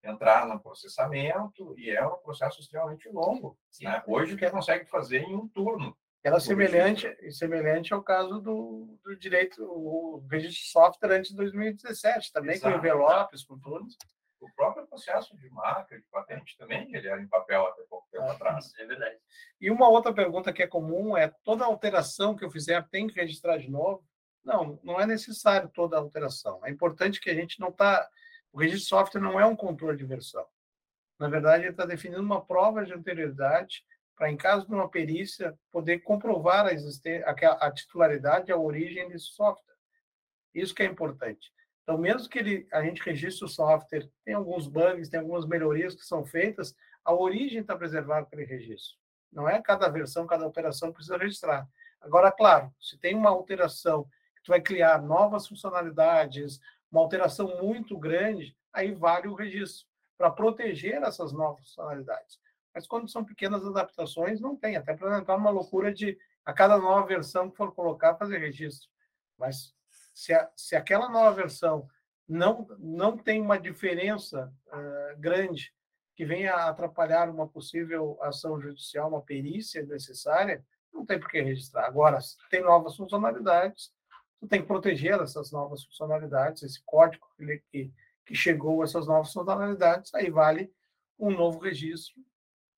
entrar 0.03 0.49
no 0.49 0.59
processamento, 0.59 1.79
e 1.79 1.91
é 1.91 2.05
um 2.05 2.17
processo 2.17 2.61
extremamente 2.61 3.09
longo. 3.09 3.57
Né? 3.81 4.03
Hoje, 4.05 4.37
que 4.37 4.51
consegue 4.51 4.85
fazer 4.87 5.23
em 5.23 5.37
um 5.37 5.47
turno. 5.47 5.97
Era 6.25 6.41
semelhante, 6.41 7.09
semelhante 7.31 7.95
ao 7.95 8.03
caso 8.03 8.41
do, 8.41 8.99
do 9.05 9.17
direito, 9.17 9.63
o 9.63 10.27
registro 10.29 10.65
de 10.65 10.71
software 10.71 11.19
antes 11.19 11.31
de 11.31 11.37
2017, 11.37 12.33
também 12.33 12.57
Exato. 12.57 12.73
com 12.73 12.79
envelopes, 12.81 13.45
com 13.45 13.59
tudo. 13.61 13.87
O 14.41 14.53
próprio 14.57 14.85
processo 14.89 15.37
de 15.37 15.49
marca, 15.51 15.97
de 15.97 16.05
patente 16.11 16.57
também, 16.59 16.93
ele 16.93 17.07
era 17.07 17.23
em 17.23 17.29
papel 17.29 17.65
até 17.65 17.83
pouco 17.89 18.09
tempo 18.11 18.25
é, 18.25 18.31
atrás. 18.31 18.73
É 18.77 18.87
verdade. 18.87 19.17
E 19.61 19.71
uma 19.71 19.89
outra 19.89 20.13
pergunta 20.13 20.53
que 20.53 20.65
é 20.65 20.67
comum 20.67 21.17
é, 21.17 21.33
toda 21.45 21.65
alteração 21.65 22.35
que 22.35 22.45
eu 22.45 22.51
fizer 22.51 22.89
tem 22.89 23.07
que 23.07 23.15
registrar 23.15 23.57
de 23.59 23.71
novo? 23.71 24.05
Não, 24.45 24.79
não 24.83 25.01
é 25.01 25.07
necessário 25.07 25.69
toda 25.69 25.97
alteração. 25.97 26.65
É 26.65 26.71
importante 26.71 27.21
que 27.21 27.31
a 27.31 27.35
gente 27.35 27.61
não 27.61 27.69
está... 27.69 28.09
O 28.53 28.59
registro 28.59 28.83
de 28.83 28.89
software 28.89 29.21
não 29.21 29.41
é 29.41 29.47
um 29.47 29.57
controle 29.57 29.97
de 29.97 30.05
versão. 30.05 30.47
Na 31.19 31.29
verdade, 31.29 31.65
ele 31.65 31.71
está 31.71 31.87
definindo 31.87 32.21
uma 32.21 32.45
prova 32.45 32.85
de 32.85 32.93
anterioridade 32.93 33.85
para, 34.17 34.31
em 34.31 34.37
caso 34.37 34.67
de 34.67 34.75
uma 34.75 34.89
perícia, 34.89 35.59
poder 35.71 36.01
comprovar 36.01 36.67
a, 36.67 36.73
existência, 36.73 37.25
a, 37.27 37.67
a 37.67 37.71
titularidade 37.73 38.51
e 38.51 38.53
a 38.53 38.59
origem 38.59 39.09
desse 39.09 39.27
software. 39.27 39.77
Isso 40.55 40.75
que 40.75 40.83
é 40.83 40.87
importante. 40.87 41.51
Então, 41.83 41.97
mesmo 41.99 42.29
que 42.29 42.39
ele, 42.39 42.67
a 42.73 42.83
gente 42.83 43.03
registre 43.03 43.45
o 43.45 43.49
software, 43.49 44.09
tem 44.25 44.35
alguns 44.35 44.69
bugs, 44.69 45.09
tem 45.09 45.21
algumas 45.21 45.47
melhorias 45.47 45.95
que 45.95 46.05
são 46.05 46.25
feitas, 46.25 46.75
a 47.05 47.13
origem 47.13 47.61
está 47.61 47.77
preservada 47.77 48.27
aquele 48.27 48.45
registro. 48.45 48.97
Não 49.33 49.49
é 49.49 49.61
cada 49.63 49.89
versão, 49.89 50.27
cada 50.27 50.47
operação 50.47 50.93
precisa 50.93 51.17
registrar. 51.17 51.67
Agora, 52.01 52.31
claro, 52.31 52.73
se 52.81 52.99
tem 52.99 53.15
uma 53.15 53.31
alteração 53.31 54.07
tu 54.43 54.49
vai 54.49 54.61
criar 54.61 55.01
novas 55.03 55.47
funcionalidades, 55.47 56.61
uma 56.91 57.01
alteração 57.01 57.61
muito 57.63 57.99
grande, 57.99 58.57
aí 58.73 58.93
vale 58.93 59.29
o 59.29 59.35
registro 59.35 59.87
para 60.17 60.31
proteger 60.31 61.03
essas 61.03 61.33
novas 61.33 61.67
funcionalidades. 61.67 62.41
Mas 62.75 62.87
quando 62.87 63.11
são 63.11 63.25
pequenas 63.25 63.65
adaptações, 63.67 64.41
não 64.41 64.57
tem, 64.57 64.77
até 64.77 64.95
para 64.95 65.19
entrar 65.19 65.37
numa 65.37 65.51
loucura 65.51 65.93
de 65.93 66.19
a 66.45 66.53
cada 66.53 66.77
nova 66.79 67.07
versão 67.07 67.51
que 67.51 67.57
for 67.57 67.73
colocar, 67.75 68.17
fazer 68.17 68.39
registro. 68.39 68.89
Mas 69.39 69.75
se, 70.15 70.33
a, 70.33 70.51
se 70.57 70.75
aquela 70.75 71.09
nova 71.09 71.33
versão 71.35 71.89
não, 72.29 72.67
não 72.79 73.17
tem 73.17 73.41
uma 73.41 73.59
diferença 73.59 74.53
uh, 74.69 75.21
grande 75.21 75.73
que 76.15 76.25
venha 76.25 76.55
a 76.55 76.69
atrapalhar 76.69 77.29
uma 77.31 77.49
possível 77.49 78.19
ação 78.23 78.61
judicial, 78.61 79.09
uma 79.09 79.23
perícia 79.23 79.85
necessária, 79.85 80.65
não 80.93 81.07
tem 81.07 81.19
por 81.19 81.31
que 81.31 81.41
registrar. 81.41 81.87
Agora, 81.87 82.21
se 82.21 82.37
tem 82.51 82.63
novas 82.63 82.97
funcionalidades, 82.97 83.93
tu 84.43 84.49
tem 84.49 84.61
que 84.61 84.67
proteger 84.67 85.21
essas 85.21 85.53
novas 85.53 85.85
funcionalidades, 85.85 86.65
esse 86.65 86.83
código 86.85 87.25
que, 87.71 87.93
que 88.27 88.35
chegou 88.35 88.83
a 88.83 88.85
essas 88.85 89.07
novas 89.07 89.33
funcionalidades, 89.33 90.13
aí 90.17 90.29
vale 90.31 90.75
um 91.17 91.31
novo 91.31 91.61
registro 91.61 92.21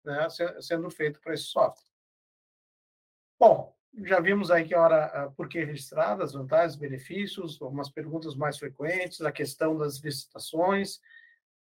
né, 0.04 0.28
sendo 0.60 0.90
feito 0.90 1.18
para 1.22 1.32
esse 1.32 1.44
software. 1.44 1.90
Bom, 3.40 3.74
já 4.02 4.20
vimos 4.20 4.50
aí 4.50 4.68
que 4.68 4.74
hora 4.74 5.32
por 5.34 5.48
que 5.48 5.64
registrar, 5.64 6.20
as 6.20 6.34
vantagens, 6.34 6.76
benefícios, 6.76 7.60
algumas 7.62 7.88
perguntas 7.88 8.34
mais 8.34 8.58
frequentes, 8.58 9.22
a 9.22 9.32
questão 9.32 9.74
das 9.74 9.96
licitações. 9.96 11.00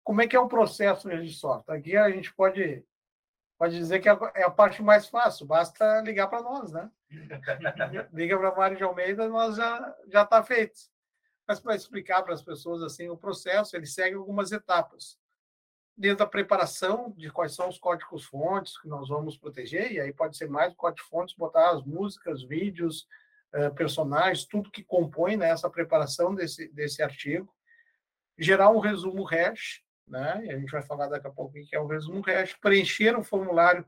Como 0.05 0.22
é 0.22 0.28
que 0.28 0.36
é 0.36 0.40
o 0.40 0.46
processo 0.46 1.09
de 1.09 1.16
registro 1.16 1.64
Aqui 1.66 1.96
a 1.96 2.09
gente 2.09 2.32
pode 2.34 2.84
pode 3.59 3.76
dizer 3.76 4.00
que 4.00 4.09
é, 4.09 4.16
é 4.36 4.44
a 4.44 4.50
parte 4.50 4.82
mais 4.82 5.09
fácil, 5.09 5.46
basta 5.46 6.00
ligar 6.02 6.28
para 6.28 6.42
nós, 6.42 6.72
né? 6.72 6.90
Liga 8.12 8.38
para 8.38 8.54
Mário 8.54 8.76
de 8.76 8.84
Almeida, 8.84 9.28
nós 9.28 9.56
já 9.56 9.96
já 10.06 10.22
está 10.22 10.42
feito. 10.42 10.78
Mas 11.46 11.59
para 11.59 11.74
explicar 11.74 12.22
para 12.22 12.34
as 12.34 12.42
pessoas 12.42 12.82
assim 12.82 13.09
o 13.09 13.16
processo, 13.16 13.76
ele 13.76 13.86
segue 13.86 14.16
algumas 14.16 14.52
etapas 14.52 15.18
desde 15.98 16.22
a 16.22 16.26
preparação 16.26 17.12
de 17.16 17.28
quais 17.28 17.56
são 17.56 17.68
os 17.68 17.76
códigos 17.76 18.24
fontes 18.24 18.80
que 18.80 18.86
nós 18.86 19.09
vamos 19.09 19.36
proteger, 19.36 19.90
e 19.90 20.00
aí 20.00 20.12
pode 20.12 20.36
ser 20.36 20.48
mais 20.48 20.72
código 20.74 21.09
fontes, 21.09 21.34
botar 21.34 21.72
as 21.72 21.82
músicas, 21.82 22.44
vídeos, 22.44 23.09
eh, 23.52 23.68
personagens, 23.70 24.44
tudo 24.44 24.70
que 24.70 24.84
compõe 24.84 25.36
né, 25.36 25.48
essa 25.50 25.68
preparação 25.68 26.32
desse, 26.32 26.68
desse 26.68 27.02
artigo, 27.02 27.52
gerar 28.38 28.70
um 28.70 28.78
resumo 28.78 29.24
hash, 29.24 29.82
né, 30.09 30.44
e 30.44 30.50
a 30.50 30.59
gente 30.59 30.70
vai 30.70 30.82
falar 30.82 31.09
daqui 31.09 31.26
a 31.26 31.30
pouco 31.30 31.54
que 31.54 31.74
é 31.74 31.80
o 31.80 31.86
resumo 31.86 32.20
hash, 32.20 32.54
preencher 32.54 33.16
um 33.16 33.22
formulário, 33.22 33.86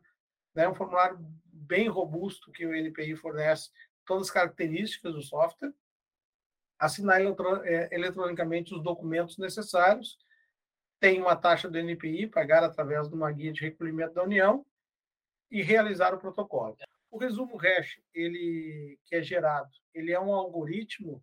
né, 0.54 0.68
um 0.68 0.74
formulário 0.74 1.18
bem 1.44 1.88
robusto 1.88 2.50
que 2.52 2.66
o 2.66 2.74
NPI 2.74 3.16
fornece 3.16 3.70
todas 4.04 4.26
as 4.26 4.32
características 4.32 5.14
do 5.14 5.22
software, 5.22 5.72
assinar 6.78 7.20
eh, 7.20 7.88
eletronicamente 7.92 8.74
os 8.74 8.82
documentos 8.82 9.38
necessários, 9.38 10.18
tem 10.98 11.20
uma 11.20 11.36
taxa 11.36 11.68
do 11.68 11.78
NPI, 11.78 12.26
pagar 12.26 12.62
através 12.62 13.08
de 13.08 13.14
uma 13.14 13.30
guia 13.30 13.52
de 13.52 13.60
recolhimento 13.60 14.14
da 14.14 14.22
União 14.22 14.66
e 15.50 15.62
realizar 15.62 16.14
o 16.14 16.18
protocolo. 16.18 16.76
O 17.10 17.18
resumo 17.18 17.56
hash, 17.56 18.00
ele 18.14 18.98
que 19.06 19.16
é 19.16 19.22
gerado, 19.22 19.70
ele 19.94 20.12
é 20.12 20.20
um 20.20 20.32
algoritmo 20.32 21.22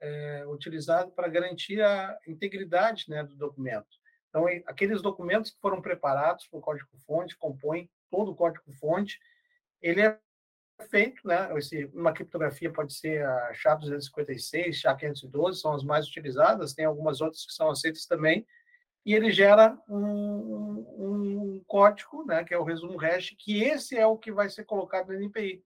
é, 0.00 0.46
utilizado 0.46 1.10
para 1.12 1.28
garantir 1.28 1.80
a 1.82 2.18
integridade 2.26 3.06
né, 3.08 3.24
do 3.24 3.34
documento. 3.34 3.88
Então, 4.34 4.46
aqueles 4.66 5.00
documentos 5.00 5.52
que 5.52 5.60
foram 5.60 5.80
preparados 5.80 6.48
para 6.48 6.58
o 6.58 6.60
código-fonte, 6.60 7.36
compõem 7.36 7.88
todo 8.10 8.32
o 8.32 8.34
código-fonte, 8.34 9.20
ele 9.80 10.00
é 10.00 10.18
feito, 10.90 11.24
né? 11.24 11.56
Esse, 11.56 11.84
uma 11.94 12.12
criptografia 12.12 12.68
pode 12.72 12.94
ser 12.94 13.24
a 13.24 13.52
SHA-256, 13.52 14.70
SHA-512, 14.70 15.54
são 15.54 15.72
as 15.72 15.84
mais 15.84 16.08
utilizadas, 16.08 16.74
tem 16.74 16.84
algumas 16.84 17.20
outras 17.20 17.46
que 17.46 17.52
são 17.52 17.70
aceitas 17.70 18.06
também, 18.06 18.44
e 19.06 19.14
ele 19.14 19.30
gera 19.30 19.78
um, 19.88 20.84
um, 20.98 21.64
código, 21.68 22.26
né, 22.26 22.42
que 22.42 22.52
é 22.52 22.58
o 22.58 22.64
resumo 22.64 22.96
hash, 22.96 23.36
que 23.38 23.62
esse 23.62 23.96
é 23.96 24.04
o 24.04 24.18
que 24.18 24.32
vai 24.32 24.48
ser 24.48 24.64
colocado 24.64 25.12
no 25.12 25.14
NPI. 25.14 25.62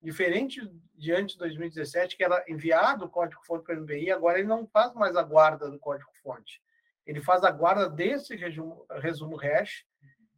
Diferente 0.00 0.62
de 0.94 1.12
antes 1.12 1.34
de 1.34 1.40
2017, 1.40 2.16
que 2.16 2.24
era 2.24 2.42
enviado 2.48 3.04
o 3.04 3.10
código-fonte 3.10 3.64
para 3.64 3.74
o 3.74 3.78
NPI, 3.80 4.12
agora 4.12 4.38
ele 4.38 4.48
não 4.48 4.66
faz 4.66 4.94
mais 4.94 5.14
a 5.14 5.22
guarda 5.22 5.70
do 5.70 5.78
código-fonte. 5.78 6.62
Ele 7.08 7.22
faz 7.22 7.42
a 7.42 7.50
guarda 7.50 7.88
desse 7.88 8.36
resumo, 8.36 8.86
resumo 9.00 9.34
hash, 9.36 9.86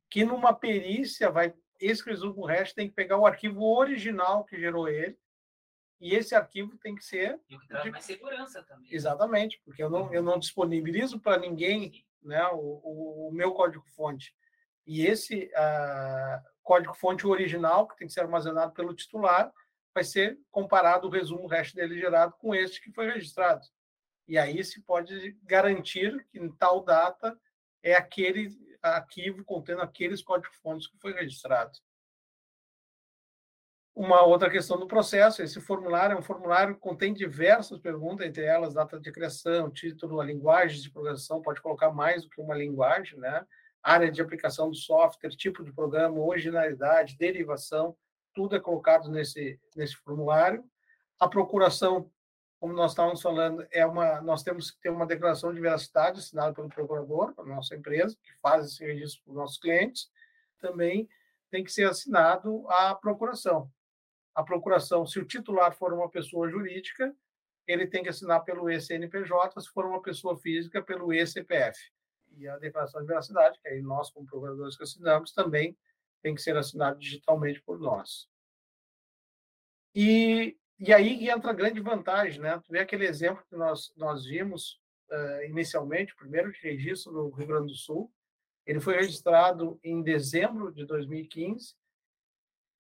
que 0.09 0.25
numa 0.25 0.55
perícia 0.55 1.29
vai 1.29 1.53
esse 1.81 2.05
resumo 2.05 2.45
hash 2.45 2.73
tem 2.73 2.89
que 2.89 2.95
pegar 2.95 3.17
o 3.17 3.27
arquivo 3.27 3.65
original 3.65 4.45
que 4.45 4.57
gerou 4.57 4.87
ele, 4.87 5.19
e 6.01 6.15
esse 6.15 6.35
arquivo 6.35 6.79
tem 6.79 6.95
que 6.95 7.05
ser. 7.05 7.41
E 7.49 7.57
o 7.57 7.59
que 7.59 7.67
traz 7.67 7.85
de... 7.85 7.91
mais 7.91 8.05
segurança 8.05 8.63
também. 8.63 8.95
Exatamente, 8.95 9.61
porque 9.65 9.83
eu 9.83 9.91
não, 9.91 10.15
eu 10.15 10.23
não 10.23 10.39
disponibilizo 10.39 11.19
para 11.19 11.41
ninguém 11.41 12.07
né, 12.23 12.47
o, 12.53 13.29
o 13.29 13.33
meu 13.33 13.53
código-fonte, 13.53 14.33
e 14.87 15.05
esse 15.05 15.51
uh, 15.57 16.49
código-fonte 16.63 17.27
original, 17.27 17.89
que 17.89 17.97
tem 17.97 18.07
que 18.07 18.13
ser 18.13 18.21
armazenado 18.21 18.73
pelo 18.73 18.95
titular, 18.95 19.53
vai 19.93 20.05
ser 20.05 20.39
comparado 20.53 21.09
o 21.09 21.11
resumo 21.11 21.49
hash 21.49 21.73
dele 21.73 21.99
gerado 21.99 22.35
com 22.39 22.55
este 22.55 22.81
que 22.81 22.93
foi 22.93 23.11
registrado. 23.11 23.67
E 24.31 24.39
aí 24.39 24.63
se 24.63 24.81
pode 24.83 25.37
garantir 25.43 26.25
que 26.31 26.39
em 26.39 26.49
tal 26.53 26.85
data 26.85 27.37
é 27.83 27.95
aquele 27.95 28.49
arquivo 28.81 29.45
contendo 29.45 29.83
aqueles 29.83 30.23
códigos-fontes 30.23 30.87
que 30.87 30.97
foi 30.99 31.13
registrado. 31.13 31.73
Uma 33.93 34.23
outra 34.23 34.49
questão 34.49 34.79
do 34.79 34.87
processo, 34.87 35.43
esse 35.43 35.61
formulário 35.61 36.15
é 36.15 36.17
um 36.17 36.23
formulário 36.23 36.77
que 36.77 36.81
contém 36.81 37.13
diversas 37.13 37.81
perguntas, 37.81 38.25
entre 38.25 38.45
elas 38.45 38.75
data 38.75 39.01
de 39.01 39.11
criação, 39.11 39.69
título, 39.69 40.21
a 40.21 40.25
linguagem 40.25 40.81
de 40.81 40.93
programação, 40.93 41.43
pode 41.43 41.61
colocar 41.61 41.91
mais 41.91 42.23
do 42.23 42.31
que 42.31 42.41
uma 42.41 42.55
linguagem, 42.55 43.19
né? 43.19 43.45
área 43.83 44.13
de 44.13 44.23
aplicação 44.23 44.71
do 44.71 44.77
software, 44.77 45.31
tipo 45.31 45.65
de 45.65 45.73
programa, 45.73 46.21
originalidade, 46.21 47.17
derivação, 47.19 47.97
tudo 48.33 48.55
é 48.55 48.61
colocado 48.61 49.11
nesse, 49.11 49.59
nesse 49.75 49.97
formulário. 49.97 50.65
A 51.19 51.29
procuração, 51.29 52.09
como 52.61 52.75
nós 52.75 52.93
estávamos 52.93 53.21
falando, 53.21 53.67
é 53.73 53.85
uma, 53.85 54.21
nós 54.21 54.45
temos 54.45 54.71
que 54.71 54.81
ter 54.81 54.91
uma 54.91 55.07
declaração 55.07 55.53
de 55.53 55.61
veracidade 55.61 56.21
assinada 56.21 56.53
pelo 56.53 56.69
procurador, 56.69 57.35
a 57.37 57.43
nossa 57.43 57.75
empresa, 57.75 58.17
que 58.23 58.33
faz 58.41 58.67
esse 58.67 58.85
registro 58.85 59.25
para 59.25 59.31
os 59.31 59.37
nossos 59.37 59.59
clientes. 59.59 60.11
Também 60.61 61.09
tem 61.51 61.65
que 61.65 61.73
ser 61.73 61.89
assinado 61.89 62.65
a 62.69 62.95
procuração 62.95 63.69
a 64.35 64.43
procuração, 64.43 65.07
se 65.07 65.19
o 65.19 65.25
titular 65.25 65.75
for 65.77 65.93
uma 65.93 66.09
pessoa 66.09 66.49
jurídica, 66.49 67.15
ele 67.67 67.87
tem 67.87 68.03
que 68.03 68.09
assinar 68.09 68.43
pelo 68.45 68.71
ECNPJ, 68.71 69.61
se 69.61 69.69
for 69.71 69.85
uma 69.85 70.03
pessoa 70.03 70.37
física, 70.39 70.83
pelo 70.83 71.13
ECPF. 71.13 71.79
E 72.37 72.49
a 72.49 72.57
declaração 72.59 73.01
de 73.01 73.07
veracidade, 73.07 73.61
que 73.61 73.69
aí 73.69 73.83
nós, 73.83 74.11
como 74.11 74.27
procuradores 74.27 74.77
que 74.77 74.83
assinamos, 74.83 75.33
também 75.33 75.77
tem 76.23 76.35
que 76.35 76.43
ser 76.43 76.57
assinado 76.57 76.99
digitalmente 76.99 77.61
por 77.63 77.79
nós. 77.79 78.29
E, 79.95 80.57
e 80.81 80.95
aí 80.95 81.29
entra 81.29 81.51
a 81.51 81.55
grande 81.55 81.79
vantagem, 81.79 82.41
né? 82.41 82.59
Tu 82.65 82.73
vê 82.73 82.79
aquele 82.79 83.07
exemplo 83.07 83.45
que 83.51 83.55
nós, 83.55 83.93
nós 83.97 84.25
vimos 84.25 84.81
uh, 85.11 85.45
inicialmente, 85.45 86.15
o 86.15 86.17
primeiro 86.17 86.51
registro 86.63 87.13
no 87.13 87.29
Rio 87.29 87.47
Grande 87.47 87.73
do 87.73 87.79
Sul, 87.79 88.11
ele 88.67 88.81
foi 88.81 88.97
registrado 88.97 89.79
em 89.85 90.03
dezembro 90.03 90.73
de 90.73 90.87
2015 90.87 91.75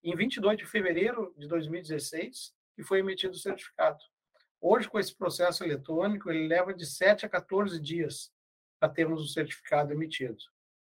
em 0.02 0.16
22 0.16 0.56
de 0.56 0.64
fevereiro 0.64 1.34
de 1.36 1.46
2016 1.46 2.54
que 2.74 2.82
foi 2.82 3.00
emitido 3.00 3.34
o 3.34 3.38
certificado. 3.38 3.98
Hoje, 4.58 4.88
com 4.88 4.98
esse 4.98 5.14
processo 5.14 5.62
eletrônico, 5.62 6.30
ele 6.30 6.48
leva 6.48 6.72
de 6.72 6.86
7 6.86 7.26
a 7.26 7.28
14 7.28 7.78
dias 7.78 8.32
para 8.78 8.88
termos 8.88 9.22
o 9.22 9.28
certificado 9.28 9.92
emitido. 9.92 10.38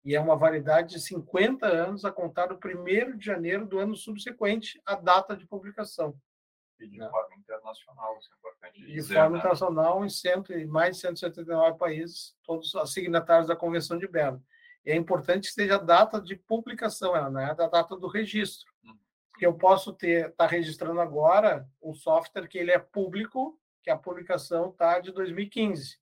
E 0.03 0.15
é 0.15 0.21
uma 0.21 0.37
validade 0.37 0.95
de 0.95 1.01
50 1.01 1.67
anos 1.67 2.05
a 2.05 2.13
contar 2.13 2.47
do 2.47 2.55
1 2.57 3.19
de 3.19 3.25
janeiro 3.25 3.67
do 3.67 3.79
ano 3.79 3.95
subsequente 3.95 4.81
à 4.87 4.95
data 4.95 5.37
de 5.37 5.47
publicação. 5.47 6.19
E 6.85 6.89
de 6.89 6.99
né? 6.99 7.09
forma 7.09 7.35
internacional, 7.37 8.19
isso 8.19 8.31
é 8.33 8.37
importante 8.37 8.81
dizer. 8.81 9.03
De 9.03 9.15
forma 9.15 9.31
né? 9.31 9.39
internacional, 9.39 10.05
em, 10.05 10.09
cento, 10.09 10.69
mais 10.69 10.97
de 10.97 11.03
179 11.03 11.79
países, 11.79 12.37
todos 12.45 12.75
os 12.75 12.93
signatários 12.93 13.49
da 13.49 13.57
Convenção 13.57 13.99
de 13.99 14.07
Berna. 14.07 14.43
E 14.85 14.91
é 14.91 14.97
importante 14.97 15.43
que 15.43 15.49
esteja 15.49 15.77
a 15.77 15.79
data 15.79 16.21
de 16.21 16.37
publicação, 16.37 17.17
ela 17.17 17.31
não 17.31 17.41
é 17.41 17.51
a 17.51 17.55
data 17.55 17.97
do 17.97 18.07
registro. 18.07 18.71
Hum. 18.85 18.97
Porque 19.31 19.47
eu 19.47 19.55
posso 19.55 19.93
ter 19.93 20.31
estar 20.31 20.45
tá 20.45 20.47
registrando 20.47 21.01
agora 21.01 21.67
um 21.83 21.95
software 21.95 22.47
que 22.47 22.59
ele 22.59 22.71
é 22.71 22.79
público, 22.79 23.59
que 23.83 23.91
a 23.91 23.99
publicação 23.99 24.71
está 24.71 25.01
de 25.01 25.11
2015. 25.13 25.99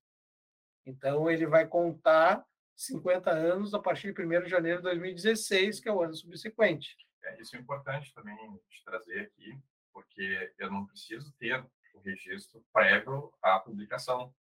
Então, 0.84 1.30
ele 1.30 1.46
vai 1.46 1.66
contar 1.66 2.44
50 2.76 3.30
anos 3.30 3.74
a 3.74 3.78
partir 3.78 4.12
de 4.12 4.22
1 4.22 4.42
de 4.42 4.50
janeiro 4.50 4.78
de 4.78 4.84
2016, 4.84 5.80
que 5.80 5.88
é 5.88 5.92
o 5.92 6.02
ano 6.02 6.14
subsequente. 6.14 6.96
É, 7.24 7.40
isso 7.40 7.56
é 7.56 7.58
importante 7.58 8.12
também 8.12 8.36
de 8.68 8.84
trazer 8.84 9.20
aqui, 9.20 9.56
porque 9.92 10.52
eu 10.58 10.70
não 10.70 10.86
preciso 10.86 11.32
ter 11.38 11.64
o 11.94 12.00
registro 12.00 12.64
prévio 12.72 13.32
à 13.42 13.58
publicação. 13.58 14.34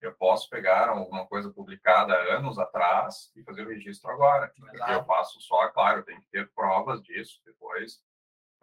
Eu 0.00 0.12
posso 0.14 0.50
pegar 0.50 0.88
alguma 0.88 1.26
coisa 1.26 1.50
publicada 1.50 2.14
anos 2.34 2.58
atrás 2.58 3.32
e 3.34 3.42
fazer 3.42 3.66
o 3.66 3.68
registro 3.68 4.10
agora. 4.10 4.52
Eu 4.88 5.04
faço 5.04 5.40
só, 5.40 5.68
claro, 5.68 6.00
eu 6.00 6.04
tenho 6.04 6.20
que 6.20 6.28
ter 6.28 6.50
provas 6.50 7.02
disso 7.02 7.40
depois 7.44 8.02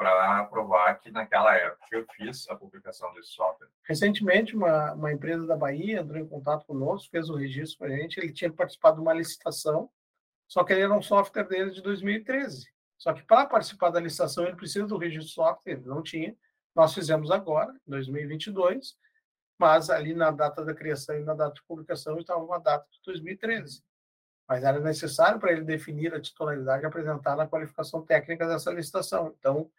para 0.01 0.43
provar 0.45 0.95
que 0.95 1.11
naquela 1.11 1.55
época 1.55 1.85
eu 1.91 2.05
fiz 2.15 2.49
a 2.49 2.55
publicação 2.55 3.13
desse 3.13 3.33
software. 3.33 3.67
Recentemente, 3.83 4.55
uma, 4.55 4.93
uma 4.93 5.13
empresa 5.13 5.45
da 5.45 5.55
Bahia 5.55 5.99
entrou 5.99 6.19
em 6.19 6.27
contato 6.27 6.65
conosco, 6.65 7.11
fez 7.11 7.29
o 7.29 7.35
registro 7.35 7.77
para 7.77 7.87
a 7.93 7.97
gente. 7.97 8.19
Ele 8.19 8.33
tinha 8.33 8.51
participado 8.51 8.95
de 8.95 9.01
uma 9.03 9.13
licitação, 9.13 9.91
só 10.47 10.63
que 10.63 10.73
ele 10.73 10.81
era 10.81 10.93
um 10.93 11.03
software 11.03 11.43
dele 11.43 11.69
de 11.69 11.83
2013. 11.83 12.67
Só 13.01 13.13
que 13.13 13.23
para 13.23 13.47
participar 13.47 13.89
da 13.89 13.99
licitação 13.99 14.45
ele 14.45 14.55
precisa 14.55 14.85
do 14.85 14.95
registro 14.95 15.25
de 15.27 15.33
software, 15.33 15.73
ele 15.73 15.87
não 15.87 16.03
tinha. 16.03 16.37
Nós 16.75 16.93
fizemos 16.93 17.31
agora, 17.31 17.73
em 17.87 17.89
2022, 17.89 18.95
mas 19.57 19.89
ali 19.89 20.13
na 20.13 20.29
data 20.29 20.63
da 20.63 20.71
criação 20.71 21.15
e 21.15 21.23
na 21.23 21.33
data 21.33 21.55
de 21.55 21.63
publicação 21.63 22.19
estava 22.19 22.43
uma 22.43 22.59
data 22.59 22.85
de 22.91 22.99
2013. 23.03 23.81
Mas 24.47 24.63
era 24.63 24.79
necessário 24.79 25.39
para 25.39 25.51
ele 25.51 25.63
definir 25.63 26.13
a 26.13 26.21
titularidade 26.21 26.85
apresentar 26.85 27.35
na 27.35 27.47
qualificação 27.47 28.05
técnica 28.05 28.47
dessa 28.47 28.71
licitação. 28.71 29.33
Então, 29.35 29.71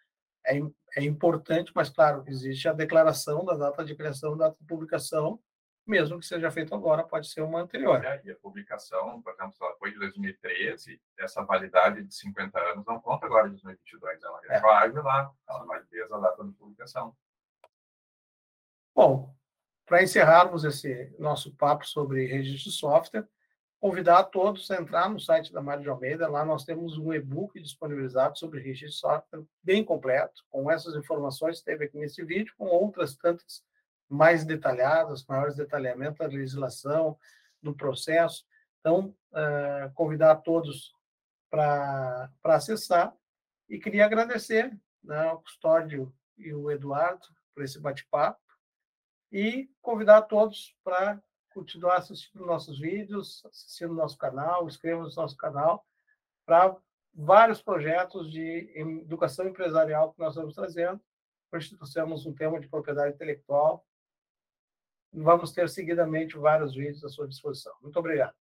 é, 0.45 0.59
é 0.97 1.05
importante, 1.05 1.71
mas 1.77 1.91
claro, 1.91 2.25
existe 2.27 2.69
a 2.69 2.73
declaração 2.73 3.45
da 3.45 3.55
data 3.55 3.85
de 3.85 3.95
criação, 3.95 4.37
data 4.37 4.57
de 4.59 4.67
publicação, 4.67 5.39
mesmo 5.87 6.19
que 6.19 6.27
seja 6.27 6.51
feito 6.51 6.75
agora, 6.75 7.03
pode 7.03 7.29
ser 7.29 7.43
uma 7.43 7.61
anterior. 7.61 8.05
É, 8.05 8.21
e 8.25 8.31
a 8.31 8.37
publicação, 8.37 9.21
por 9.21 9.33
exemplo, 9.33 9.53
se 9.53 9.63
ela 9.63 9.75
foi 9.77 9.91
de 9.91 9.99
2013, 9.99 11.01
essa 11.19 11.43
validade 11.43 12.03
de 12.05 12.15
50 12.15 12.59
anos 12.59 12.87
não 12.87 13.01
conta 13.01 13.27
agora 13.27 13.45
de 13.49 13.61
2022, 13.63 14.23
ela 14.23 14.41
é. 14.45 14.61
vai 14.61 14.93
lá, 14.93 15.33
ela 15.49 15.65
vai 15.65 15.83
desde 15.91 16.13
a 16.13 16.19
data 16.19 16.45
de 16.45 16.53
publicação. 16.53 17.17
Bom, 18.95 19.35
para 19.87 20.03
encerrarmos 20.03 20.65
esse 20.65 21.15
nosso 21.19 21.55
papo 21.57 21.87
sobre 21.87 22.27
registro 22.27 22.71
de 22.71 22.77
software, 22.77 23.27
convidar 23.81 24.21
a 24.21 24.25
todos 24.25 24.71
a 24.71 24.81
entrar 24.81 25.11
no 25.11 25.19
site 25.19 25.53
da 25.53 25.61
Mário 25.61 25.83
de 25.83 25.89
Almeida. 25.89 26.29
Lá 26.29 26.45
nós 26.45 26.65
temos 26.65 26.97
um 26.97 27.13
e-book 27.13 27.61
disponibilizado 27.61 28.39
sobre 28.39 28.61
registro 28.61 28.91
de 28.91 28.97
software 28.97 29.43
bem 29.61 29.85
completo, 29.85 30.45
com 30.49 30.71
essas 30.71 30.95
informações 30.95 31.59
que 31.59 31.65
teve 31.65 31.87
aqui 31.87 31.99
nesse 31.99 32.25
vídeo, 32.25 32.55
com 32.57 32.67
outras 32.67 33.17
tantas 33.17 33.65
mais 34.13 34.45
detalhadas, 34.45 35.25
maiores 35.25 35.57
detalhamentos 35.57 36.19
da 36.19 36.27
legislação, 36.27 37.19
do 37.63 37.75
processo. 37.75 38.45
Então, 38.79 39.17
uh, 39.31 39.91
convidar 39.95 40.33
a 40.33 40.37
todos 40.37 40.95
para 41.49 42.31
acessar 42.45 43.15
e 43.71 43.79
queria 43.79 44.05
agradecer 44.05 44.71
né, 45.03 45.29
ao 45.29 45.41
Custódio 45.41 46.13
e 46.37 46.53
o 46.53 46.71
Eduardo 46.71 47.27
por 47.55 47.65
esse 47.65 47.81
bate-papo 47.81 48.39
e 49.31 49.71
convidar 49.81 50.19
a 50.19 50.23
todos 50.23 50.77
para 50.85 51.19
continuar 51.55 51.97
assistindo 51.97 52.45
nossos 52.45 52.79
vídeos, 52.79 53.43
assistindo 53.47 53.95
nosso 53.95 54.19
canal, 54.19 54.67
inscrevam-se 54.67 55.17
no 55.17 55.23
nosso 55.23 55.37
canal 55.39 55.87
para 56.45 56.77
vários 57.15 57.63
projetos 57.63 58.31
de 58.31 58.71
educação 59.05 59.49
empresarial 59.49 60.13
que 60.13 60.21
nós 60.21 60.35
estamos 60.35 60.55
trazendo. 60.55 61.01
Hoje 61.51 61.75
trouxemos 61.75 62.27
um 62.27 62.35
tema 62.35 62.61
de 62.61 62.69
propriedade 62.69 63.15
intelectual. 63.15 63.87
Vamos 65.13 65.53
ter 65.53 65.69
seguidamente 65.69 66.39
vários 66.39 66.75
vídeos 66.75 67.05
à 67.05 67.09
sua 67.09 67.29
disposição. 67.29 67.73
Muito 67.83 67.99
obrigado. 67.99 68.42